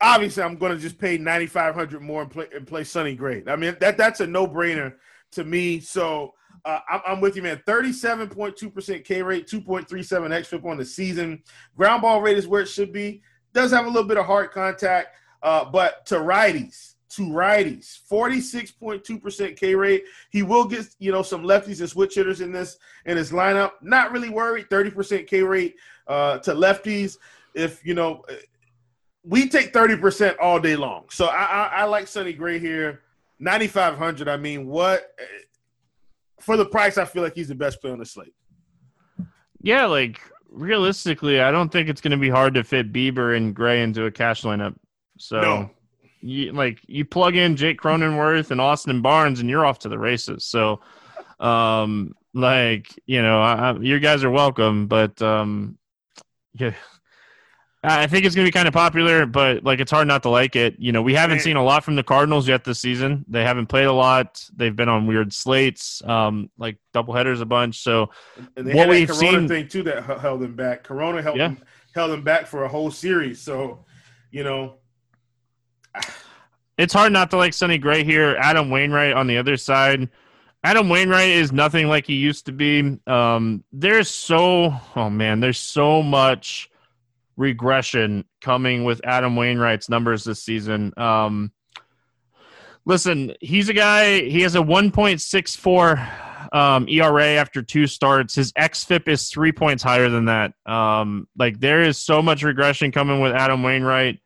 Obviously, 0.00 0.42
I'm 0.42 0.56
going 0.56 0.72
to 0.72 0.78
just 0.78 0.98
pay 0.98 1.18
9,500 1.18 2.02
more 2.02 2.22
and 2.22 2.30
play 2.30 2.48
and 2.54 2.66
play 2.66 2.82
Sonny 2.82 3.14
Gray. 3.14 3.44
I 3.46 3.54
mean, 3.54 3.76
that 3.80 3.96
that's 3.96 4.20
a 4.20 4.26
no 4.26 4.46
brainer 4.46 4.94
to 5.32 5.44
me. 5.44 5.80
So 5.80 6.34
uh, 6.64 6.80
I'm, 6.88 7.00
I'm, 7.06 7.20
with 7.20 7.36
you, 7.36 7.42
man. 7.42 7.62
37.2% 7.66 9.04
K 9.04 9.22
rate, 9.22 9.46
2.37 9.46 9.88
xFIP 9.88 10.64
on 10.64 10.76
the 10.76 10.84
season. 10.84 11.42
Ground 11.76 12.02
ball 12.02 12.20
rate 12.20 12.36
is 12.36 12.46
where 12.46 12.62
it 12.62 12.68
should 12.68 12.92
be. 12.92 13.22
Does 13.52 13.70
have 13.70 13.86
a 13.86 13.88
little 13.88 14.08
bit 14.08 14.18
of 14.18 14.26
hard 14.26 14.50
contact, 14.50 15.16
uh, 15.42 15.64
but 15.64 16.04
to 16.06 16.16
righties, 16.16 16.94
to 17.10 17.22
righties, 17.22 18.00
46.2% 18.10 19.56
K 19.56 19.74
rate. 19.74 20.04
He 20.30 20.42
will 20.42 20.64
get, 20.64 20.86
you 20.98 21.12
know, 21.12 21.22
some 21.22 21.42
lefties 21.42 21.80
and 21.80 21.88
switch 21.88 22.14
hitters 22.14 22.40
in 22.40 22.52
this 22.52 22.78
in 23.06 23.16
his 23.16 23.32
lineup. 23.32 23.72
Not 23.80 24.12
really 24.12 24.28
worried. 24.28 24.68
30% 24.68 25.26
K 25.26 25.42
rate 25.42 25.76
uh, 26.06 26.38
to 26.38 26.52
lefties 26.52 27.16
if 27.54 27.84
you 27.84 27.94
know 27.94 28.24
we 29.24 29.48
take 29.48 29.72
30% 29.72 30.36
all 30.40 30.58
day 30.58 30.76
long. 30.76 31.04
So 31.10 31.26
I, 31.26 31.44
I, 31.44 31.66
I 31.76 31.84
like 31.84 32.06
Sonny 32.06 32.32
Gray 32.32 32.58
here. 32.58 33.02
9,500. 33.40 34.28
I 34.28 34.36
mean, 34.36 34.66
what 34.66 35.10
for 36.40 36.56
the 36.56 36.66
price, 36.66 36.98
I 36.98 37.04
feel 37.04 37.22
like 37.22 37.34
he's 37.34 37.48
the 37.48 37.54
best 37.54 37.80
player 37.80 37.92
on 37.92 37.98
the 37.98 38.06
slate. 38.06 38.34
Yeah, 39.60 39.86
like 39.86 40.20
realistically, 40.50 41.40
I 41.40 41.50
don't 41.50 41.70
think 41.70 41.88
it's 41.88 42.00
going 42.00 42.12
to 42.12 42.16
be 42.16 42.30
hard 42.30 42.54
to 42.54 42.64
fit 42.64 42.92
Bieber 42.92 43.36
and 43.36 43.54
Gray 43.54 43.82
into 43.82 44.06
a 44.06 44.10
cash 44.10 44.42
lineup. 44.42 44.74
So, 45.18 45.40
no. 45.40 45.70
you, 46.20 46.52
like, 46.52 46.80
you 46.86 47.04
plug 47.04 47.36
in 47.36 47.56
Jake 47.56 47.80
Cronenworth 47.80 48.50
and 48.50 48.60
Austin 48.60 49.02
Barnes, 49.02 49.40
and 49.40 49.50
you're 49.50 49.66
off 49.66 49.80
to 49.80 49.88
the 49.88 49.98
races. 49.98 50.44
So, 50.44 50.80
um, 51.40 52.14
like, 52.34 52.88
you 53.06 53.20
know, 53.20 53.40
I, 53.40 53.70
I, 53.70 53.78
you 53.78 53.98
guys 53.98 54.22
are 54.22 54.30
welcome, 54.30 54.86
but 54.86 55.20
um, 55.20 55.76
yeah 56.54 56.74
I 57.88 58.06
think 58.06 58.24
it's 58.24 58.34
going 58.34 58.44
to 58.44 58.48
be 58.48 58.52
kind 58.52 58.68
of 58.68 58.74
popular, 58.74 59.24
but 59.24 59.62
like 59.64 59.80
it's 59.80 59.90
hard 59.90 60.08
not 60.08 60.22
to 60.24 60.28
like 60.28 60.56
it. 60.56 60.74
You 60.78 60.92
know, 60.92 61.00
we 61.00 61.14
haven't 61.14 61.40
seen 61.40 61.56
a 61.56 61.62
lot 61.62 61.84
from 61.84 61.96
the 61.96 62.02
Cardinals 62.02 62.48
yet 62.48 62.64
this 62.64 62.80
season. 62.80 63.24
They 63.28 63.44
haven't 63.44 63.66
played 63.66 63.86
a 63.86 63.92
lot. 63.92 64.44
They've 64.54 64.74
been 64.74 64.88
on 64.88 65.06
weird 65.06 65.32
slates, 65.32 66.02
um, 66.04 66.50
like 66.58 66.78
double 66.92 67.14
headers 67.14 67.40
a 67.40 67.46
bunch. 67.46 67.82
So 67.82 68.10
what 68.56 68.88
we've 68.88 69.08
Corona 69.08 69.38
seen 69.38 69.48
thing 69.48 69.68
too 69.68 69.82
that 69.84 70.02
held 70.04 70.40
them 70.40 70.56
back. 70.56 70.82
Corona 70.82 71.22
held 71.22 71.36
yeah. 71.36 71.48
them, 71.48 71.62
held 71.94 72.10
them 72.10 72.22
back 72.22 72.46
for 72.46 72.64
a 72.64 72.68
whole 72.68 72.90
series. 72.90 73.40
So 73.40 73.84
you 74.30 74.44
know, 74.44 74.78
it's 76.78 76.92
hard 76.92 77.12
not 77.12 77.30
to 77.30 77.36
like 77.36 77.54
Sonny 77.54 77.78
Gray 77.78 78.04
here. 78.04 78.36
Adam 78.40 78.70
Wainwright 78.70 79.14
on 79.14 79.26
the 79.26 79.38
other 79.38 79.56
side. 79.56 80.08
Adam 80.64 80.88
Wainwright 80.88 81.30
is 81.30 81.52
nothing 81.52 81.86
like 81.86 82.06
he 82.06 82.14
used 82.14 82.46
to 82.46 82.52
be. 82.52 82.98
Um, 83.06 83.62
there's 83.72 84.10
so 84.10 84.74
oh 84.96 85.10
man, 85.10 85.40
there's 85.40 85.58
so 85.58 86.02
much 86.02 86.70
regression 87.38 88.24
coming 88.42 88.84
with 88.84 89.00
Adam 89.04 89.36
Wainwright's 89.36 89.88
numbers 89.88 90.24
this 90.24 90.42
season. 90.42 90.92
Um, 90.98 91.52
listen, 92.84 93.32
he's 93.40 93.68
a 93.68 93.72
guy. 93.72 94.20
He 94.22 94.42
has 94.42 94.56
a 94.56 94.60
1.64 94.60 96.52
um, 96.52 96.88
ERA 96.88 97.36
after 97.36 97.62
two 97.62 97.86
starts. 97.86 98.34
His 98.34 98.52
xFIP 98.52 99.08
is 99.08 99.28
three 99.28 99.52
points 99.52 99.82
higher 99.82 100.08
than 100.10 100.26
that. 100.26 100.52
Um, 100.66 101.28
like 101.38 101.60
there 101.60 101.82
is 101.82 101.96
so 101.96 102.20
much 102.20 102.42
regression 102.42 102.90
coming 102.90 103.20
with 103.20 103.32
Adam 103.32 103.62
Wainwright. 103.62 104.20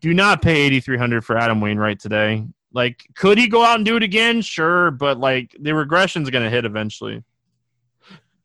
Do 0.00 0.12
not 0.12 0.42
pay 0.42 0.60
eighty 0.60 0.80
three 0.80 0.98
hundred 0.98 1.24
for 1.24 1.36
Adam 1.36 1.62
Wainwright 1.62 1.98
today. 1.98 2.46
Like, 2.72 3.06
could 3.14 3.38
he 3.38 3.48
go 3.48 3.64
out 3.64 3.76
and 3.76 3.86
do 3.86 3.96
it 3.96 4.02
again? 4.02 4.42
Sure, 4.42 4.90
but 4.90 5.18
like 5.18 5.56
the 5.58 5.74
regression 5.74 6.22
is 6.22 6.30
going 6.30 6.44
to 6.44 6.50
hit 6.50 6.64
eventually. 6.64 7.22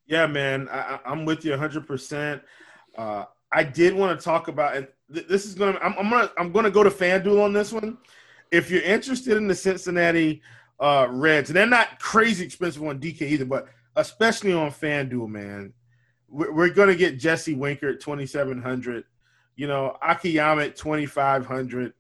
Yeah, 0.06 0.26
man, 0.26 0.70
I, 0.72 1.00
am 1.06 1.26
with 1.26 1.44
you 1.46 1.52
100. 1.52 2.42
Uh, 2.98 3.26
I 3.52 3.64
did 3.64 3.94
want 3.94 4.18
to 4.18 4.24
talk 4.24 4.48
about, 4.48 4.76
and 4.76 4.88
th- 5.14 5.28
this 5.28 5.46
is 5.46 5.56
gonna. 5.56 5.80
I'm, 5.82 5.96
I'm, 5.98 6.10
gonna. 6.10 6.32
I'm 6.38 6.52
gonna 6.52 6.72
go 6.72 6.84
to 6.84 6.90
FanDuel 6.90 7.44
on 7.44 7.54
this 7.54 7.72
one. 7.72 7.98
If 8.52 8.70
you're 8.70 8.82
interested 8.82 9.38
in 9.38 9.48
the 9.48 9.56
Cincinnati 9.56 10.42
uh, 10.80 11.08
Reds, 11.10 11.50
and 11.50 11.58
they're 11.58 11.66
not 11.66 12.00
crazy 12.00 12.46
expensive 12.46 12.84
on 12.84 13.00
DK 13.00 13.22
either, 13.24 13.46
but 13.46 13.68
especially 13.96 14.54
on 14.54 14.72
FanDuel, 14.72 15.30
man, 15.30 15.74
we're, 16.28 16.54
we're 16.54 16.70
gonna 16.70 16.96
get 16.96 17.20
Jesse 17.20 17.54
Winker 17.54 17.90
at 17.90 18.00
2,700. 18.00 19.04
You 19.56 19.68
know, 19.68 19.98
Akiyama 20.02 20.64
at 20.64 20.76
2,500. 20.76 21.94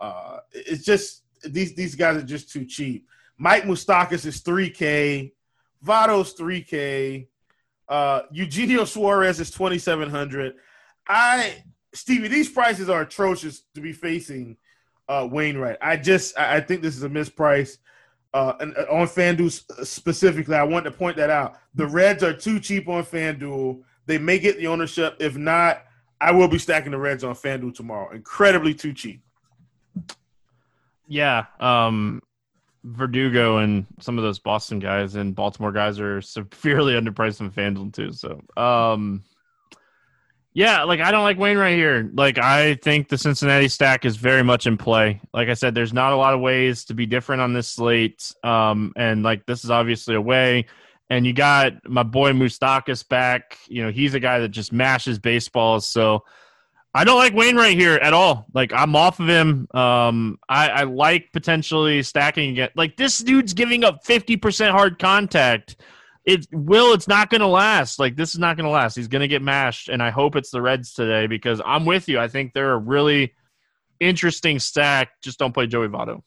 Uh, 0.00 0.38
it's 0.52 0.84
just 0.84 1.22
these 1.44 1.74
these 1.74 1.94
guys 1.94 2.16
are 2.16 2.22
just 2.22 2.50
too 2.50 2.64
cheap. 2.64 3.06
Mike 3.36 3.64
Moustakas 3.64 4.26
is 4.26 4.42
3K. 4.42 5.32
Votto's 5.84 6.34
3K. 6.34 7.26
Uh, 7.88 8.22
Eugenio 8.32 8.84
Suarez 8.84 9.40
is 9.40 9.50
2,700. 9.50 10.54
I 11.08 11.62
Stevie, 11.92 12.28
these 12.28 12.48
prices 12.48 12.88
are 12.90 13.02
atrocious 13.02 13.62
to 13.74 13.80
be 13.80 13.92
facing 13.92 14.56
uh, 15.08 15.28
Wainwright. 15.30 15.78
I 15.80 15.96
just 15.96 16.36
I 16.38 16.60
think 16.60 16.82
this 16.82 16.96
is 16.96 17.02
a 17.02 17.08
misprice. 17.08 17.78
Uh, 18.32 18.54
and 18.58 18.76
uh, 18.76 18.86
on 18.90 19.06
FanDuel 19.06 19.86
specifically, 19.86 20.56
I 20.56 20.64
want 20.64 20.84
to 20.86 20.90
point 20.90 21.16
that 21.18 21.30
out. 21.30 21.56
The 21.76 21.86
Reds 21.86 22.24
are 22.24 22.32
too 22.32 22.58
cheap 22.58 22.88
on 22.88 23.04
FanDuel. 23.04 23.82
They 24.06 24.18
may 24.18 24.40
get 24.40 24.58
the 24.58 24.66
ownership. 24.66 25.16
If 25.20 25.36
not, 25.36 25.84
I 26.20 26.32
will 26.32 26.48
be 26.48 26.58
stacking 26.58 26.90
the 26.90 26.98
Reds 26.98 27.22
on 27.22 27.34
FanDuel 27.34 27.74
tomorrow. 27.74 28.10
Incredibly 28.12 28.74
too 28.74 28.92
cheap. 28.92 29.22
Yeah. 31.06 31.44
Um, 31.60 32.20
Verdugo 32.82 33.58
and 33.58 33.86
some 34.00 34.18
of 34.18 34.24
those 34.24 34.40
Boston 34.40 34.80
guys 34.80 35.14
and 35.14 35.34
Baltimore 35.34 35.72
guys 35.72 36.00
are 36.00 36.20
severely 36.20 36.92
underpriced 37.00 37.40
on 37.40 37.52
FanDuel 37.52 37.92
too. 37.92 38.12
So, 38.12 38.42
um, 38.60 39.22
yeah, 40.54 40.84
like 40.84 41.00
I 41.00 41.10
don't 41.10 41.24
like 41.24 41.36
Wainwright 41.36 41.76
here. 41.76 42.08
Like 42.14 42.38
I 42.38 42.76
think 42.76 43.08
the 43.08 43.18
Cincinnati 43.18 43.66
stack 43.66 44.04
is 44.04 44.16
very 44.16 44.44
much 44.44 44.68
in 44.68 44.76
play. 44.76 45.20
Like 45.32 45.48
I 45.48 45.54
said, 45.54 45.74
there's 45.74 45.92
not 45.92 46.12
a 46.12 46.16
lot 46.16 46.32
of 46.32 46.40
ways 46.40 46.84
to 46.86 46.94
be 46.94 47.06
different 47.06 47.42
on 47.42 47.52
this 47.52 47.68
slate. 47.68 48.32
Um, 48.44 48.92
and 48.94 49.24
like 49.24 49.46
this 49.46 49.64
is 49.64 49.70
obviously 49.70 50.14
a 50.14 50.20
way. 50.20 50.66
And 51.10 51.26
you 51.26 51.32
got 51.32 51.88
my 51.88 52.04
boy 52.04 52.32
Moustakas 52.32 53.06
back. 53.06 53.58
You 53.66 53.82
know, 53.82 53.90
he's 53.90 54.14
a 54.14 54.20
guy 54.20 54.38
that 54.38 54.50
just 54.50 54.72
mashes 54.72 55.18
baseballs. 55.18 55.88
So 55.88 56.24
I 56.94 57.02
don't 57.02 57.18
like 57.18 57.34
Wainwright 57.34 57.76
here 57.76 57.96
at 57.96 58.14
all. 58.14 58.46
Like 58.54 58.72
I'm 58.72 58.94
off 58.94 59.18
of 59.18 59.28
him. 59.28 59.66
Um, 59.74 60.38
I, 60.48 60.68
I 60.68 60.82
like 60.84 61.32
potentially 61.32 62.04
stacking 62.04 62.50
again. 62.50 62.70
Like 62.76 62.96
this 62.96 63.18
dude's 63.18 63.54
giving 63.54 63.82
up 63.82 64.04
50% 64.04 64.70
hard 64.70 65.00
contact 65.00 65.76
it 66.24 66.46
will 66.52 66.94
it's 66.94 67.08
not 67.08 67.28
going 67.30 67.40
to 67.40 67.46
last 67.46 67.98
like 67.98 68.16
this 68.16 68.34
is 68.34 68.40
not 68.40 68.56
going 68.56 68.64
to 68.64 68.70
last 68.70 68.94
he's 68.94 69.08
going 69.08 69.20
to 69.20 69.28
get 69.28 69.42
mashed 69.42 69.88
and 69.88 70.02
i 70.02 70.10
hope 70.10 70.36
it's 70.36 70.50
the 70.50 70.60
reds 70.60 70.92
today 70.92 71.26
because 71.26 71.60
i'm 71.64 71.84
with 71.84 72.08
you 72.08 72.18
i 72.18 72.28
think 72.28 72.52
they're 72.52 72.72
a 72.72 72.78
really 72.78 73.34
interesting 74.00 74.58
stack 74.58 75.20
just 75.22 75.38
don't 75.38 75.52
play 75.52 75.66
joey 75.66 75.88
Votto. 75.88 76.22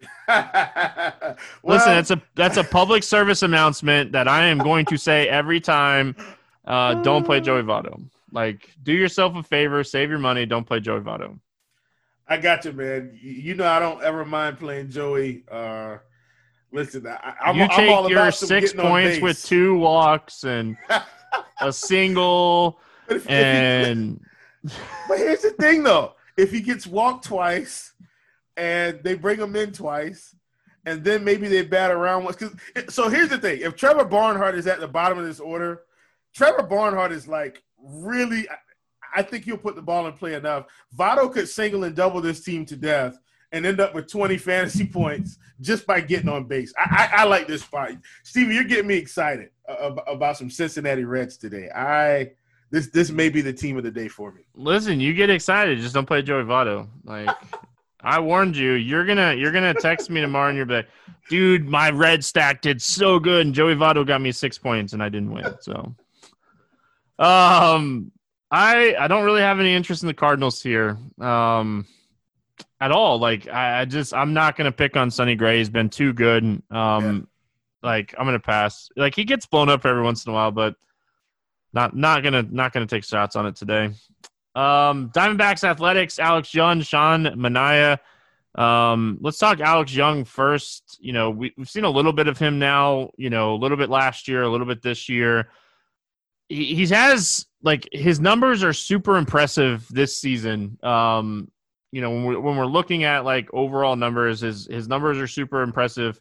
well, 0.28 1.36
listen 1.64 1.92
that's 1.92 2.10
a 2.10 2.22
that's 2.34 2.56
a 2.56 2.64
public 2.64 3.02
service 3.02 3.42
announcement 3.42 4.12
that 4.12 4.28
i 4.28 4.46
am 4.46 4.58
going 4.58 4.84
to 4.84 4.96
say 4.96 5.28
every 5.28 5.60
time 5.60 6.14
uh, 6.66 6.94
don't 7.02 7.24
play 7.24 7.40
joey 7.40 7.62
Votto. 7.62 8.02
like 8.32 8.70
do 8.82 8.92
yourself 8.92 9.34
a 9.34 9.42
favor 9.42 9.82
save 9.82 10.10
your 10.10 10.18
money 10.18 10.46
don't 10.46 10.66
play 10.66 10.80
joey 10.80 11.00
Votto. 11.00 11.38
i 12.28 12.36
got 12.36 12.64
you 12.64 12.72
man 12.72 13.18
you 13.20 13.54
know 13.54 13.66
i 13.66 13.78
don't 13.78 14.02
ever 14.02 14.24
mind 14.24 14.58
playing 14.58 14.90
joey 14.90 15.42
uh 15.50 15.96
Listen, 16.74 17.06
I, 17.06 17.34
am 17.44 17.56
you 17.56 17.68
take 17.68 17.88
I'm 17.88 18.10
your 18.10 18.32
six 18.32 18.72
points 18.72 19.20
with 19.20 19.40
two 19.44 19.78
walks 19.78 20.42
and 20.42 20.76
a 21.60 21.72
single, 21.72 22.80
but 23.06 23.18
if, 23.18 23.30
and. 23.30 24.20
If 24.64 24.72
he, 24.72 24.78
but 25.08 25.18
here's 25.18 25.42
the 25.42 25.50
thing, 25.52 25.84
though: 25.84 26.14
if 26.36 26.50
he 26.50 26.60
gets 26.60 26.84
walked 26.84 27.26
twice, 27.26 27.92
and 28.56 28.98
they 29.04 29.14
bring 29.14 29.38
him 29.38 29.54
in 29.54 29.70
twice, 29.70 30.34
and 30.84 31.04
then 31.04 31.22
maybe 31.22 31.46
they 31.46 31.62
bat 31.62 31.92
around 31.92 32.24
once. 32.24 32.36
Because 32.36 32.56
so 32.92 33.08
here's 33.08 33.28
the 33.28 33.38
thing: 33.38 33.60
if 33.60 33.76
Trevor 33.76 34.04
Barnhart 34.04 34.56
is 34.56 34.66
at 34.66 34.80
the 34.80 34.88
bottom 34.88 35.16
of 35.16 35.24
this 35.24 35.38
order, 35.38 35.82
Trevor 36.34 36.64
Barnhart 36.64 37.12
is 37.12 37.28
like 37.28 37.62
really. 37.78 38.48
I 39.16 39.22
think 39.22 39.44
he'll 39.44 39.56
put 39.56 39.76
the 39.76 39.82
ball 39.82 40.08
in 40.08 40.12
play 40.14 40.34
enough. 40.34 40.66
Votto 40.98 41.32
could 41.32 41.48
single 41.48 41.84
and 41.84 41.94
double 41.94 42.20
this 42.20 42.42
team 42.42 42.66
to 42.66 42.74
death 42.74 43.16
and 43.54 43.64
end 43.64 43.80
up 43.80 43.94
with 43.94 44.08
20 44.08 44.36
fantasy 44.36 44.86
points 44.92 45.38
just 45.60 45.86
by 45.86 46.00
getting 46.00 46.28
on 46.28 46.44
base. 46.44 46.74
I, 46.76 47.08
I, 47.12 47.22
I 47.22 47.24
like 47.24 47.46
this 47.46 47.62
fight. 47.62 47.98
Stevie, 48.24 48.54
you're 48.54 48.64
getting 48.64 48.88
me 48.88 48.96
excited 48.96 49.50
about 50.06 50.36
some 50.36 50.50
Cincinnati 50.50 51.04
Reds 51.04 51.36
today. 51.36 51.70
I 51.74 52.32
this 52.70 52.88
this 52.88 53.10
may 53.10 53.28
be 53.28 53.40
the 53.40 53.52
team 53.52 53.76
of 53.78 53.84
the 53.84 53.90
day 53.90 54.08
for 54.08 54.32
me. 54.32 54.42
Listen, 54.54 54.98
you 54.98 55.14
get 55.14 55.30
excited, 55.30 55.78
just 55.78 55.94
don't 55.94 56.06
play 56.06 56.22
Joey 56.22 56.42
Votto. 56.42 56.88
Like 57.04 57.30
I 58.00 58.18
warned 58.18 58.56
you, 58.56 58.72
you're 58.72 59.06
gonna 59.06 59.34
you're 59.34 59.52
gonna 59.52 59.72
text 59.74 60.10
me 60.10 60.20
tomorrow 60.20 60.48
and 60.48 60.56
you're 60.56 60.66
like, 60.66 60.88
dude, 61.30 61.68
my 61.68 61.90
red 61.90 62.24
stack 62.24 62.60
did 62.60 62.82
so 62.82 63.20
good, 63.20 63.46
and 63.46 63.54
Joey 63.54 63.76
Votto 63.76 64.04
got 64.04 64.20
me 64.20 64.32
six 64.32 64.58
points 64.58 64.92
and 64.92 65.02
I 65.02 65.08
didn't 65.08 65.30
win. 65.30 65.54
So 65.60 65.94
um 67.20 68.10
I 68.50 68.96
I 68.98 69.06
don't 69.06 69.24
really 69.24 69.42
have 69.42 69.60
any 69.60 69.72
interest 69.72 70.02
in 70.02 70.08
the 70.08 70.14
Cardinals 70.14 70.60
here. 70.60 70.98
Um 71.20 71.86
at 72.84 72.92
all. 72.92 73.18
Like 73.18 73.48
I, 73.48 73.80
I 73.80 73.84
just 73.86 74.12
I'm 74.12 74.34
not 74.34 74.56
gonna 74.56 74.72
pick 74.72 74.94
on 74.94 75.10
Sonny 75.10 75.34
Gray. 75.34 75.58
He's 75.58 75.70
been 75.70 75.88
too 75.88 76.12
good. 76.12 76.44
Um, 76.44 76.62
yeah. 76.70 77.20
like 77.82 78.14
I'm 78.18 78.26
gonna 78.26 78.38
pass. 78.38 78.90
Like 78.94 79.14
he 79.14 79.24
gets 79.24 79.46
blown 79.46 79.70
up 79.70 79.86
every 79.86 80.02
once 80.02 80.26
in 80.26 80.30
a 80.30 80.34
while, 80.34 80.50
but 80.50 80.76
not 81.72 81.96
not 81.96 82.22
gonna 82.22 82.42
not 82.42 82.72
gonna 82.74 82.86
take 82.86 83.04
shots 83.04 83.36
on 83.36 83.46
it 83.46 83.56
today. 83.56 83.86
Um, 84.54 85.10
Diamondbacks 85.10 85.64
Athletics, 85.64 86.18
Alex 86.18 86.52
Young, 86.52 86.82
Sean 86.82 87.24
Manaea. 87.24 87.98
Um, 88.54 89.18
let's 89.22 89.38
talk 89.38 89.60
Alex 89.60 89.94
Young 89.94 90.24
first. 90.24 90.98
You 91.00 91.14
know, 91.14 91.30
we, 91.30 91.54
we've 91.56 91.70
seen 91.70 91.84
a 91.84 91.90
little 91.90 92.12
bit 92.12 92.28
of 92.28 92.38
him 92.38 92.58
now. 92.58 93.10
You 93.16 93.30
know, 93.30 93.54
a 93.54 93.56
little 93.56 93.78
bit 93.78 93.88
last 93.88 94.28
year, 94.28 94.42
a 94.42 94.48
little 94.48 94.66
bit 94.66 94.82
this 94.82 95.08
year. 95.08 95.48
He, 96.50 96.74
he 96.74 96.86
has 96.88 97.46
like 97.62 97.88
his 97.92 98.20
numbers 98.20 98.62
are 98.62 98.74
super 98.74 99.16
impressive 99.16 99.88
this 99.88 100.18
season. 100.18 100.78
Um, 100.82 101.50
you 101.94 102.00
know 102.00 102.10
when 102.10 102.24
we're, 102.24 102.40
when 102.40 102.56
we're 102.56 102.66
looking 102.66 103.04
at 103.04 103.24
like 103.24 103.48
overall 103.54 103.94
numbers 103.94 104.40
his 104.40 104.66
his 104.66 104.88
numbers 104.88 105.16
are 105.18 105.28
super 105.28 105.62
impressive. 105.62 106.20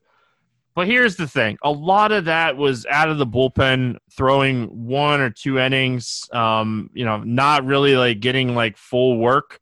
But 0.76 0.88
here's 0.88 1.16
the 1.16 1.28
thing. 1.28 1.58
A 1.64 1.72
lot 1.72 2.12
of 2.12 2.26
that 2.26 2.58
was 2.58 2.86
out 2.86 3.10
of 3.10 3.18
the 3.18 3.26
bullpen 3.26 3.98
throwing 4.12 4.88
one 4.88 5.20
or 5.20 5.32
two 5.32 5.58
innings 5.58 6.30
um 6.32 6.92
you 6.94 7.06
know 7.06 7.18
not 7.18 7.66
really 7.66 7.96
like 7.96 8.20
getting 8.20 8.54
like 8.54 8.78
full 8.78 9.18
work. 9.18 9.60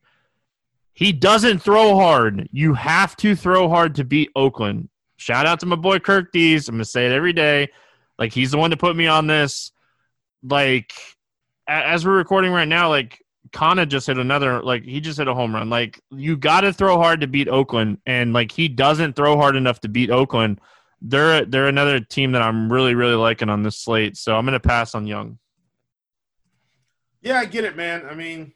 He 0.93 1.14
doesn't 1.14 1.59
throw 1.59 1.95
hard. 1.95 2.49
You 2.51 2.74
have 2.74 3.16
to 3.18 3.34
throw 3.34 3.70
hard 3.70 3.95
to 3.95 4.03
beat 4.03 4.32
oakland. 4.36 4.89
Shout 5.16 5.45
out 5.45 5.62
to 5.62 5.66
my 5.66 5.78
boy 5.78 5.99
kirk 5.99 6.34
dees. 6.34 6.68
I'm 6.68 6.76
gonna 6.76 6.84
say 6.84 7.05
it 7.05 7.14
every 7.14 7.32
day. 7.32 7.70
Like 8.20 8.34
he's 8.34 8.51
the 8.51 8.57
one 8.57 8.72
to 8.72 8.78
put 8.78 8.97
me 8.97 9.07
on 9.07 9.28
this. 9.28 9.72
Like 10.43 10.91
as 11.70 12.05
we're 12.05 12.18
recording 12.18 12.51
right 12.51 12.68
now 12.68 12.89
like 12.89 13.21
Canha 13.52 13.88
just 13.88 14.08
hit 14.08 14.18
another 14.18 14.62
like 14.62 14.84
he 14.84 15.02
just 15.02 15.18
hit 15.18 15.28
a 15.28 15.34
home 15.34 15.54
run. 15.54 15.70
Like 15.70 15.99
you 16.10 16.38
got 16.38 16.62
to 16.62 16.74
throw 16.74 16.97
hard 16.97 17.22
to 17.22 17.28
beat 17.28 17.47
Oakland, 17.47 17.99
and 18.06 18.34
like 18.34 18.52
he 18.52 18.68
doesn't 18.68 19.16
throw 19.16 19.36
hard 19.38 19.56
enough 19.56 19.82
to 19.82 19.89
beat 19.89 20.10
Oakland. 20.10 20.62
They're 21.02 21.45
they're 21.45 21.68
another 21.68 21.99
team 21.99 22.32
that 22.34 22.41
I'm 22.41 22.72
really 22.72 22.95
really 22.95 23.16
liking 23.16 23.49
on 23.49 23.64
this 23.64 23.78
slate, 23.78 24.18
so 24.18 24.38
I'm 24.38 24.45
to 24.45 24.60
pass 24.60 24.95
on 24.95 25.06
Young. 25.06 25.38
Yeah, 27.22 27.39
I 27.39 27.45
get 27.45 27.66
it, 27.66 27.76
man. 27.76 28.06
I 28.10 28.16
mean, 28.16 28.54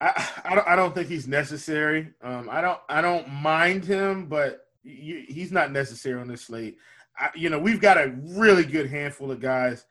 I 0.00 0.28
I 0.44 0.54
don't 0.54 0.68
I 0.68 0.76
don't 0.76 0.94
think 0.94 1.08
he's 1.08 1.28
necessary. 1.28 2.12
Um, 2.22 2.48
I 2.50 2.60
don't 2.60 2.80
I 2.88 3.00
don't 3.00 3.28
mind 3.28 3.84
him, 3.84 4.26
but 4.26 4.66
you, 4.82 5.24
he's 5.28 5.52
not 5.52 5.72
necessary 5.72 6.20
on 6.20 6.28
this 6.28 6.42
slate. 6.42 6.78
I, 7.18 7.30
you 7.34 7.50
know, 7.50 7.58
we've 7.58 7.80
got 7.80 7.96
a 7.96 8.14
really 8.22 8.64
good 8.64 8.88
handful 8.88 9.30
of 9.30 9.40
guys 9.40 9.84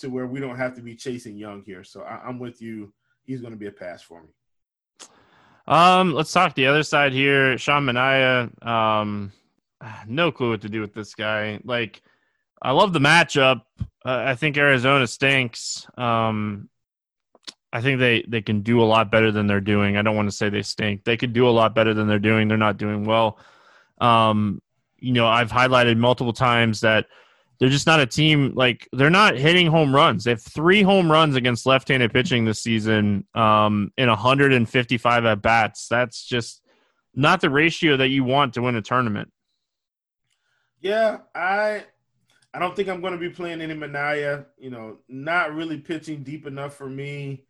to 0.00 0.08
where 0.08 0.26
we 0.26 0.40
don't 0.40 0.56
have 0.56 0.74
to 0.76 0.82
be 0.82 0.94
chasing 0.94 1.36
Young 1.36 1.62
here. 1.62 1.84
So 1.84 2.02
I, 2.02 2.28
am 2.28 2.38
with 2.38 2.60
you. 2.60 2.92
He's 3.24 3.40
going 3.40 3.52
to 3.52 3.58
be 3.58 3.66
a 3.66 3.72
pass 3.72 4.02
for 4.02 4.22
me. 4.22 4.28
Um, 5.66 6.12
let's 6.12 6.32
talk 6.32 6.54
the 6.54 6.66
other 6.66 6.82
side 6.82 7.12
here. 7.12 7.56
Sean 7.58 7.84
Manaea. 7.84 8.66
Um, 8.66 9.32
no 10.06 10.32
clue 10.32 10.50
what 10.50 10.62
to 10.62 10.68
do 10.68 10.80
with 10.80 10.94
this 10.94 11.14
guy. 11.14 11.60
Like, 11.64 12.02
I 12.60 12.72
love 12.72 12.92
the 12.92 12.98
matchup. 12.98 13.62
Uh, 14.04 14.24
I 14.26 14.34
think 14.34 14.56
Arizona 14.56 15.06
stinks. 15.06 15.86
Um, 15.96 16.68
I 17.72 17.80
think 17.80 18.00
they 18.00 18.24
they 18.26 18.42
can 18.42 18.62
do 18.62 18.82
a 18.82 18.84
lot 18.84 19.10
better 19.10 19.30
than 19.30 19.46
they're 19.46 19.60
doing. 19.60 19.96
I 19.96 20.02
don't 20.02 20.16
want 20.16 20.28
to 20.28 20.36
say 20.36 20.48
they 20.48 20.62
stink. 20.62 21.04
They 21.04 21.16
could 21.16 21.32
do 21.32 21.48
a 21.48 21.50
lot 21.50 21.74
better 21.74 21.94
than 21.94 22.08
they're 22.08 22.18
doing. 22.18 22.48
They're 22.48 22.58
not 22.58 22.78
doing 22.78 23.04
well. 23.04 23.38
Um, 24.00 24.60
you 24.98 25.12
know, 25.12 25.26
I've 25.26 25.50
highlighted 25.50 25.96
multiple 25.96 26.32
times 26.32 26.80
that 26.80 27.06
they're 27.60 27.68
just 27.68 27.86
not 27.86 28.00
a 28.00 28.06
team 28.06 28.54
like 28.56 28.88
they're 28.92 29.10
not 29.10 29.36
hitting 29.36 29.66
home 29.66 29.94
runs. 29.94 30.24
They 30.24 30.30
have 30.30 30.42
three 30.42 30.82
home 30.82 31.12
runs 31.12 31.36
against 31.36 31.66
left-handed 31.66 32.10
pitching 32.12 32.46
this 32.46 32.60
season 32.60 33.26
um, 33.34 33.92
in 33.98 34.08
155 34.08 35.24
at 35.26 35.42
bats. 35.42 35.86
That's 35.86 36.24
just 36.24 36.62
not 37.14 37.42
the 37.42 37.50
ratio 37.50 37.98
that 37.98 38.08
you 38.08 38.24
want 38.24 38.54
to 38.54 38.62
win 38.62 38.76
a 38.76 38.82
tournament. 38.82 39.30
Yeah, 40.80 41.18
I 41.34 41.84
I 42.54 42.58
don't 42.58 42.74
think 42.74 42.88
I'm 42.88 43.02
going 43.02 43.12
to 43.12 43.18
be 43.18 43.28
playing 43.28 43.60
any 43.60 43.74
Manaea. 43.74 44.46
You 44.58 44.70
know, 44.70 44.96
not 45.06 45.54
really 45.54 45.76
pitching 45.76 46.22
deep 46.22 46.46
enough 46.46 46.74
for 46.74 46.88
me. 46.88 47.44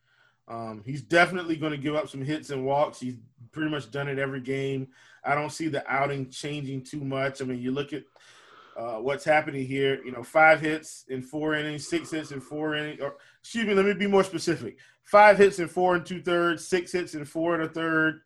Um, 0.48 0.82
he's 0.84 1.02
definitely 1.02 1.54
going 1.54 1.70
to 1.70 1.78
give 1.78 1.94
up 1.94 2.08
some 2.08 2.22
hits 2.22 2.50
and 2.50 2.66
walks. 2.66 2.98
He's 2.98 3.14
pretty 3.52 3.70
much 3.70 3.92
done 3.92 4.08
it 4.08 4.18
every 4.18 4.40
game. 4.40 4.88
I 5.24 5.36
don't 5.36 5.52
see 5.52 5.68
the 5.68 5.88
outing 5.88 6.30
changing 6.30 6.82
too 6.82 7.04
much. 7.04 7.40
I 7.40 7.44
mean, 7.44 7.60
you 7.60 7.70
look 7.70 7.92
at 7.92 8.02
uh, 8.76 8.96
what's 8.96 9.24
happening 9.24 9.66
here. 9.66 10.02
You 10.04 10.12
know, 10.12 10.22
five 10.22 10.60
hits 10.60 11.04
in 11.08 11.22
four 11.22 11.54
innings, 11.54 11.88
six 11.88 12.10
hits 12.10 12.32
in 12.32 12.40
four 12.40 12.74
innings. 12.74 13.00
Or 13.00 13.16
excuse 13.40 13.66
me, 13.66 13.74
let 13.74 13.86
me 13.86 13.94
be 13.94 14.06
more 14.06 14.24
specific. 14.24 14.78
Five 15.04 15.38
hits 15.38 15.58
in 15.58 15.68
four 15.68 15.96
and 15.96 16.06
two 16.06 16.22
thirds, 16.22 16.66
six 16.66 16.92
hits 16.92 17.14
in 17.14 17.24
four 17.24 17.54
and 17.54 17.64
a 17.64 17.68
third, 17.68 18.20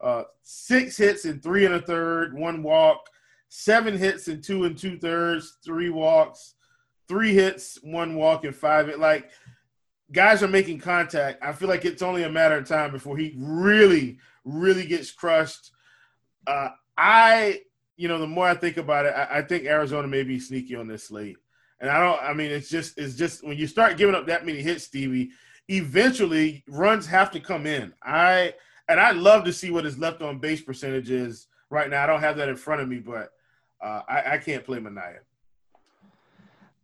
uh, 0.00 0.24
six 0.42 0.96
hits 0.96 1.24
in 1.24 1.40
three 1.40 1.64
and 1.64 1.74
a 1.74 1.80
third, 1.80 2.34
one 2.34 2.62
walk, 2.62 3.08
seven 3.48 3.96
hits 3.96 4.28
in 4.28 4.42
two 4.42 4.64
and 4.64 4.76
two 4.76 4.98
thirds, 4.98 5.56
three 5.64 5.90
walks, 5.90 6.54
three 7.08 7.32
hits, 7.32 7.78
one 7.82 8.14
walk, 8.14 8.44
and 8.44 8.54
five. 8.54 8.88
It 8.88 8.98
like 8.98 9.30
guys 10.12 10.42
are 10.42 10.48
making 10.48 10.78
contact. 10.78 11.42
I 11.42 11.52
feel 11.52 11.68
like 11.68 11.84
it's 11.84 12.02
only 12.02 12.24
a 12.24 12.30
matter 12.30 12.56
of 12.56 12.68
time 12.68 12.92
before 12.92 13.16
he 13.16 13.34
really, 13.38 14.18
really 14.44 14.86
gets 14.86 15.10
crushed. 15.10 15.70
Uh, 16.46 16.68
I 16.96 17.62
you 17.96 18.08
know, 18.08 18.18
the 18.18 18.26
more 18.26 18.46
I 18.46 18.54
think 18.54 18.76
about 18.76 19.06
it, 19.06 19.14
I, 19.16 19.38
I, 19.38 19.42
think 19.42 19.64
Arizona 19.64 20.06
may 20.06 20.22
be 20.22 20.38
sneaky 20.38 20.74
on 20.74 20.86
this 20.86 21.04
slate. 21.04 21.36
And 21.80 21.90
I 21.90 22.00
don't. 22.00 22.22
I 22.22 22.32
mean, 22.32 22.50
it's 22.50 22.68
just 22.68 22.98
it's 22.98 23.16
just 23.16 23.44
when 23.44 23.58
you 23.58 23.66
start 23.66 23.98
giving 23.98 24.14
up 24.14 24.26
that 24.26 24.46
many 24.46 24.62
hits, 24.62 24.84
Stevie, 24.84 25.30
eventually 25.68 26.64
runs 26.68 27.06
have 27.06 27.30
to 27.32 27.40
come 27.40 27.66
in. 27.66 27.92
I 28.02 28.54
and 28.88 28.98
I'd 28.98 29.16
love 29.16 29.44
to 29.44 29.52
see 29.52 29.70
what 29.70 29.84
his 29.84 29.98
left 29.98 30.22
on 30.22 30.38
base 30.38 30.62
percentage 30.62 31.10
is 31.10 31.48
right 31.70 31.90
now. 31.90 32.04
I 32.04 32.06
don't 32.06 32.20
have 32.20 32.36
that 32.38 32.48
in 32.48 32.56
front 32.56 32.80
of 32.80 32.88
me, 32.88 32.98
but 32.98 33.30
uh, 33.82 34.00
I, 34.08 34.34
I 34.34 34.38
can't 34.38 34.64
play 34.64 34.78
Manaea. 34.78 35.18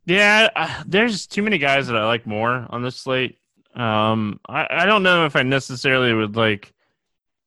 Yeah, 0.04 0.48
uh, 0.56 0.82
there's 0.86 1.26
too 1.26 1.42
many 1.42 1.58
guys 1.58 1.86
that 1.86 1.96
I 1.96 2.04
like 2.04 2.26
more 2.26 2.66
on 2.70 2.82
this 2.82 2.96
slate. 2.96 3.38
Um, 3.74 4.40
I, 4.48 4.66
I 4.68 4.84
don't 4.84 5.02
know 5.02 5.24
if 5.24 5.36
I 5.36 5.42
necessarily 5.42 6.12
would 6.12 6.36
like 6.36 6.72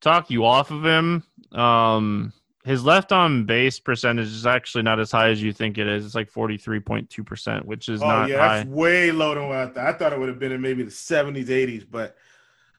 talk 0.02 0.30
you 0.30 0.46
off 0.46 0.72
of 0.72 0.86
him. 0.86 1.24
Um, 1.52 2.34
his 2.66 2.84
left 2.84 3.12
on 3.12 3.46
base 3.46 3.80
percentage 3.80 4.26
is 4.26 4.48
actually 4.48 4.82
not 4.82 5.00
as 5.00 5.12
high 5.12 5.30
as 5.30 5.42
you 5.42 5.54
think 5.54 5.78
it 5.78 5.86
is. 5.88 6.04
It's 6.04 6.16
like 6.16 6.32
forty 6.32 6.58
three 6.58 6.80
point 6.80 7.10
two 7.12 7.24
percent, 7.24 7.64
which 7.66 7.90
is 7.90 8.02
oh, 8.02 8.08
not 8.08 8.30
yeah, 8.30 8.40
high. 8.40 8.58
That's 8.58 8.70
way 8.70 9.12
low 9.12 9.36
than 9.36 9.48
what 9.48 9.58
I 9.58 9.68
thought. 9.68 9.86
I 9.86 9.94
thought 9.94 10.14
it 10.14 10.20
would 10.20 10.30
have 10.30 10.40
been 10.40 10.52
in 10.52 10.62
maybe 10.62 10.82
the 10.82 10.92
seventies, 10.92 11.52
eighties, 11.52 11.86
but 11.86 12.18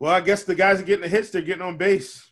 well, 0.00 0.12
I 0.12 0.20
guess 0.20 0.42
the 0.42 0.56
guys 0.56 0.80
are 0.80 0.84
getting 0.84 1.02
the 1.02 1.08
hits. 1.08 1.30
They're 1.30 1.40
getting 1.40 1.62
on 1.62 1.76
base. 1.76 2.28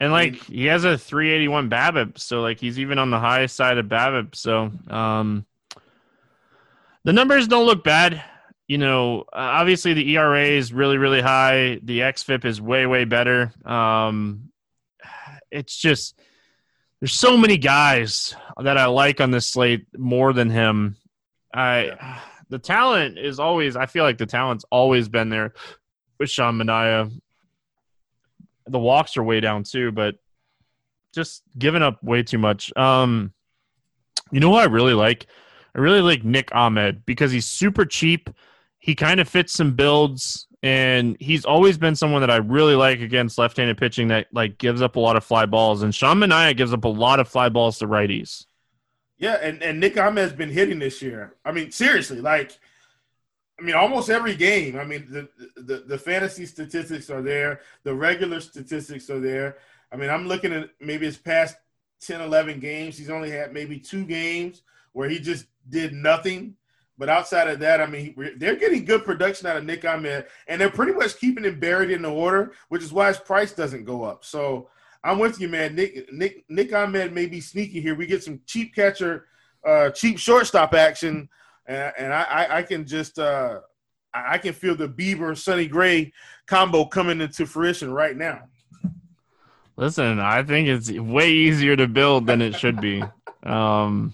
And 0.00 0.10
like 0.10 0.34
he 0.44 0.66
has 0.66 0.84
a 0.84 0.98
381 0.98 1.70
BABIP, 1.70 2.18
so 2.18 2.40
like 2.40 2.58
he's 2.58 2.78
even 2.78 2.98
on 2.98 3.10
the 3.10 3.18
highest 3.18 3.54
side 3.54 3.78
of 3.78 3.86
BABIP. 3.86 4.34
So 4.34 4.72
um, 4.88 5.46
the 7.04 7.12
numbers 7.12 7.46
don't 7.46 7.66
look 7.66 7.84
bad. 7.84 8.22
You 8.66 8.78
know, 8.78 9.24
obviously 9.32 9.94
the 9.94 10.16
ERA 10.16 10.44
is 10.44 10.72
really 10.72 10.98
really 10.98 11.20
high. 11.20 11.78
The 11.82 12.00
xFIP 12.00 12.44
is 12.44 12.60
way 12.60 12.86
way 12.86 13.04
better. 13.04 13.52
Um, 13.64 14.50
it's 15.50 15.76
just 15.76 16.18
there's 17.00 17.12
so 17.12 17.36
many 17.36 17.56
guys 17.56 18.34
that 18.60 18.76
I 18.76 18.86
like 18.86 19.20
on 19.20 19.30
this 19.30 19.46
slate 19.46 19.86
more 19.96 20.32
than 20.32 20.50
him. 20.50 20.96
I 21.54 21.84
yeah. 21.84 22.20
the 22.48 22.58
talent 22.58 23.18
is 23.18 23.38
always 23.38 23.76
I 23.76 23.86
feel 23.86 24.04
like 24.04 24.18
the 24.18 24.26
talent's 24.26 24.64
always 24.70 25.08
been 25.08 25.28
there 25.28 25.54
with 26.18 26.30
Sean 26.30 26.58
Manaea. 26.58 27.10
The 28.66 28.78
walks 28.78 29.16
are 29.16 29.22
way 29.22 29.40
down 29.40 29.62
too, 29.62 29.92
but 29.92 30.16
just 31.14 31.42
giving 31.56 31.82
up 31.82 32.02
way 32.02 32.22
too 32.22 32.38
much. 32.38 32.76
Um 32.76 33.32
you 34.30 34.40
know 34.40 34.50
what 34.50 34.62
I 34.62 34.70
really 34.72 34.94
like? 34.94 35.26
I 35.74 35.80
really 35.80 36.00
like 36.00 36.24
Nick 36.24 36.54
Ahmed 36.54 37.06
because 37.06 37.30
he's 37.30 37.46
super 37.46 37.86
cheap. 37.86 38.28
He 38.80 38.94
kind 38.94 39.20
of 39.20 39.28
fits 39.28 39.52
some 39.52 39.74
builds 39.74 40.47
and 40.62 41.16
he's 41.20 41.44
always 41.44 41.78
been 41.78 41.94
someone 41.94 42.20
that 42.22 42.30
I 42.30 42.36
really 42.36 42.74
like 42.74 43.00
against 43.00 43.38
left-handed 43.38 43.78
pitching 43.78 44.08
that 44.08 44.26
like 44.32 44.58
gives 44.58 44.82
up 44.82 44.96
a 44.96 45.00
lot 45.00 45.16
of 45.16 45.24
fly 45.24 45.46
balls. 45.46 45.82
And 45.82 45.94
Sean 45.94 46.18
Manaea 46.18 46.56
gives 46.56 46.72
up 46.72 46.84
a 46.84 46.88
lot 46.88 47.20
of 47.20 47.28
fly 47.28 47.48
balls 47.48 47.78
to 47.78 47.86
righties. 47.86 48.46
Yeah, 49.18 49.34
and, 49.40 49.62
and 49.62 49.80
Nick 49.80 49.96
Ahmed's 49.96 50.32
been 50.32 50.50
hitting 50.50 50.78
this 50.78 51.02
year. 51.02 51.34
I 51.44 51.52
mean, 51.52 51.70
seriously, 51.70 52.20
like, 52.20 52.58
I 53.58 53.62
mean, 53.62 53.74
almost 53.74 54.10
every 54.10 54.36
game. 54.36 54.78
I 54.78 54.84
mean, 54.84 55.06
the, 55.10 55.28
the 55.60 55.78
the 55.86 55.98
fantasy 55.98 56.46
statistics 56.46 57.10
are 57.10 57.22
there, 57.22 57.60
the 57.82 57.94
regular 57.94 58.40
statistics 58.40 59.10
are 59.10 59.18
there. 59.18 59.58
I 59.90 59.96
mean, 59.96 60.10
I'm 60.10 60.28
looking 60.28 60.52
at 60.52 60.70
maybe 60.80 61.06
his 61.06 61.16
past 61.16 61.56
10, 62.02 62.20
11 62.20 62.60
games. 62.60 62.96
He's 62.96 63.10
only 63.10 63.30
had 63.30 63.52
maybe 63.52 63.80
two 63.80 64.04
games 64.04 64.62
where 64.92 65.08
he 65.08 65.18
just 65.18 65.46
did 65.68 65.92
nothing 65.92 66.54
but 66.98 67.08
outside 67.08 67.48
of 67.48 67.60
that, 67.60 67.80
I 67.80 67.86
mean, 67.86 68.14
they're 68.36 68.56
getting 68.56 68.84
good 68.84 69.04
production 69.04 69.46
out 69.46 69.56
of 69.56 69.64
Nick 69.64 69.84
Ahmed, 69.84 70.26
and 70.48 70.60
they're 70.60 70.68
pretty 70.68 70.92
much 70.92 71.18
keeping 71.18 71.44
him 71.44 71.60
buried 71.60 71.92
in 71.92 72.02
the 72.02 72.10
order, 72.10 72.52
which 72.68 72.82
is 72.82 72.92
why 72.92 73.06
his 73.06 73.18
price 73.18 73.52
doesn't 73.52 73.84
go 73.84 74.02
up. 74.02 74.24
So 74.24 74.68
I'm 75.04 75.20
with 75.20 75.40
you, 75.40 75.48
man. 75.48 75.76
Nick 75.76 76.12
Nick 76.12 76.44
Nick 76.48 76.74
Ahmed 76.74 77.12
may 77.12 77.26
be 77.26 77.40
sneaky 77.40 77.80
here. 77.80 77.94
We 77.94 78.06
get 78.06 78.24
some 78.24 78.40
cheap 78.46 78.74
catcher, 78.74 79.26
uh, 79.64 79.90
cheap 79.90 80.18
shortstop 80.18 80.74
action, 80.74 81.28
and, 81.66 81.92
and 81.96 82.12
I, 82.12 82.46
I, 82.50 82.62
can 82.62 82.84
just 82.84 83.20
uh, 83.20 83.60
I 84.12 84.38
can 84.38 84.52
feel 84.52 84.74
the 84.74 84.88
Bieber 84.88 85.36
Sonny 85.38 85.68
Gray 85.68 86.12
combo 86.46 86.84
coming 86.84 87.20
into 87.20 87.46
fruition 87.46 87.92
right 87.92 88.16
now. 88.16 88.42
Listen, 89.76 90.18
I 90.18 90.42
think 90.42 90.66
it's 90.66 90.90
way 90.90 91.30
easier 91.30 91.76
to 91.76 91.86
build 91.86 92.26
than 92.26 92.42
it 92.42 92.56
should 92.56 92.80
be. 92.80 93.04
Um, 93.44 94.12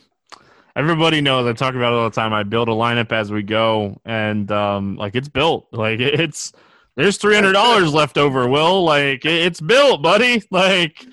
everybody 0.76 1.20
knows 1.20 1.46
I 1.46 1.52
talk 1.52 1.74
about 1.74 1.92
it 1.92 1.96
all 1.96 2.10
the 2.10 2.14
time. 2.14 2.32
I 2.32 2.42
build 2.42 2.68
a 2.68 2.72
lineup 2.72 3.12
as 3.12 3.30
we 3.30 3.42
go, 3.42 4.00
and 4.04 4.50
um, 4.50 4.96
like 4.96 5.14
it's 5.14 5.28
built. 5.28 5.68
Like 5.72 6.00
it's 6.00 6.52
there's 6.96 7.18
three 7.18 7.34
hundred 7.34 7.52
dollars 7.52 7.92
left 7.94 8.16
over. 8.18 8.48
Will 8.48 8.84
like 8.84 9.24
it's 9.24 9.60
built, 9.60 10.02
buddy. 10.02 10.42
Like 10.50 11.04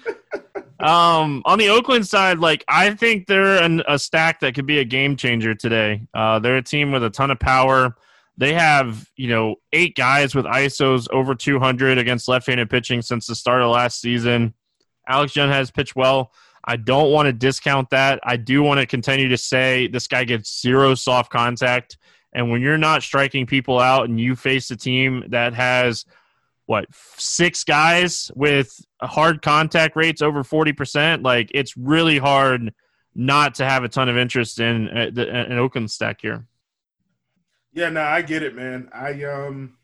um, 0.80 1.42
on 1.46 1.60
the 1.60 1.70
Oakland 1.70 2.08
side, 2.08 2.40
like 2.40 2.64
I 2.68 2.94
think 2.94 3.28
they're 3.28 3.62
an, 3.62 3.84
a 3.88 4.00
stack 4.00 4.40
that 4.40 4.56
could 4.56 4.66
be 4.66 4.80
a 4.80 4.86
game 4.86 5.16
changer 5.16 5.54
today. 5.54 6.08
Uh, 6.14 6.40
they're 6.40 6.58
a 6.58 6.64
team 6.64 6.92
with 6.92 7.04
a 7.04 7.10
ton 7.10 7.32
of 7.32 7.40
power. 7.40 7.96
They 8.38 8.54
have 8.54 9.08
you 9.16 9.30
know 9.30 9.56
eight 9.74 9.96
guys 9.96 10.34
with 10.34 10.46
ISOs 10.46 11.08
over 11.12 11.36
200 11.36 11.98
against 11.98 12.28
left-handed 12.28 12.70
pitching 12.70 13.02
since 13.02 13.28
the 13.28 13.36
start 13.36 13.62
of 13.62 13.72
last 13.72 14.00
season. 14.00 14.54
Alex 15.08 15.36
Young 15.36 15.50
has 15.50 15.70
pitched 15.72 15.96
well. 15.96 16.32
I 16.64 16.76
don't 16.76 17.12
want 17.12 17.28
to 17.28 17.34
discount 17.34 17.90
that. 17.90 18.20
I 18.24 18.38
do 18.38 18.62
want 18.64 18.80
to 18.80 18.86
continue 18.86 19.30
to 19.30 19.38
say 19.38 19.88
this 19.88 20.08
guy 20.08 20.24
gets 20.24 20.62
zero 20.62 20.96
soft 20.96 21.32
contact. 21.32 21.98
And 22.34 22.52
when 22.52 22.62
you're 22.62 22.78
not 22.78 23.04
striking 23.04 23.46
people 23.46 23.80
out 23.80 24.08
and 24.08 24.20
you 24.20 24.36
face 24.36 24.72
a 24.72 24.76
team 24.76 25.26
that 25.30 25.54
has 25.54 26.06
what 26.66 26.86
six 27.18 27.64
guys 27.64 28.32
with 28.36 28.80
hard 29.02 29.42
contact 29.42 29.96
rates 29.96 30.22
over 30.22 30.44
40%, 30.44 31.24
like 31.24 31.52
it's 31.54 31.76
really 31.76 32.18
hard 32.18 32.74
not 33.14 33.56
to 33.56 33.66
have 33.66 33.84
a 33.84 33.90
ton 33.90 34.08
of 34.08 34.18
interest 34.18 34.60
in 34.60 34.88
uh, 34.88 35.12
an 35.18 35.58
Oakland 35.58 35.92
stack 35.92 36.22
here. 36.22 36.46
Yeah, 37.74 37.90
no, 37.90 38.02
I 38.02 38.22
get 38.22 38.44
it, 38.44 38.56
man. 38.56 38.90
I 38.94 39.24
um 39.24 39.78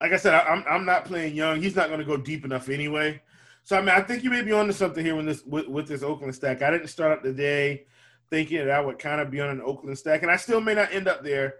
like 0.00 0.12
I 0.12 0.16
said, 0.16 0.34
I, 0.34 0.40
I'm 0.40 0.64
I'm 0.68 0.84
not 0.84 1.04
playing 1.04 1.34
young. 1.34 1.60
He's 1.60 1.76
not 1.76 1.88
going 1.88 2.00
to 2.00 2.04
go 2.04 2.16
deep 2.16 2.44
enough 2.44 2.68
anyway. 2.68 3.22
So 3.64 3.78
I 3.78 3.80
mean, 3.80 3.90
I 3.90 4.02
think 4.02 4.22
you 4.22 4.30
may 4.30 4.42
be 4.42 4.52
onto 4.52 4.72
something 4.72 5.04
here 5.04 5.16
with 5.16 5.26
this 5.26 5.42
with, 5.44 5.66
with 5.68 5.88
this 5.88 6.02
Oakland 6.02 6.34
stack. 6.34 6.62
I 6.62 6.70
didn't 6.70 6.88
start 6.88 7.12
out 7.12 7.24
the 7.24 7.32
day 7.32 7.86
thinking 8.30 8.58
that 8.58 8.70
I 8.70 8.80
would 8.80 8.98
kind 8.98 9.20
of 9.20 9.30
be 9.30 9.40
on 9.40 9.48
an 9.48 9.62
Oakland 9.62 9.98
stack, 9.98 10.22
and 10.22 10.30
I 10.30 10.36
still 10.36 10.60
may 10.60 10.74
not 10.74 10.92
end 10.92 11.08
up 11.08 11.24
there. 11.24 11.54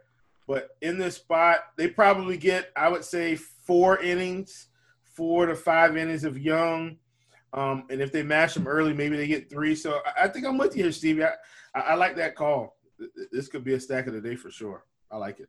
But 0.46 0.76
in 0.82 0.98
this 0.98 1.16
spot, 1.16 1.60
they 1.76 1.88
probably 1.88 2.36
get, 2.36 2.70
I 2.76 2.88
would 2.88 3.04
say, 3.04 3.36
four 3.36 3.98
innings, 4.00 4.68
four 5.02 5.46
to 5.46 5.54
five 5.54 5.96
innings 5.96 6.24
of 6.24 6.38
Young. 6.38 6.98
Um, 7.54 7.84
and 7.88 8.02
if 8.02 8.12
they 8.12 8.22
mash 8.22 8.52
them 8.52 8.66
early, 8.66 8.92
maybe 8.92 9.16
they 9.16 9.26
get 9.26 9.48
three. 9.48 9.74
So 9.74 10.00
I, 10.04 10.24
I 10.24 10.28
think 10.28 10.44
I'm 10.44 10.58
with 10.58 10.76
you 10.76 10.82
here, 10.82 10.92
Stevie. 10.92 11.24
I, 11.24 11.32
I, 11.74 11.80
I 11.80 11.94
like 11.94 12.16
that 12.16 12.34
call. 12.34 12.76
This 13.32 13.48
could 13.48 13.64
be 13.64 13.74
a 13.74 13.80
stack 13.80 14.06
of 14.06 14.12
the 14.12 14.20
day 14.20 14.36
for 14.36 14.50
sure. 14.50 14.84
I 15.10 15.16
like 15.16 15.40
it. 15.40 15.48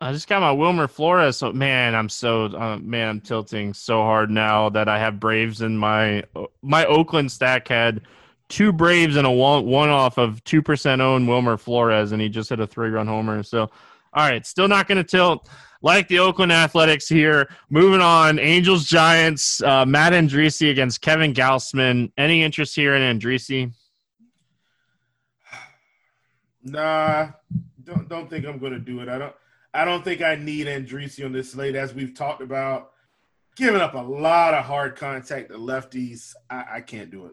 I 0.00 0.12
just 0.12 0.28
got 0.28 0.40
my 0.40 0.52
Wilmer 0.52 0.88
Flores. 0.88 1.36
So 1.36 1.52
man, 1.52 1.94
I'm 1.94 2.08
so 2.08 2.44
uh, 2.46 2.78
man, 2.78 3.08
I'm 3.08 3.20
tilting 3.20 3.74
so 3.74 4.02
hard 4.02 4.30
now 4.30 4.70
that 4.70 4.88
I 4.88 4.98
have 4.98 5.20
Braves 5.20 5.60
in 5.60 5.76
my 5.76 6.24
my 6.62 6.86
Oakland 6.86 7.30
stack 7.30 7.68
had 7.68 8.02
two 8.48 8.72
Braves 8.72 9.16
and 9.16 9.26
a 9.26 9.30
one 9.30 9.66
one 9.66 9.90
off 9.90 10.16
of 10.18 10.42
two 10.44 10.62
percent 10.62 11.02
owned 11.02 11.28
Wilmer 11.28 11.58
Flores, 11.58 12.12
and 12.12 12.22
he 12.22 12.28
just 12.30 12.48
hit 12.48 12.60
a 12.60 12.66
three 12.66 12.88
run 12.88 13.06
homer. 13.06 13.42
So, 13.42 13.70
all 14.14 14.28
right, 14.28 14.46
still 14.46 14.68
not 14.68 14.88
going 14.88 14.98
to 14.98 15.04
tilt 15.04 15.48
like 15.82 16.08
the 16.08 16.18
Oakland 16.18 16.52
Athletics 16.52 17.06
here. 17.06 17.50
Moving 17.68 18.00
on, 18.00 18.38
Angels 18.38 18.86
Giants. 18.86 19.62
Uh, 19.62 19.84
Matt 19.84 20.14
Andriese 20.14 20.70
against 20.70 21.02
Kevin 21.02 21.34
Gausman. 21.34 22.10
Any 22.16 22.42
interest 22.42 22.74
here 22.74 22.94
in 22.94 23.18
Andriese? 23.18 23.72
Nah, 26.62 27.32
don't 27.84 28.08
don't 28.08 28.30
think 28.30 28.46
I'm 28.46 28.58
going 28.58 28.72
to 28.72 28.78
do 28.78 29.00
it. 29.00 29.08
I 29.10 29.18
don't. 29.18 29.34
I 29.72 29.84
don't 29.84 30.04
think 30.04 30.22
I 30.22 30.34
need 30.34 30.66
Andriese 30.66 31.24
on 31.24 31.32
this 31.32 31.52
slate, 31.52 31.76
as 31.76 31.94
we've 31.94 32.14
talked 32.14 32.42
about. 32.42 32.90
Giving 33.56 33.80
up 33.80 33.94
a 33.94 33.98
lot 33.98 34.54
of 34.54 34.64
hard 34.64 34.96
contact 34.96 35.50
to 35.50 35.58
lefties, 35.58 36.34
I, 36.48 36.64
I 36.74 36.80
can't 36.80 37.10
do 37.10 37.26
it. 37.26 37.32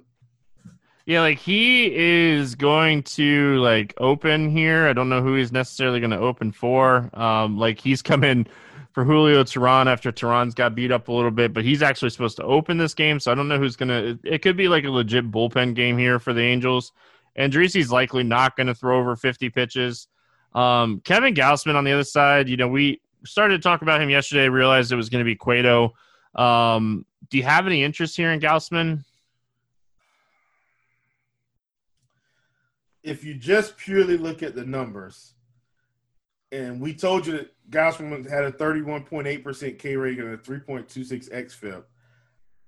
Yeah, 1.06 1.22
like 1.22 1.40
he 1.40 1.90
is 1.96 2.56
going 2.56 3.04
to 3.04 3.56
like 3.62 3.94
open 3.98 4.50
here. 4.50 4.88
I 4.88 4.94
don't 4.94 5.08
know 5.08 5.22
who 5.22 5.36
he's 5.36 5.54
necessarily 5.54 6.02
going 6.02 6.12
to 6.12 6.20
open 6.20 6.52
for. 6.52 7.10
Um, 7.14 7.58
like 7.58 7.80
he's 7.80 8.02
coming 8.02 8.46
for 8.92 9.06
Julio 9.06 9.44
Teheran 9.44 9.86
after 9.86 10.12
Teheran's 10.12 10.54
got 10.54 10.76
beat 10.76 10.92
up 10.92 11.08
a 11.08 11.14
little 11.14 11.32
bit, 11.32 11.54
but 11.54 11.64
he's 11.64 11.82
actually 11.82 12.10
supposed 12.10 12.36
to 12.38 12.44
open 12.44 12.78
this 12.78 12.94
game. 12.94 13.22
So 13.22 13.32
I 13.32 13.36
don't 13.36 13.48
know 13.48 13.58
who's 13.58 13.78
going 13.78 13.88
to. 13.88 14.20
It 14.24 14.42
could 14.42 14.58
be 14.58 14.68
like 14.68 14.84
a 14.84 14.90
legit 14.90 15.32
bullpen 15.32 15.76
game 15.76 15.98
here 15.98 16.20
for 16.20 16.34
the 16.34 16.42
Angels. 16.42 16.92
Andriese's 17.38 17.90
likely 17.90 18.24
not 18.24 18.58
going 18.58 18.68
to 18.68 18.76
throw 18.76 19.00
over 19.00 19.16
50 19.16 19.50
pitches. 19.52 20.08
Um, 20.58 21.02
Kevin 21.02 21.34
Gausman 21.34 21.76
on 21.76 21.84
the 21.84 21.92
other 21.92 22.04
side, 22.04 22.50
you 22.50 22.58
know, 22.58 22.68
we 22.68 23.02
started 23.26 23.58
to 23.58 23.64
talk 23.64 23.82
about 23.82 24.02
him 24.02 24.10
yesterday, 24.10 24.50
realized 24.50 24.92
it 24.92 24.96
was 24.96 25.10
going 25.10 25.24
to 25.24 25.26
be 25.26 25.36
Cueto. 25.36 25.94
Um, 26.36 27.06
do 27.30 27.38
you 27.38 27.44
have 27.44 27.68
any 27.68 27.84
interest 27.84 28.16
here 28.16 28.32
in 28.32 28.40
Gausman? 28.40 29.04
if 33.08 33.24
you 33.24 33.34
just 33.34 33.78
purely 33.78 34.18
look 34.18 34.44
at 34.44 34.54
the 34.54 34.66
numbers, 34.66 35.34
and 36.52 36.82
we 36.82 36.94
told 36.94 37.26
you 37.26 37.38
that 37.38 37.54
Gausman 37.70 38.30
had 38.30 38.44
a 38.44 38.52
31.8% 38.52 39.80
K 39.80 39.96
rate 39.96 40.20
and 40.20 40.34
a 40.34 40.38
3.26 40.38 41.32
xFIP, 41.32 41.84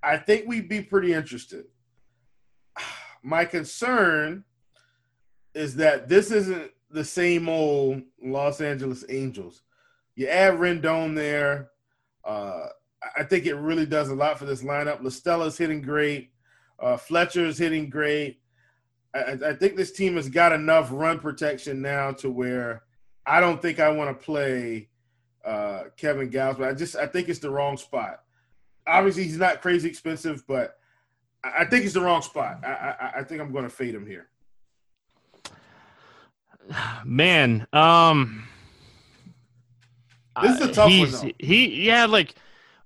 I 0.01 0.15
think 0.15 0.47
we'd 0.47 0.69
be 0.69 0.81
pretty 0.81 1.13
interested. 1.13 1.65
My 3.23 3.43
concern 3.43 4.45
is 5.53 5.75
that 5.75 6.07
this 6.07 6.31
isn't 6.31 6.71
the 6.91 7.03
same 7.03 7.49
old 7.49 8.01
Los 8.21 8.61
Angeles 8.61 9.03
Angels. 9.09 9.61
You 10.15 10.27
add 10.27 10.55
Rendon 10.55 11.15
there. 11.15 11.69
Uh, 12.25 12.67
I 13.17 13.23
think 13.23 13.45
it 13.45 13.55
really 13.55 13.85
does 13.85 14.09
a 14.09 14.15
lot 14.15 14.37
for 14.37 14.45
this 14.45 14.63
lineup. 14.63 15.01
La 15.01 15.09
Stella's 15.09 15.57
hitting 15.57 15.81
great. 15.81 16.31
Uh, 16.79 16.97
Fletcher's 16.97 17.57
hitting 17.57 17.89
great. 17.89 18.39
I, 19.13 19.37
I, 19.45 19.53
think 19.53 19.75
this 19.75 19.91
team 19.91 20.15
has 20.15 20.29
got 20.29 20.51
enough 20.51 20.89
run 20.91 21.19
protection 21.19 21.81
now 21.81 22.11
to 22.13 22.29
where 22.29 22.83
I 23.25 23.39
don't 23.39 23.61
think 23.61 23.79
I 23.79 23.89
want 23.89 24.09
to 24.17 24.25
play 24.25 24.89
uh, 25.43 25.85
Kevin 25.97 26.29
Gausman. 26.29 26.67
I 26.67 26.73
just 26.73 26.95
I 26.95 27.07
think 27.07 27.27
it's 27.27 27.39
the 27.39 27.49
wrong 27.49 27.77
spot. 27.77 28.21
Obviously, 28.85 29.23
he's 29.23 29.37
not 29.37 29.61
crazy 29.61 29.89
expensive, 29.89 30.45
but 30.47 30.77
I, 31.43 31.61
I 31.61 31.65
think 31.65 31.85
it's 31.85 31.93
the 31.93 32.01
wrong 32.01 32.21
spot. 32.21 32.63
I, 32.63 32.67
I, 32.67 33.11
I 33.19 33.23
think 33.23 33.41
I'm 33.41 33.51
going 33.51 33.63
to 33.63 33.69
fade 33.69 33.95
him 33.95 34.05
here. 34.05 34.29
Man, 37.05 37.67
um, 37.73 38.47
this 40.41 40.59
is 40.59 40.67
a 40.67 40.71
tough 40.71 40.91
one. 40.91 41.11
Though. 41.11 41.31
He, 41.39 41.85
yeah, 41.85 42.05
like 42.05 42.35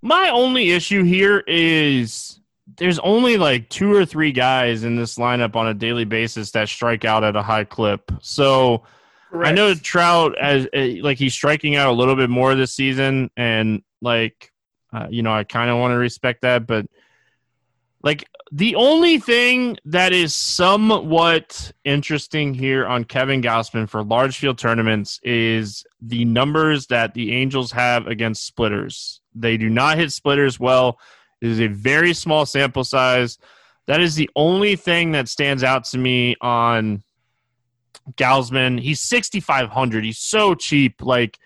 my 0.01 0.29
only 0.29 0.71
issue 0.71 1.03
here 1.03 1.43
is 1.47 2.39
there's 2.77 2.99
only 2.99 3.37
like 3.37 3.69
two 3.69 3.93
or 3.93 4.05
three 4.05 4.31
guys 4.31 4.83
in 4.83 4.95
this 4.95 5.17
lineup 5.17 5.55
on 5.55 5.67
a 5.67 5.73
daily 5.73 6.05
basis 6.05 6.51
that 6.51 6.69
strike 6.69 7.05
out 7.05 7.23
at 7.23 7.35
a 7.35 7.41
high 7.41 7.63
clip. 7.63 8.11
So 8.21 8.83
Correct. 9.29 9.49
I 9.49 9.51
know 9.53 9.73
Trout 9.73 10.37
as 10.37 10.67
eh, 10.73 10.99
like 11.01 11.17
he's 11.17 11.33
striking 11.33 11.75
out 11.75 11.89
a 11.89 11.93
little 11.93 12.15
bit 12.15 12.29
more 12.29 12.55
this 12.55 12.73
season, 12.73 13.29
and 13.35 13.81
like 14.01 14.51
uh, 14.93 15.07
you 15.09 15.23
know 15.23 15.33
I 15.33 15.43
kind 15.43 15.69
of 15.69 15.77
want 15.77 15.91
to 15.91 15.97
respect 15.97 16.41
that, 16.41 16.67
but 16.67 16.85
like 18.03 18.27
the 18.51 18.75
only 18.75 19.17
thing 19.17 19.77
that 19.85 20.11
is 20.11 20.35
somewhat 20.35 21.71
interesting 21.85 22.53
here 22.53 22.85
on 22.85 23.05
Kevin 23.05 23.41
Gausman 23.41 23.89
for 23.89 24.03
large 24.03 24.37
field 24.37 24.57
tournaments 24.57 25.19
is 25.23 25.85
the 26.01 26.25
numbers 26.25 26.87
that 26.87 27.13
the 27.13 27.33
Angels 27.33 27.71
have 27.71 28.05
against 28.07 28.45
splitters. 28.45 29.21
They 29.33 29.55
do 29.55 29.69
not 29.69 29.97
hit 29.97 30.11
splitters 30.11 30.59
well. 30.59 30.99
It 31.41 31.47
is 31.47 31.61
a 31.61 31.67
very 31.67 32.13
small 32.13 32.45
sample 32.45 32.83
size. 32.83 33.39
That 33.87 34.01
is 34.01 34.15
the 34.15 34.29
only 34.35 34.75
thing 34.75 35.13
that 35.13 35.29
stands 35.29 35.63
out 35.63 35.85
to 35.85 35.97
me 35.97 36.35
on 36.41 37.03
Gausman. 38.15 38.79
He's 38.79 38.99
6,500. 38.99 40.03
He's 40.03 40.19
so 40.19 40.55
cheap. 40.55 41.01
Like, 41.01 41.39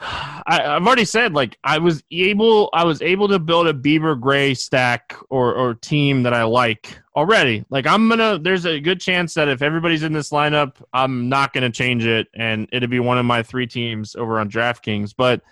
I, 0.00 0.62
have 0.62 0.86
already 0.86 1.04
said, 1.04 1.34
like 1.34 1.58
I 1.62 1.78
was 1.78 2.02
able, 2.10 2.70
I 2.72 2.84
was 2.84 3.02
able 3.02 3.28
to 3.28 3.38
build 3.38 3.66
a 3.66 3.74
Bieber 3.74 4.18
Gray 4.18 4.54
stack 4.54 5.14
or 5.28 5.54
or 5.54 5.74
team 5.74 6.22
that 6.22 6.32
I 6.32 6.44
like 6.44 6.98
already. 7.14 7.64
Like 7.68 7.86
I'm 7.86 8.08
gonna, 8.08 8.38
there's 8.38 8.64
a 8.64 8.80
good 8.80 9.00
chance 9.00 9.34
that 9.34 9.48
if 9.48 9.62
everybody's 9.62 10.02
in 10.02 10.12
this 10.12 10.30
lineup, 10.30 10.76
I'm 10.92 11.28
not 11.28 11.52
gonna 11.52 11.70
change 11.70 12.06
it, 12.06 12.28
and 12.34 12.68
it'll 12.72 12.88
be 12.88 13.00
one 13.00 13.18
of 13.18 13.26
my 13.26 13.42
three 13.42 13.66
teams 13.66 14.16
over 14.16 14.38
on 14.40 14.50
DraftKings. 14.50 15.14
But 15.16 15.42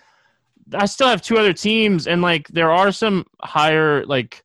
I 0.73 0.85
still 0.85 1.07
have 1.07 1.21
two 1.21 1.37
other 1.37 1.53
teams, 1.53 2.07
and 2.07 2.21
like 2.21 2.47
there 2.47 2.71
are 2.71 2.91
some 2.91 3.25
higher 3.41 4.05
like 4.05 4.43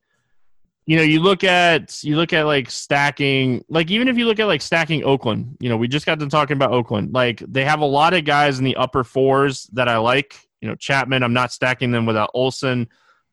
you 0.87 0.97
know 0.97 1.03
you 1.03 1.21
look 1.21 1.45
at 1.45 2.03
you 2.05 2.17
look 2.17 2.33
at 2.33 2.45
like 2.45 2.71
stacking 2.71 3.65
like 3.69 3.91
even 3.91 4.09
if 4.09 4.19
you 4.19 4.27
look 4.27 4.39
at 4.39 4.47
like 4.47 4.63
stacking 4.63 5.03
oakland 5.05 5.57
you 5.61 5.69
know 5.69 5.77
we 5.77 5.89
just 5.89 6.07
got 6.07 6.19
to 6.19 6.29
talking 6.29 6.57
about 6.57 6.73
oakland. 6.73 7.13
Like 7.13 7.41
they 7.41 7.65
have 7.65 7.81
a 7.81 7.87
lot 7.87 8.15
of 8.15 8.25
guys 8.25 8.59
in 8.59 8.65
the 8.65 8.77
upper 8.77 9.05
fours 9.05 9.69
that 9.73 9.89
i 9.89 9.97
like. 9.99 10.37
You 10.61 10.69
know 10.69 10.75
chapman 10.77 11.23
i'm 11.23 11.33
not 11.33 11.53
stacking 11.53 11.91
them 11.91 12.07
without 12.07 12.31
olson 12.35 12.89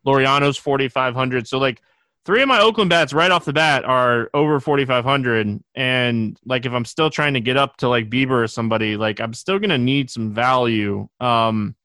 Laureano's 0.06 0.58
4500 0.58 1.48
so 1.48 1.60
like 1.60 1.82
three 2.26 2.42
of 2.42 2.48
my 2.48 2.60
oakland 2.60 2.90
bats 2.90 3.14
right 3.14 3.32
off 3.32 3.46
the 3.46 3.54
bat 3.54 3.86
are 3.86 4.30
over 4.34 4.60
4500 4.60 5.64
and 5.76 6.38
like 6.46 6.66
if 6.66 6.74
i'm 6.74 6.84
still 6.84 7.10
trying 7.10 7.36
to 7.36 7.40
get 7.40 7.56
up 7.56 7.78
to 7.78 7.88
like 7.88 8.10
bieber 8.10 8.44
or 8.44 8.48
somebody 8.48 8.98
like 8.98 9.22
i'm 9.22 9.34
still 9.34 9.60
gonna 9.60 9.78
need 9.78 10.10
some 10.10 10.34
value. 10.34 11.08
Um 11.20 11.76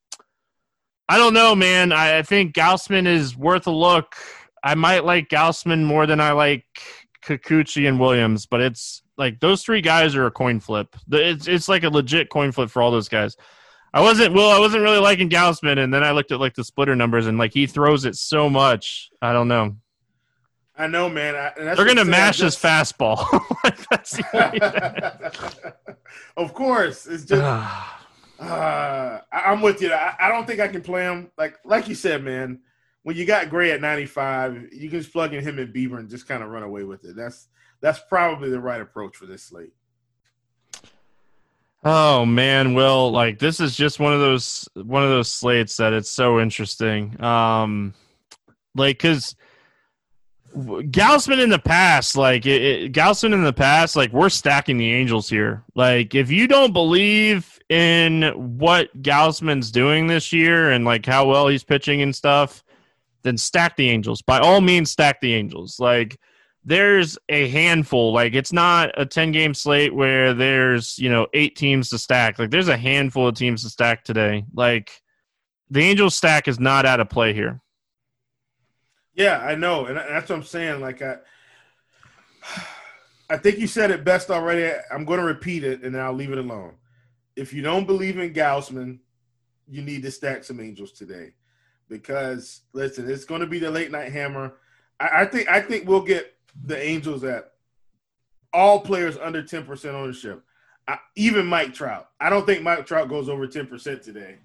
I 1.08 1.18
don't 1.18 1.34
know, 1.34 1.54
man. 1.54 1.92
I, 1.92 2.18
I 2.18 2.22
think 2.22 2.52
Gausman 2.54 3.06
is 3.06 3.36
worth 3.36 3.68
a 3.68 3.70
look. 3.70 4.16
I 4.62 4.74
might 4.74 5.04
like 5.04 5.28
Gausman 5.28 5.84
more 5.84 6.06
than 6.06 6.20
I 6.20 6.32
like 6.32 6.64
Kikuchi 7.24 7.88
and 7.88 8.00
Williams, 8.00 8.46
but 8.46 8.60
it's 8.60 9.02
like 9.16 9.40
those 9.40 9.62
three 9.62 9.80
guys 9.80 10.14
are 10.14 10.26
a 10.26 10.30
coin 10.30 10.60
flip. 10.60 10.94
It's 11.10 11.48
it's 11.48 11.68
like 11.68 11.84
a 11.84 11.90
legit 11.90 12.30
coin 12.30 12.52
flip 12.52 12.70
for 12.70 12.82
all 12.82 12.90
those 12.90 13.08
guys. 13.08 13.36
I 13.94 14.00
wasn't 14.00 14.34
well. 14.34 14.50
I 14.50 14.58
wasn't 14.58 14.82
really 14.82 14.98
liking 14.98 15.30
Gausman, 15.30 15.82
and 15.82 15.92
then 15.92 16.04
I 16.04 16.10
looked 16.10 16.32
at 16.32 16.40
like 16.40 16.54
the 16.54 16.64
splitter 16.64 16.94
numbers, 16.94 17.26
and 17.26 17.38
like 17.38 17.52
he 17.52 17.66
throws 17.66 18.04
it 18.04 18.16
so 18.16 18.50
much. 18.50 19.10
I 19.22 19.32
don't 19.32 19.48
know. 19.48 19.76
I 20.78 20.86
know, 20.86 21.08
man. 21.08 21.34
I, 21.34 21.74
They're 21.74 21.86
gonna 21.86 22.04
mash 22.04 22.38
just... 22.38 22.60
his 22.60 22.70
fastball. 22.70 23.24
of 26.36 26.54
course, 26.54 27.06
it's 27.06 27.24
just 27.24 27.42
Uh, 28.38 29.18
I'm 29.32 29.62
with 29.62 29.80
you. 29.80 29.90
I, 29.90 30.14
I, 30.20 30.28
don't 30.28 30.46
think 30.46 30.60
I 30.60 30.68
can 30.68 30.82
play 30.82 31.04
him. 31.04 31.30
Like 31.38 31.56
like 31.64 31.88
you 31.88 31.94
said, 31.94 32.22
man. 32.22 32.60
When 33.06 33.14
you 33.14 33.24
got 33.24 33.50
Gray 33.50 33.70
at 33.70 33.80
95, 33.80 34.70
you 34.72 34.90
can 34.90 34.98
just 34.98 35.12
plug 35.12 35.32
in 35.32 35.40
him 35.40 35.60
and 35.60 35.72
Bieber 35.72 36.00
and 36.00 36.10
just 36.10 36.26
kind 36.26 36.42
of 36.42 36.48
run 36.48 36.64
away 36.64 36.82
with 36.82 37.04
it. 37.04 37.14
That's 37.14 37.46
that's 37.80 38.00
probably 38.08 38.50
the 38.50 38.58
right 38.58 38.80
approach 38.80 39.16
for 39.16 39.26
this 39.26 39.44
slate. 39.44 39.72
Oh 41.84 42.26
man, 42.26 42.74
well, 42.74 43.12
like 43.12 43.38
this 43.38 43.60
is 43.60 43.76
just 43.76 44.00
one 44.00 44.12
of 44.12 44.18
those 44.18 44.68
one 44.74 45.04
of 45.04 45.10
those 45.10 45.30
slates 45.30 45.76
that 45.76 45.92
it's 45.92 46.10
so 46.10 46.40
interesting. 46.40 47.22
Um, 47.22 47.94
like 48.74 48.98
because 48.98 49.36
Gausman 50.56 51.40
in 51.40 51.50
the 51.50 51.60
past, 51.60 52.16
like 52.16 52.44
it, 52.44 52.60
it, 52.60 52.92
Gausman 52.92 53.34
in 53.34 53.44
the 53.44 53.52
past, 53.52 53.94
like 53.94 54.12
we're 54.12 54.30
stacking 54.30 54.78
the 54.78 54.92
Angels 54.92 55.28
here. 55.28 55.62
Like 55.76 56.16
if 56.16 56.28
you 56.28 56.48
don't 56.48 56.72
believe 56.72 57.60
in 57.68 58.58
what 58.58 59.00
Gausman's 59.00 59.70
doing 59.70 60.08
this 60.08 60.32
year 60.32 60.72
and 60.72 60.84
like 60.84 61.06
how 61.06 61.28
well 61.28 61.46
he's 61.46 61.62
pitching 61.62 62.02
and 62.02 62.12
stuff, 62.12 62.64
then 63.26 63.36
stack 63.36 63.76
the 63.76 63.88
Angels. 63.90 64.22
By 64.22 64.38
all 64.38 64.60
means, 64.60 64.90
stack 64.90 65.20
the 65.20 65.34
Angels. 65.34 65.78
Like 65.78 66.18
there's 66.64 67.18
a 67.28 67.48
handful. 67.48 68.12
Like 68.12 68.34
it's 68.34 68.52
not 68.52 68.90
a 68.96 69.06
10 69.06 69.32
game 69.32 69.54
slate 69.54 69.94
where 69.94 70.34
there's, 70.34 70.98
you 70.98 71.10
know, 71.10 71.26
eight 71.34 71.56
teams 71.56 71.90
to 71.90 71.98
stack. 71.98 72.38
Like 72.38 72.50
there's 72.50 72.68
a 72.68 72.76
handful 72.76 73.28
of 73.28 73.34
teams 73.34 73.62
to 73.62 73.70
stack 73.70 74.04
today. 74.04 74.44
Like 74.54 74.90
the 75.70 75.80
Angels 75.80 76.16
stack 76.16 76.48
is 76.48 76.60
not 76.60 76.86
out 76.86 77.00
of 77.00 77.10
play 77.10 77.32
here. 77.32 77.60
Yeah, 79.14 79.38
I 79.38 79.54
know. 79.54 79.86
And 79.86 79.96
that's 79.96 80.28
what 80.28 80.36
I'm 80.36 80.44
saying. 80.44 80.80
Like 80.80 81.02
I 81.02 81.16
I 83.28 83.36
think 83.36 83.58
you 83.58 83.66
said 83.66 83.90
it 83.90 84.04
best 84.04 84.30
already. 84.30 84.72
I'm 84.92 85.04
going 85.04 85.18
to 85.18 85.26
repeat 85.26 85.64
it 85.64 85.82
and 85.82 85.94
then 85.94 86.02
I'll 86.02 86.12
leave 86.12 86.32
it 86.32 86.38
alone 86.38 86.74
if 87.36 87.52
you 87.52 87.62
don't 87.62 87.86
believe 87.86 88.18
in 88.18 88.32
Gausman, 88.32 88.98
you 89.68 89.82
need 89.82 90.02
to 90.02 90.10
stack 90.10 90.42
some 90.42 90.58
Angels 90.58 90.92
today, 90.92 91.34
because 91.88 92.62
listen, 92.72 93.08
it's 93.10 93.24
going 93.24 93.40
to 93.40 93.46
be 93.46 93.58
the 93.58 93.70
late 93.70 93.90
night 93.90 94.12
hammer. 94.12 94.54
I, 95.00 95.22
I 95.22 95.24
think 95.24 95.48
I 95.48 95.60
think 95.60 95.88
we'll 95.88 96.02
get 96.02 96.34
the 96.64 96.80
Angels 96.80 97.24
at 97.24 97.52
all 98.52 98.80
players 98.80 99.16
under 99.18 99.42
ten 99.42 99.64
percent 99.64 99.94
ownership. 99.94 100.42
I, 100.88 100.98
even 101.16 101.46
Mike 101.46 101.74
Trout. 101.74 102.10
I 102.20 102.30
don't 102.30 102.46
think 102.46 102.62
Mike 102.62 102.86
Trout 102.86 103.08
goes 103.08 103.28
over 103.28 103.46
ten 103.46 103.66
percent 103.66 104.02
today. 104.02 104.36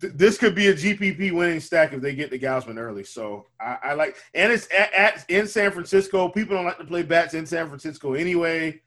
Th- 0.00 0.12
this 0.14 0.36
could 0.38 0.54
be 0.54 0.68
a 0.68 0.74
GPP 0.74 1.32
winning 1.32 1.60
stack 1.60 1.92
if 1.92 2.00
they 2.00 2.14
get 2.14 2.30
the 2.30 2.38
Gausman 2.38 2.78
early. 2.78 3.04
So 3.04 3.46
I, 3.60 3.78
I 3.82 3.94
like, 3.94 4.16
and 4.34 4.52
it's 4.52 4.68
at, 4.72 4.92
at, 4.92 5.30
in 5.30 5.46
San 5.46 5.70
Francisco. 5.70 6.28
People 6.28 6.56
don't 6.56 6.64
like 6.64 6.78
to 6.78 6.84
play 6.84 7.02
bats 7.02 7.34
in 7.34 7.46
San 7.46 7.68
Francisco 7.68 8.14
anyway. 8.14 8.80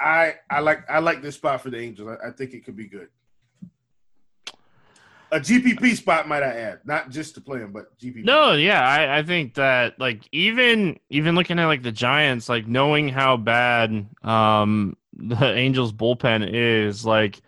I 0.00 0.34
I 0.50 0.60
like 0.60 0.88
I 0.90 0.98
like 0.98 1.22
this 1.22 1.36
spot 1.36 1.60
for 1.60 1.70
the 1.70 1.78
Angels. 1.78 2.16
I, 2.22 2.28
I 2.28 2.30
think 2.32 2.52
it 2.52 2.64
could 2.64 2.76
be 2.76 2.86
good. 2.86 3.08
A 5.34 5.40
GPP 5.40 5.96
spot, 5.96 6.28
might 6.28 6.44
I 6.44 6.50
add, 6.50 6.78
not 6.84 7.10
just 7.10 7.34
to 7.34 7.40
play 7.40 7.58
him, 7.58 7.72
but 7.72 7.98
GPP. 7.98 8.24
No, 8.24 8.52
yeah, 8.52 8.80
I, 8.88 9.18
I 9.18 9.22
think 9.24 9.54
that 9.54 9.98
like 9.98 10.22
even 10.30 11.00
even 11.10 11.34
looking 11.34 11.58
at 11.58 11.66
like 11.66 11.82
the 11.82 11.90
Giants, 11.90 12.48
like 12.48 12.68
knowing 12.68 13.08
how 13.08 13.36
bad 13.36 14.06
um 14.22 14.96
the 15.12 15.52
Angels 15.52 15.92
bullpen 15.92 16.48
is, 16.52 17.04
like 17.04 17.42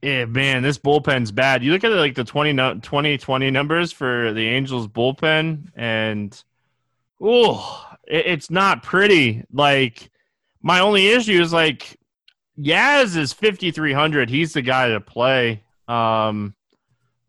yeah, 0.00 0.24
man, 0.24 0.62
this 0.62 0.78
bullpen's 0.78 1.30
bad. 1.32 1.62
You 1.62 1.72
look 1.72 1.84
at 1.84 1.92
like 1.92 2.14
the 2.14 2.24
20, 2.24 2.52
2020 2.80 3.50
numbers 3.50 3.92
for 3.92 4.32
the 4.32 4.48
Angels 4.48 4.88
bullpen, 4.88 5.70
and 5.76 6.42
oh, 7.20 7.86
it, 8.08 8.24
it's 8.24 8.50
not 8.50 8.82
pretty. 8.82 9.44
Like 9.52 10.10
my 10.62 10.80
only 10.80 11.08
issue 11.08 11.42
is 11.42 11.52
like 11.52 11.98
Yaz 12.58 13.18
is 13.18 13.34
fifty 13.34 13.70
three 13.70 13.92
hundred. 13.92 14.30
He's 14.30 14.54
the 14.54 14.62
guy 14.62 14.88
to 14.88 15.00
play. 15.00 15.62
Um, 15.86 16.54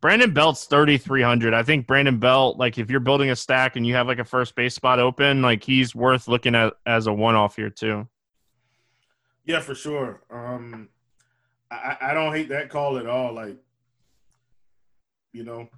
Brandon 0.02 0.34
Belt's 0.34 0.66
thirty 0.66 0.98
three 0.98 1.22
hundred. 1.22 1.54
I 1.54 1.64
think 1.64 1.86
Brandon 1.86 2.18
Belt, 2.18 2.58
like 2.58 2.78
if 2.78 2.90
you're 2.90 3.00
building 3.00 3.30
a 3.30 3.36
stack 3.36 3.76
and 3.76 3.86
you 3.86 3.94
have 3.94 4.08
like 4.08 4.20
a 4.20 4.26
first 4.26 4.56
base 4.56 4.74
spot 4.74 5.00
open, 5.00 5.42
like 5.42 5.64
he's 5.64 5.94
worth 5.94 6.28
looking 6.28 6.56
at 6.56 6.74
as 6.86 7.08
a 7.08 7.14
one 7.14 7.36
off 7.36 7.56
here 7.56 7.70
too. 7.70 8.08
Yeah, 9.46 9.60
for 9.60 9.76
sure. 9.76 10.22
Um, 10.30 10.90
I, 11.70 11.98
I 12.02 12.14
don't 12.14 12.34
hate 12.34 12.50
that 12.50 12.70
call 12.70 12.98
at 12.98 13.08
all. 13.08 13.34
Like, 13.34 13.58
you 15.34 15.44
know, 15.44 15.70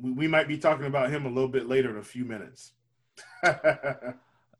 we, 0.00 0.12
we 0.12 0.28
might 0.28 0.48
be 0.48 0.58
talking 0.58 0.86
about 0.86 1.10
him 1.10 1.26
a 1.26 1.28
little 1.28 1.48
bit 1.48 1.68
later 1.68 1.90
in 1.90 1.96
a 1.98 2.04
few 2.04 2.24
minutes. 2.24 2.72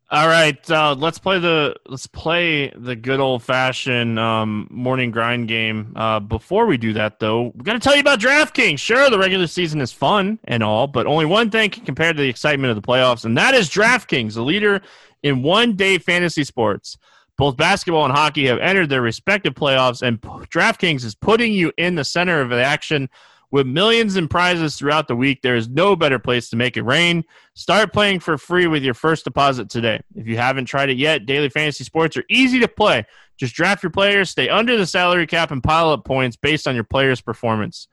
All 0.09 0.29
right, 0.29 0.71
uh, 0.71 0.95
let's 0.97 1.19
play 1.19 1.41
the 1.41 1.75
let's 1.89 2.07
play 2.07 2.71
the 2.71 2.95
good 2.95 3.19
old 3.19 3.43
fashioned 3.43 4.21
um, 4.21 4.69
morning 4.71 5.11
grind 5.11 5.49
game. 5.49 5.95
Uh, 5.97 6.21
before 6.21 6.67
we 6.67 6.77
do 6.77 6.93
that, 6.93 7.19
though, 7.19 7.53
we 7.57 7.65
got 7.65 7.73
to 7.73 7.81
tell 7.81 7.97
you 7.97 8.03
about 8.03 8.21
DraftKings. 8.21 8.79
Sure, 8.79 9.11
the 9.11 9.19
regular 9.19 9.49
season 9.49 9.81
is 9.81 9.91
fun 9.91 10.39
and 10.45 10.63
all, 10.63 10.87
but 10.87 11.09
only 11.09 11.25
one 11.25 11.51
thing 11.51 11.71
can 11.71 11.85
compare 11.85 12.13
to 12.13 12.23
the 12.23 12.29
excitement 12.29 12.71
of 12.71 12.81
the 12.81 12.87
playoffs, 12.87 13.25
and 13.25 13.37
that 13.37 13.55
is 13.55 13.69
DraftKings, 13.69 14.35
the 14.35 14.43
leader 14.43 14.81
in 15.25 15.43
one 15.43 15.75
day 15.75 15.99
fantasy 15.99 16.45
sports. 16.45 16.97
Both 17.37 17.57
basketball 17.57 18.05
and 18.05 18.15
hockey 18.15 18.47
have 18.47 18.61
entered 18.61 18.89
their 18.91 19.03
respective 19.03 19.55
playoffs, 19.55 20.03
and 20.03 20.21
DraftKings 20.21 21.05
is 21.05 21.17
putting 21.17 21.53
you 21.53 21.73
in 21.79 21.97
the 21.97 22.05
center 22.05 22.41
of 22.41 22.51
the 22.51 22.63
action 22.63 23.09
with 23.51 23.67
millions 23.67 24.17
in 24.17 24.29
prizes 24.29 24.77
throughout 24.77 25.09
the 25.09 25.17
week. 25.17 25.43
There 25.43 25.57
is 25.57 25.69
no 25.69 25.97
better 25.97 26.19
place 26.19 26.51
to 26.51 26.57
make 26.57 26.77
it 26.77 26.83
rain. 26.83 27.25
Start 27.55 27.93
playing 27.93 28.21
for 28.21 28.37
free 28.39 28.67
with 28.67 28.83
your 28.83 28.95
first 28.95 29.25
deposit 29.25 29.71
today. 29.71 30.01
If 30.15 30.27
you 30.27 30.37
haven't 30.37 30.67
tried 30.67 30.91
it 30.91 30.99
yet, 30.99 31.27
daily 31.27 31.49
fantasy 31.49 31.85
sports 31.85 32.17
are 32.17 32.25
easy 32.29 32.59
to 32.61 32.69
play. 32.69 33.07
Just 33.37 33.55
draft 33.55 33.83
your 33.83 33.91
players, 33.91 34.31
stay 34.31 34.49
under 34.49 34.77
the 34.77 34.87
salary 34.87 35.27
cap, 35.27 35.51
and 35.51 35.63
pile 35.63 35.91
up 35.91 36.05
points 36.05 36.37
based 36.37 36.67
on 36.67 36.75
your 36.75 36.85
player's 36.85 37.21
performance. 37.21 37.89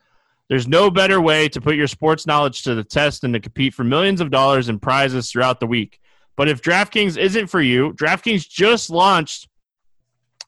There's 0.49 0.67
no 0.67 0.89
better 0.89 1.21
way 1.21 1.49
to 1.49 1.61
put 1.61 1.75
your 1.75 1.87
sports 1.87 2.27
knowledge 2.27 2.63
to 2.63 2.75
the 2.75 2.83
test 2.83 3.21
than 3.21 3.33
to 3.33 3.39
compete 3.39 3.73
for 3.73 3.83
millions 3.83 4.21
of 4.21 4.31
dollars 4.31 4.69
in 4.69 4.79
prizes 4.79 5.31
throughout 5.31 5.59
the 5.59 5.67
week. 5.67 5.99
But 6.35 6.49
if 6.49 6.61
DraftKings 6.61 7.17
isn't 7.17 7.47
for 7.47 7.61
you, 7.61 7.93
DraftKings 7.93 8.47
just 8.47 8.89
launched 8.89 9.47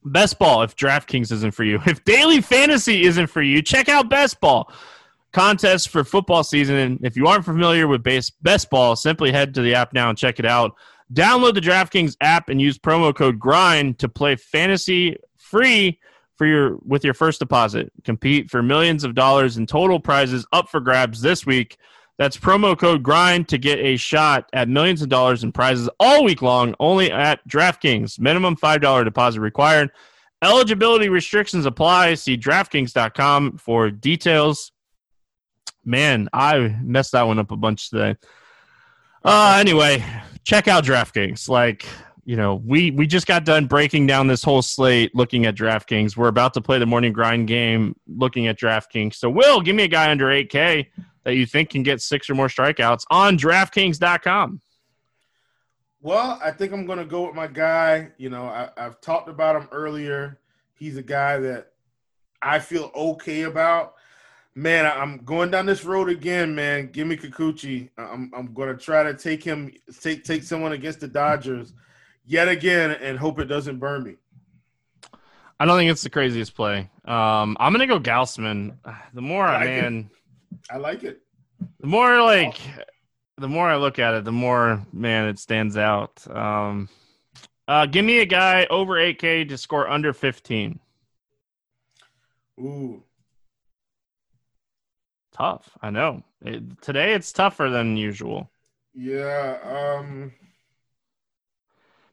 Best 0.04 0.38
Ball 0.38 0.64
if 0.64 0.76
DraftKings 0.76 1.32
isn't 1.32 1.52
for 1.52 1.64
you. 1.64 1.80
If 1.88 2.04
daily 2.06 2.42
fantasy 2.42 3.04
isn't 3.04 3.28
for 3.28 3.42
you, 3.42 3.62
check 3.62 3.90
out 3.90 4.10
Best 4.10 4.40
Ball. 4.40 4.72
Contest 5.36 5.90
for 5.90 6.06
football 6.06 6.46
season. 6.46 6.78
And 6.78 7.06
if 7.06 7.18
you 7.18 7.28
aren't 7.28 7.44
familiar 7.44 7.90
with 7.90 8.04
base, 8.04 8.30
Best 8.30 8.70
Ball, 8.70 8.96
simply 8.96 9.34
head 9.34 9.54
to 9.56 9.62
the 9.62 9.76
app 9.76 9.92
now 9.92 10.08
and 10.08 10.18
check 10.18 10.40
it 10.40 10.46
out. 10.46 10.76
Download 11.14 11.54
the 11.54 11.60
DraftKings 11.60 12.16
app 12.22 12.48
and 12.48 12.62
use 12.62 12.80
promo 12.80 13.14
code 13.14 13.38
GRIND 13.38 14.00
to 14.00 14.08
play 14.08 14.38
fantasy 14.38 15.18
free 15.38 16.00
for 16.38 16.48
your 16.48 16.78
with 16.86 17.04
your 17.04 17.14
first 17.14 17.40
deposit. 17.40 17.92
Compete 18.06 18.50
for 18.50 18.64
millions 18.64 19.04
of 19.04 19.14
dollars 19.14 19.58
in 19.58 19.68
total 19.68 20.00
prizes 20.00 20.48
up 20.54 20.70
for 20.70 20.80
grabs 20.80 21.20
this 21.20 21.46
week. 21.46 21.76
That's 22.18 22.38
promo 22.38 22.80
code 22.80 23.04
GRIND 23.04 23.50
to 23.50 23.58
get 23.58 23.78
a 23.80 23.98
shot 23.98 24.50
at 24.54 24.70
millions 24.70 25.02
of 25.02 25.10
dollars 25.10 25.44
in 25.44 25.52
prizes 25.52 25.90
all 26.00 26.24
week 26.24 26.42
long, 26.42 26.76
only 26.80 27.12
at 27.12 27.46
DraftKings. 27.46 28.22
Minimum 28.22 28.56
$5 28.56 29.04
deposit 29.04 29.42
required. 29.42 29.92
Eligibility 30.42 31.10
restrictions 31.10 31.66
apply. 31.66 32.14
See 32.14 32.38
DraftKings.com 32.38 33.58
for 33.58 33.92
details. 33.92 34.72
Man, 35.86 36.28
I 36.34 36.76
messed 36.82 37.12
that 37.12 37.24
one 37.24 37.40
up 37.40 37.52
a 37.52 37.58
bunch 37.58 37.90
today. 37.90 38.18
Uh, 39.24 39.58
anyway, 39.60 40.04
check 40.44 40.68
out 40.68 40.84
DraftKings. 40.84 41.48
Like, 41.48 41.86
you 42.26 42.36
know, 42.36 42.56
we 42.56 42.92
we 42.92 43.06
just 43.06 43.28
got 43.28 43.46
done 43.46 43.68
breaking 43.68 44.08
down 44.08 44.28
this 44.28 44.44
whole 44.44 44.62
slate, 44.62 45.14
looking 45.16 45.46
at 45.46 45.56
DraftKings. 45.56 46.18
We're 46.18 46.28
about 46.28 46.54
to 46.56 46.62
play 46.62 46.80
the 46.80 46.86
morning 46.86 47.14
grind 47.14 47.48
game, 47.48 47.96
looking 48.08 48.48
at 48.48 48.60
DraftKings. 48.60 49.16
So, 49.16 49.30
Will, 49.30 49.62
give 49.62 49.76
me 49.76 49.84
a 49.84 49.88
guy 49.88 50.10
under 50.10 50.26
8K 50.26 50.88
that 51.26 51.36
you 51.36 51.46
think 51.46 51.72
can 51.72 51.84
get 51.84 52.02
six 52.02 52.30
or 52.30 52.36
more 52.36 52.48
strikeouts 52.48 53.04
on 53.10 53.38
DraftKings.com? 53.38 54.62
Well, 56.02 56.40
I 56.42 56.52
think 56.52 56.72
I'm 56.72 56.86
going 56.86 57.00
to 57.00 57.06
go 57.06 57.26
with 57.26 57.36
my 57.36 57.48
guy. 57.48 58.12
You 58.18 58.30
know, 58.30 58.46
I, 58.46 58.70
have 58.78 59.02
talked 59.02 59.28
about 59.28 59.56
him 59.56 59.68
earlier. 59.72 60.40
He's 60.76 60.98
a 60.98 61.04
guy 61.04 61.40
that 61.40 61.72
I 62.42 62.60
feel 62.60 62.92
okay 62.96 63.42
about. 63.42 63.95
Man, 64.58 64.86
I'm 64.86 65.18
going 65.26 65.52
down 65.52 65.66
this 65.66 65.84
road 65.84 66.10
again, 66.10 66.56
man. 66.56 66.88
Give 66.88 67.06
me 67.06 67.18
Kikuchi. 67.18 67.90
I'm, 67.98 68.32
I'm 68.36 68.54
going 68.54 68.70
to 68.70 68.82
try 68.82 69.04
to 69.04 69.14
take 69.14 69.44
him, 69.44 69.74
take 70.00 70.24
take 70.24 70.44
someone 70.44 70.72
against 70.72 71.02
the 71.02 71.10
Dodgers 71.10 71.74
yet 72.26 72.48
again, 72.48 72.92
and 72.92 73.20
hope 73.20 73.40
it 73.40 73.46
doesn't 73.46 73.80
burn 73.80 74.04
me. 74.04 74.16
I 75.60 75.66
don't 75.66 75.78
think 75.78 75.92
it's 75.92 76.04
the 76.04 76.10
craziest 76.10 76.56
play. 76.56 76.90
Um, 77.04 77.58
I'm 77.60 77.74
going 77.74 77.88
to 77.88 77.88
go 77.88 78.00
Gausman. 78.00 78.78
The 79.14 79.22
more 79.22 79.46
I, 79.46 79.66
man. 79.66 80.10
I 80.70 80.78
like 80.78 81.04
it. 81.04 81.22
The 81.80 81.88
more 81.88 82.22
like 82.22 82.60
the 83.38 83.48
more 83.48 83.70
I 83.70 83.76
look 83.76 84.00
at 84.00 84.14
it, 84.14 84.24
the 84.26 84.32
more 84.32 84.86
man 84.94 85.28
it 85.28 85.40
stands 85.40 85.78
out. 85.78 86.26
Um, 86.30 86.90
uh, 87.68 87.86
give 87.86 88.06
me 88.06 88.20
a 88.20 88.26
guy 88.26 88.68
over 88.70 88.94
8K 88.94 89.50
to 89.50 89.58
score 89.58 89.90
under 89.90 90.14
15. 90.14 90.80
Ooh. 92.60 93.04
Tough. 95.36 95.70
I 95.82 95.90
know. 95.90 96.24
It, 96.46 96.82
today 96.82 97.14
it's 97.14 97.34
tougher 97.34 97.70
than 97.70 97.98
usual. 97.98 98.50
Yeah. 98.94 99.58
Um. 100.00 100.32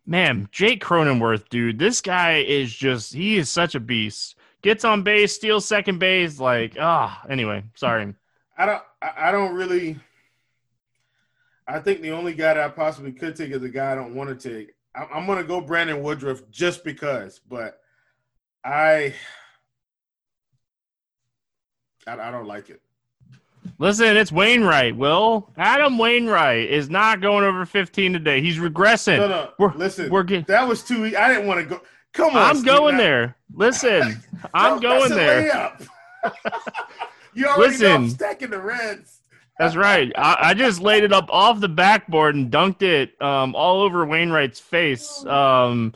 Man, 0.04 0.48
Jake 0.50 0.82
Cronenworth, 0.82 1.48
dude, 1.48 1.78
this 1.78 2.00
guy 2.00 2.38
is 2.38 2.74
just, 2.74 3.14
he 3.14 3.36
is 3.36 3.48
such 3.48 3.76
a 3.76 3.80
beast. 3.80 4.34
Gets 4.60 4.84
on 4.84 5.04
base, 5.04 5.32
steals 5.32 5.64
second 5.64 6.00
base. 6.00 6.40
Like, 6.40 6.76
ah, 6.80 7.22
oh, 7.22 7.30
anyway, 7.30 7.62
sorry. 7.76 8.12
I 8.58 8.66
don't. 8.66 8.82
I 9.00 9.30
don't 9.30 9.54
really. 9.54 9.98
I 11.68 11.78
think 11.78 12.00
the 12.00 12.10
only 12.10 12.34
guy 12.34 12.54
that 12.54 12.58
I 12.58 12.68
possibly 12.68 13.12
could 13.12 13.36
take 13.36 13.50
is 13.52 13.60
the 13.60 13.68
guy 13.68 13.92
I 13.92 13.94
don't 13.94 14.16
want 14.16 14.36
to 14.36 14.50
take. 14.50 14.74
I'm, 14.94 15.26
going 15.26 15.38
to 15.38 15.44
go 15.44 15.60
Brandon 15.60 16.02
Woodruff 16.02 16.42
just 16.50 16.84
because, 16.84 17.40
but 17.48 17.80
I, 18.64 19.14
I, 22.06 22.12
I 22.12 22.30
don't 22.30 22.46
like 22.46 22.68
it. 22.68 22.82
Listen, 23.82 24.16
it's 24.16 24.30
Wainwright. 24.30 24.96
Will 24.96 25.50
Adam 25.56 25.98
Wainwright 25.98 26.70
is 26.70 26.88
not 26.88 27.20
going 27.20 27.44
over 27.44 27.66
15 27.66 28.12
today. 28.12 28.40
He's 28.40 28.58
regressing. 28.58 29.16
No, 29.16 29.26
no. 29.26 29.50
We're, 29.58 29.74
Listen, 29.74 30.08
we're 30.08 30.22
getting, 30.22 30.44
that 30.44 30.68
was 30.68 30.84
too. 30.84 31.04
Easy. 31.04 31.16
I 31.16 31.28
didn't 31.28 31.48
want 31.48 31.58
to 31.58 31.66
go. 31.66 31.82
Come 32.12 32.36
on, 32.36 32.42
I'm 32.42 32.54
Steve, 32.54 32.66
going 32.66 32.96
there. 32.96 33.36
Listen, 33.52 34.22
I'm 34.54 34.78
going 34.78 35.10
there. 35.10 35.76
You 37.34 37.46
already 37.46 37.72
Listen, 37.72 37.88
know 37.88 37.94
I'm 37.94 38.10
stacking 38.10 38.50
the 38.50 38.60
Reds. 38.60 39.20
That's 39.58 39.74
right. 39.74 40.12
I, 40.16 40.50
I, 40.50 40.54
just 40.54 40.82
laid 40.82 41.02
it 41.02 41.14
up 41.14 41.30
off 41.30 41.60
the 41.60 41.68
backboard 41.68 42.34
and 42.34 42.52
dunked 42.52 42.82
it 42.82 43.20
um, 43.22 43.54
all 43.54 43.80
over 43.80 44.04
Wainwright's 44.04 44.60
face. 44.60 45.24
Um, 45.24 45.94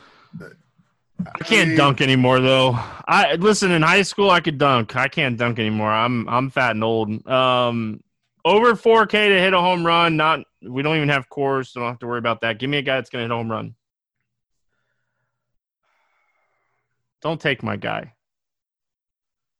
I 1.24 1.44
can't 1.44 1.76
dunk 1.76 2.00
anymore 2.00 2.40
though. 2.40 2.72
I 3.08 3.36
listen 3.36 3.70
in 3.70 3.82
high 3.82 4.02
school 4.02 4.30
I 4.30 4.40
could 4.40 4.58
dunk. 4.58 4.96
I 4.96 5.08
can't 5.08 5.36
dunk 5.36 5.58
anymore. 5.58 5.90
I'm 5.90 6.28
I'm 6.28 6.50
fat 6.50 6.72
and 6.72 6.84
old. 6.84 7.26
Um, 7.26 8.02
over 8.44 8.74
4K 8.74 9.10
to 9.10 9.40
hit 9.40 9.54
a 9.54 9.60
home 9.60 9.84
run. 9.84 10.16
Not 10.16 10.40
we 10.62 10.82
don't 10.82 10.96
even 10.96 11.08
have 11.08 11.28
cores, 11.28 11.70
so 11.70 11.80
don't 11.80 11.88
have 11.88 11.98
to 12.00 12.06
worry 12.06 12.18
about 12.18 12.42
that. 12.42 12.58
Give 12.58 12.70
me 12.70 12.78
a 12.78 12.82
guy 12.82 12.96
that's 12.96 13.10
gonna 13.10 13.24
hit 13.24 13.30
a 13.30 13.34
home 13.34 13.50
run. 13.50 13.74
Don't 17.22 17.40
take 17.40 17.62
my 17.62 17.76
guy. 17.76 18.12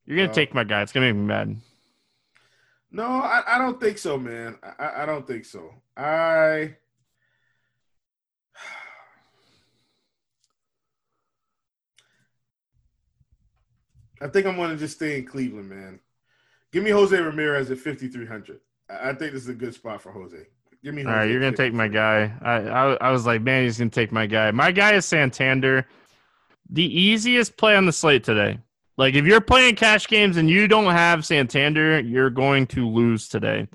You're 0.04 0.18
gonna 0.18 0.32
take 0.32 0.54
my 0.54 0.64
guy. 0.64 0.82
It's 0.82 0.92
gonna 0.92 1.06
make 1.06 1.16
me 1.16 1.26
mad. 1.26 1.56
No, 2.90 3.04
I, 3.04 3.42
I 3.46 3.58
don't 3.58 3.80
think 3.80 3.98
so, 3.98 4.16
man. 4.16 4.56
I, 4.78 5.02
I 5.02 5.06
don't 5.06 5.26
think 5.26 5.44
so. 5.44 5.74
I 5.96 6.76
I 14.20 14.28
think 14.28 14.46
I'm 14.46 14.56
gonna 14.56 14.76
just 14.76 14.96
stay 14.96 15.18
in 15.18 15.26
Cleveland, 15.26 15.68
man. 15.68 16.00
Give 16.72 16.82
me 16.82 16.90
Jose 16.90 17.16
Ramirez 17.16 17.70
at 17.70 17.78
5300. 17.78 18.60
I 18.88 19.12
think 19.12 19.32
this 19.32 19.42
is 19.42 19.48
a 19.48 19.54
good 19.54 19.74
spot 19.74 20.02
for 20.02 20.12
Jose. 20.12 20.36
Give 20.82 20.94
me. 20.94 21.02
Jose 21.02 21.12
All 21.12 21.18
right, 21.20 21.30
you're 21.30 21.40
gonna 21.40 21.56
take 21.56 21.72
my 21.72 21.88
guy. 21.88 22.32
I, 22.42 22.52
I 22.52 22.94
I 22.94 23.10
was 23.10 23.26
like, 23.26 23.42
man, 23.42 23.64
he's 23.64 23.78
gonna 23.78 23.90
take 23.90 24.12
my 24.12 24.26
guy. 24.26 24.50
My 24.50 24.72
guy 24.72 24.94
is 24.94 25.04
Santander. 25.04 25.86
the 26.70 26.84
easiest 26.84 27.56
play 27.56 27.76
on 27.76 27.86
the 27.86 27.92
slate 27.92 28.24
today. 28.24 28.58
Like 28.96 29.14
if 29.14 29.24
you're 29.26 29.40
playing 29.40 29.76
cash 29.76 30.06
games 30.08 30.36
and 30.36 30.48
you 30.48 30.66
don't 30.68 30.90
have 30.92 31.24
Santander, 31.26 32.00
you're 32.00 32.30
going 32.30 32.66
to 32.68 32.88
lose 32.88 33.28
today. 33.28 33.68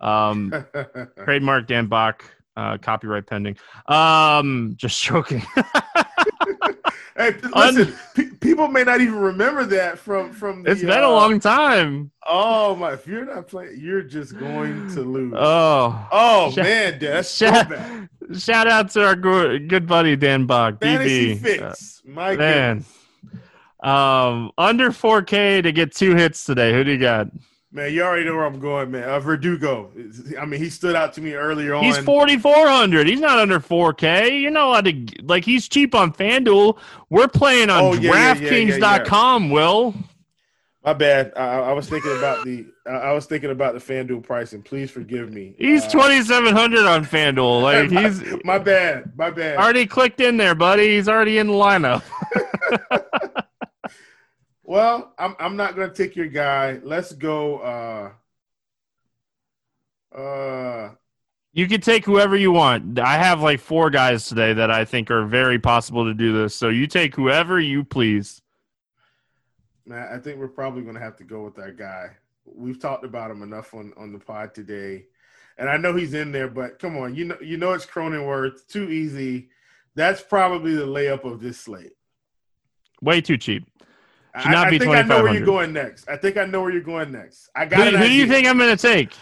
Um, 0.00 0.52
trademark 1.24 1.66
Dan 1.66 1.86
Bach, 1.86 2.24
uh, 2.56 2.78
copyright 2.78 3.26
pending. 3.26 3.56
Um, 3.86 4.74
just 4.76 5.02
joking. 5.02 5.42
hey, 7.16 7.34
listen, 7.54 7.94
pe- 8.14 8.30
people 8.40 8.68
may 8.68 8.84
not 8.84 9.00
even 9.00 9.16
remember 9.16 9.64
that 9.64 9.98
from 9.98 10.32
from. 10.32 10.62
The, 10.62 10.72
it's 10.72 10.80
been 10.80 10.90
uh, 10.90 11.08
a 11.08 11.10
long 11.10 11.40
time. 11.40 12.10
Oh 12.26 12.76
my! 12.76 12.92
If 12.92 13.06
you're 13.06 13.24
not 13.24 13.48
playing, 13.48 13.78
you're 13.78 14.02
just 14.02 14.38
going 14.38 14.88
to 14.94 15.00
lose. 15.02 15.34
Oh, 15.36 16.08
oh 16.12 16.50
shout, 16.50 16.64
man, 16.64 16.98
that's 16.98 17.34
shout. 17.34 17.72
Shout 18.36 18.66
out 18.66 18.90
to 18.90 19.06
our 19.06 19.14
good, 19.14 19.68
good 19.68 19.86
buddy 19.86 20.16
Dan 20.16 20.46
Bach. 20.46 20.80
Fantasy 20.80 21.36
DB. 21.36 21.40
fix, 21.40 22.02
uh, 22.04 22.10
my 22.10 22.36
man. 22.36 22.76
Goodness. 22.78 22.92
Um, 23.80 24.50
under 24.58 24.90
4K 24.90 25.62
to 25.62 25.70
get 25.70 25.94
two 25.94 26.16
hits 26.16 26.44
today. 26.44 26.72
Who 26.72 26.82
do 26.82 26.90
you 26.90 26.98
got? 26.98 27.28
Man, 27.72 27.92
you 27.92 28.02
already 28.02 28.24
know 28.24 28.36
where 28.36 28.46
I'm 28.46 28.60
going, 28.60 28.92
man. 28.92 29.08
Uh, 29.08 29.18
Verdugo. 29.20 29.90
I 30.40 30.46
mean, 30.46 30.60
he 30.60 30.70
stood 30.70 30.94
out 30.94 31.12
to 31.14 31.20
me 31.20 31.34
earlier 31.34 31.74
on. 31.74 31.84
He's 31.84 31.98
4,400. 31.98 33.06
He's 33.06 33.20
not 33.20 33.38
under 33.38 33.58
4K. 33.58 34.40
You're 34.40 34.52
not 34.52 34.68
allowed 34.68 34.84
to, 34.84 35.22
like, 35.24 35.44
he's 35.44 35.68
cheap 35.68 35.94
on 35.94 36.12
FanDuel. 36.12 36.78
We're 37.10 37.28
playing 37.28 37.68
on 37.68 37.82
oh, 37.82 37.92
yeah, 37.94 38.34
DraftKings.com, 38.34 39.42
yeah, 39.44 39.48
yeah, 39.48 39.52
Will. 39.52 39.94
My 40.84 40.92
bad. 40.92 41.32
I, 41.34 41.58
I, 41.58 41.72
was 41.72 41.88
thinking 41.88 42.16
about 42.16 42.44
the 42.44 42.64
I 42.88 43.10
was 43.10 43.26
thinking 43.26 43.50
about 43.50 43.74
the 43.74 43.80
FanDuel 43.80 44.22
pricing. 44.22 44.62
Please 44.62 44.88
forgive 44.88 45.32
me. 45.32 45.56
He's 45.58 45.82
uh, 45.82 45.90
twenty 45.90 46.22
seven 46.22 46.54
hundred 46.54 46.86
on 46.86 47.04
FanDuel. 47.04 47.60
Like 47.66 47.90
my, 47.90 48.08
he's 48.08 48.22
my 48.44 48.58
bad. 48.58 49.10
My 49.16 49.30
bad. 49.30 49.56
Already 49.58 49.86
clicked 49.86 50.20
in 50.20 50.36
there, 50.36 50.54
buddy. 50.54 50.94
He's 50.94 51.08
already 51.08 51.38
in 51.38 51.48
the 51.48 51.54
lineup. 51.54 52.04
Well, 54.66 55.14
I'm 55.16 55.36
I'm 55.38 55.56
not 55.56 55.76
gonna 55.76 55.94
take 55.94 56.16
your 56.16 56.26
guy. 56.26 56.80
Let's 56.82 57.12
go. 57.12 57.58
Uh, 60.12 60.18
uh, 60.18 60.90
you 61.52 61.68
can 61.68 61.80
take 61.80 62.04
whoever 62.04 62.36
you 62.36 62.50
want. 62.50 62.98
I 62.98 63.16
have 63.16 63.40
like 63.40 63.60
four 63.60 63.90
guys 63.90 64.26
today 64.26 64.52
that 64.54 64.72
I 64.72 64.84
think 64.84 65.08
are 65.12 65.24
very 65.24 65.60
possible 65.60 66.04
to 66.04 66.14
do 66.14 66.32
this. 66.32 66.52
So 66.52 66.68
you 66.68 66.88
take 66.88 67.14
whoever 67.14 67.60
you 67.60 67.84
please. 67.84 68.42
Man, 69.86 70.08
I 70.12 70.18
think 70.18 70.40
we're 70.40 70.48
probably 70.48 70.82
gonna 70.82 70.98
have 70.98 71.16
to 71.18 71.24
go 71.24 71.44
with 71.44 71.54
that 71.54 71.76
guy. 71.76 72.16
We've 72.44 72.80
talked 72.80 73.04
about 73.04 73.30
him 73.30 73.42
enough 73.42 73.72
on 73.72 73.92
on 73.96 74.12
the 74.12 74.18
pod 74.18 74.52
today, 74.52 75.04
and 75.58 75.70
I 75.70 75.76
know 75.76 75.94
he's 75.94 76.14
in 76.14 76.32
there. 76.32 76.48
But 76.48 76.80
come 76.80 76.96
on, 76.96 77.14
you 77.14 77.26
know 77.26 77.38
you 77.40 77.56
know 77.56 77.72
it's 77.72 77.86
Cronenworth. 77.86 78.66
Too 78.66 78.90
easy. 78.90 79.48
That's 79.94 80.22
probably 80.22 80.74
the 80.74 80.86
layup 80.86 81.22
of 81.22 81.40
this 81.40 81.60
slate. 81.60 81.92
Way 83.00 83.20
too 83.20 83.38
cheap. 83.38 83.64
Should 84.38 84.50
not 84.50 84.66
I, 84.66 84.70
be 84.70 84.76
I 84.76 84.78
think 84.80 84.94
I 84.96 85.02
know 85.02 85.22
where 85.22 85.32
you're 85.32 85.46
going 85.46 85.72
next. 85.72 86.08
I 86.08 86.16
think 86.16 86.36
I 86.36 86.44
know 86.44 86.60
where 86.62 86.70
you're 86.70 86.82
going 86.82 87.12
next. 87.12 87.48
I 87.54 87.64
got 87.64 87.92
who, 87.92 87.96
who 87.96 88.04
do 88.04 88.12
you 88.12 88.26
think 88.26 88.46
I'm 88.46 88.58
going 88.58 88.76
to 88.76 88.80
take? 88.80 89.12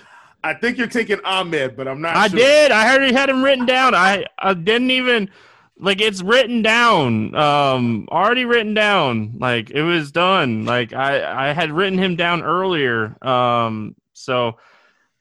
I 0.43 0.55
think 0.55 0.77
you're 0.77 0.87
taking 0.87 1.21
Ahmed, 1.25 1.77
but 1.77 1.89
I'm 1.89 2.01
not. 2.01 2.17
I 2.17 2.29
sure. 2.29 2.39
did. 2.39 2.73
I 2.73 2.95
already 2.95 3.15
had 3.15 3.31
him 3.31 3.43
written 3.43 3.65
down. 3.65 3.95
I 3.95 4.27
I 4.39 4.55
didn't 4.55 4.91
even 4.91 5.31
like 5.79 6.01
it's 6.01 6.23
written 6.23 6.63
down. 6.63 7.35
Um, 7.35 8.09
already 8.11 8.45
written 8.45 8.75
down. 8.75 9.39
Like 9.39 9.71
it 9.71 9.83
was 9.83 10.13
done. 10.13 10.65
Like 10.65 10.93
I 10.93 11.49
I 11.49 11.53
had 11.53 11.71
written 11.71 11.99
him 11.99 12.17
down 12.17 12.43
earlier. 12.43 13.17
Um, 13.27 13.95
so 14.13 14.59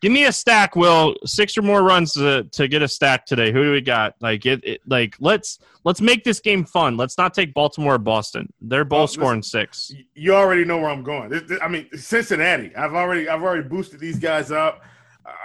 Give 0.03 0.11
me 0.11 0.25
a 0.25 0.33
stack, 0.33 0.75
Will. 0.75 1.15
Six 1.23 1.57
or 1.57 1.61
more 1.61 1.81
runs 1.81 2.11
to, 2.11 2.43
to 2.43 2.67
get 2.67 2.81
a 2.81 2.89
stack 2.89 3.25
today. 3.25 3.53
Who 3.53 3.63
do 3.63 3.71
we 3.71 3.79
got? 3.79 4.15
Like 4.19 4.45
it, 4.45 4.61
it 4.65 4.81
like 4.85 5.15
let's 5.21 5.59
let's 5.85 6.01
make 6.01 6.25
this 6.25 6.41
game 6.41 6.65
fun. 6.65 6.97
Let's 6.97 7.17
not 7.17 7.33
take 7.33 7.53
Baltimore 7.53 7.95
or 7.95 7.99
Boston. 7.99 8.51
They're 8.59 8.83
both 8.83 8.97
well, 8.97 9.07
scoring 9.07 9.39
listen, 9.39 9.61
six. 9.61 9.93
You 10.13 10.35
already 10.35 10.65
know 10.65 10.77
where 10.77 10.89
I'm 10.89 11.03
going. 11.03 11.31
I 11.61 11.69
mean, 11.69 11.87
Cincinnati. 11.95 12.75
I've 12.75 12.95
already 12.95 13.29
I've 13.29 13.41
already 13.41 13.65
boosted 13.65 14.01
these 14.01 14.19
guys 14.19 14.51
up. 14.51 14.83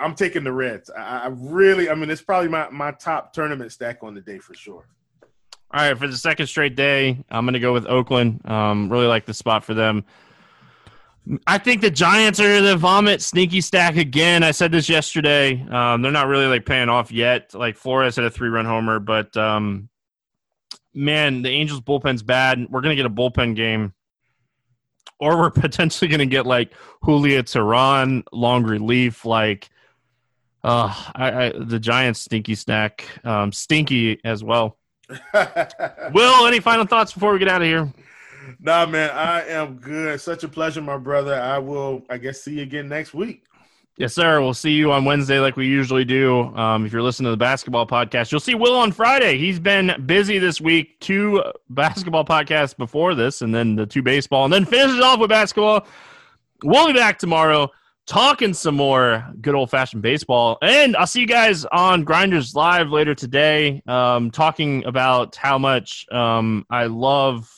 I'm 0.01 0.17
taking 0.17 0.43
the 0.43 0.51
Reds. 0.51 0.91
I, 0.91 1.19
I 1.19 1.27
really, 1.29 1.89
I 1.89 1.95
mean, 1.95 2.11
it's 2.11 2.21
probably 2.21 2.49
my, 2.49 2.69
my 2.71 2.91
top 2.91 3.33
tournament 3.33 3.71
stack 3.71 3.99
on 4.03 4.13
the 4.13 4.21
day 4.21 4.41
for 4.41 4.55
sure. 4.55 4.89
All 5.71 5.89
right, 5.89 5.97
for 5.97 6.09
the 6.09 6.17
second 6.17 6.49
straight 6.49 6.75
day, 6.75 7.25
I'm 7.31 7.45
going 7.45 7.53
to 7.53 7.61
go 7.61 7.73
with 7.73 7.87
Oakland. 7.87 8.45
Um, 8.51 8.91
really 8.91 9.07
like 9.07 9.25
the 9.25 9.35
spot 9.35 9.63
for 9.63 9.75
them. 9.75 10.05
I 11.47 11.59
think 11.59 11.81
the 11.81 11.91
Giants 11.91 12.41
are 12.41 12.63
the 12.63 12.77
vomit 12.77 13.21
sneaky 13.21 13.61
stack 13.61 13.97
again. 13.97 14.43
I 14.43 14.51
said 14.51 14.73
this 14.73 14.89
yesterday. 14.89 15.61
Um, 15.69 16.01
they're 16.01 16.13
not 16.13 16.27
really 16.27 16.47
like 16.47 16.65
paying 16.65 16.89
off 16.89 17.13
yet. 17.13 17.55
Like 17.55 17.77
Flores 17.77 18.17
had 18.17 18.25
a 18.25 18.31
three 18.31 18.49
run 18.49 18.65
homer, 18.65 18.99
but 18.99 19.37
um, 19.37 19.89
man, 20.95 21.43
the 21.43 21.51
Angels 21.51 21.81
bullpen's 21.81 22.23
bad. 22.23 22.67
We're 22.71 22.81
gonna 22.81 22.97
get 22.97 23.07
a 23.07 23.11
bullpen 23.11 23.57
game, 23.57 23.93
or 25.19 25.37
we're 25.39 25.51
potentially 25.51 26.09
gonna 26.09 26.27
get 26.27 26.47
like 26.47 26.73
Julio 27.03 27.43
Teheran, 27.43 28.23
long 28.33 28.65
relief. 28.65 29.25
Like, 29.25 29.69
uh, 30.65 30.95
I, 31.15 31.47
I 31.47 31.53
the 31.59 31.79
Giants 31.79 32.21
sneaky 32.21 32.55
stack, 32.55 33.05
um, 33.25 33.53
stinky 33.53 34.19
as 34.25 34.43
well. 34.43 34.79
Will, 36.13 36.47
any 36.47 36.61
final 36.61 36.87
thoughts 36.87 37.13
before 37.13 37.33
we 37.33 37.39
get 37.39 37.49
out 37.49 37.63
of 37.63 37.67
here? 37.67 37.93
Nah, 38.61 38.87
man, 38.87 39.11
I 39.11 39.47
am 39.49 39.77
good. 39.77 40.21
Such 40.21 40.45
a 40.45 40.49
pleasure, 40.49 40.81
my 40.81 40.99
brother. 40.99 41.35
I 41.35 41.59
will, 41.59 42.03
I 42.09 42.19
guess, 42.19 42.43
see 42.43 42.55
you 42.55 42.63
again 42.63 42.89
next 42.89 43.15
week. 43.15 43.45
Yes, 43.97 44.15
sir. 44.15 44.41
We'll 44.41 44.55
see 44.55 44.71
you 44.71 44.93
on 44.93 45.05
Wednesday 45.05 45.41
like 45.41 45.57
we 45.57 45.67
usually 45.67 46.05
do. 46.05 46.55
Um, 46.57 46.87
if 46.87 46.93
you're 46.93 47.03
listening 47.03 47.27
to 47.27 47.31
the 47.33 47.37
basketball 47.37 47.85
podcast, 47.85 48.31
you'll 48.31 48.41
see 48.41 48.55
Will 48.55 48.77
on 48.77 48.93
Friday. 48.93 49.39
He's 49.39 49.59
been 49.59 50.05
busy 50.07 50.39
this 50.39 50.61
week. 50.61 51.01
Two 51.01 51.43
basketball 51.71 52.25
podcasts 52.25 52.77
before 52.77 53.17
this, 53.17 53.43
and 53.43 53.53
then 53.53 53.75
the 53.75 53.87
two 53.87 54.03
baseball, 54.03 54.45
and 54.45 54.53
then 54.53 54.65
finishes 54.65 55.01
off 55.01 55.19
with 55.19 55.31
basketball. 55.31 55.87
We'll 56.63 56.87
be 56.87 56.93
back 56.93 57.19
tomorrow 57.19 57.73
talking 58.09 58.55
some 58.55 58.75
more 58.75 59.25
good 59.41 59.55
old 59.55 59.71
fashioned 59.71 60.03
baseball. 60.03 60.57
And 60.63 60.97
I'll 60.97 61.07
see 61.07 61.21
you 61.21 61.27
guys 61.27 61.67
on 61.67 62.05
Grinders 62.05 62.55
Live 62.55 62.89
later 62.89 63.15
today, 63.15 63.83
um, 63.87 64.31
talking 64.31 64.85
about 64.87 65.37
how 65.37 65.59
much 65.59 66.07
um, 66.11 66.65
I 66.71 66.87
love 66.87 67.58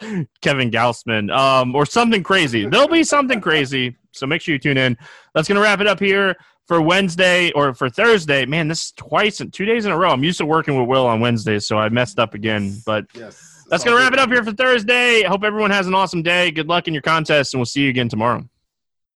Kevin 0.40 0.70
Gausman, 0.70 1.34
um, 1.34 1.74
or 1.74 1.86
something 1.86 2.22
crazy. 2.22 2.66
There'll 2.66 2.88
be 2.88 3.04
something 3.04 3.40
crazy. 3.40 3.96
So 4.12 4.26
make 4.26 4.40
sure 4.42 4.52
you 4.52 4.58
tune 4.58 4.78
in. 4.78 4.96
That's 5.34 5.48
going 5.48 5.56
to 5.56 5.62
wrap 5.62 5.80
it 5.80 5.86
up 5.86 5.98
here 5.98 6.36
for 6.66 6.80
Wednesday 6.80 7.50
or 7.52 7.74
for 7.74 7.90
Thursday. 7.90 8.46
Man, 8.46 8.68
this 8.68 8.86
is 8.86 8.92
twice 8.92 9.40
and 9.40 9.52
two 9.52 9.64
days 9.64 9.86
in 9.86 9.92
a 9.92 9.98
row. 9.98 10.10
I'm 10.10 10.24
used 10.24 10.38
to 10.38 10.46
working 10.46 10.78
with 10.78 10.88
Will 10.88 11.06
on 11.06 11.20
Wednesdays, 11.20 11.66
so 11.66 11.78
I 11.78 11.88
messed 11.88 12.18
up 12.18 12.34
again. 12.34 12.76
But 12.86 13.06
yes, 13.14 13.64
that's 13.68 13.84
going 13.84 13.96
to 13.96 14.02
wrap 14.02 14.12
it 14.12 14.18
up 14.18 14.30
here 14.30 14.44
for 14.44 14.52
Thursday. 14.52 15.24
I 15.24 15.28
hope 15.28 15.44
everyone 15.44 15.70
has 15.70 15.86
an 15.86 15.94
awesome 15.94 16.22
day. 16.22 16.50
Good 16.50 16.68
luck 16.68 16.88
in 16.88 16.94
your 16.94 17.02
contest, 17.02 17.54
and 17.54 17.60
we'll 17.60 17.66
see 17.66 17.82
you 17.82 17.90
again 17.90 18.08
tomorrow. 18.08 18.48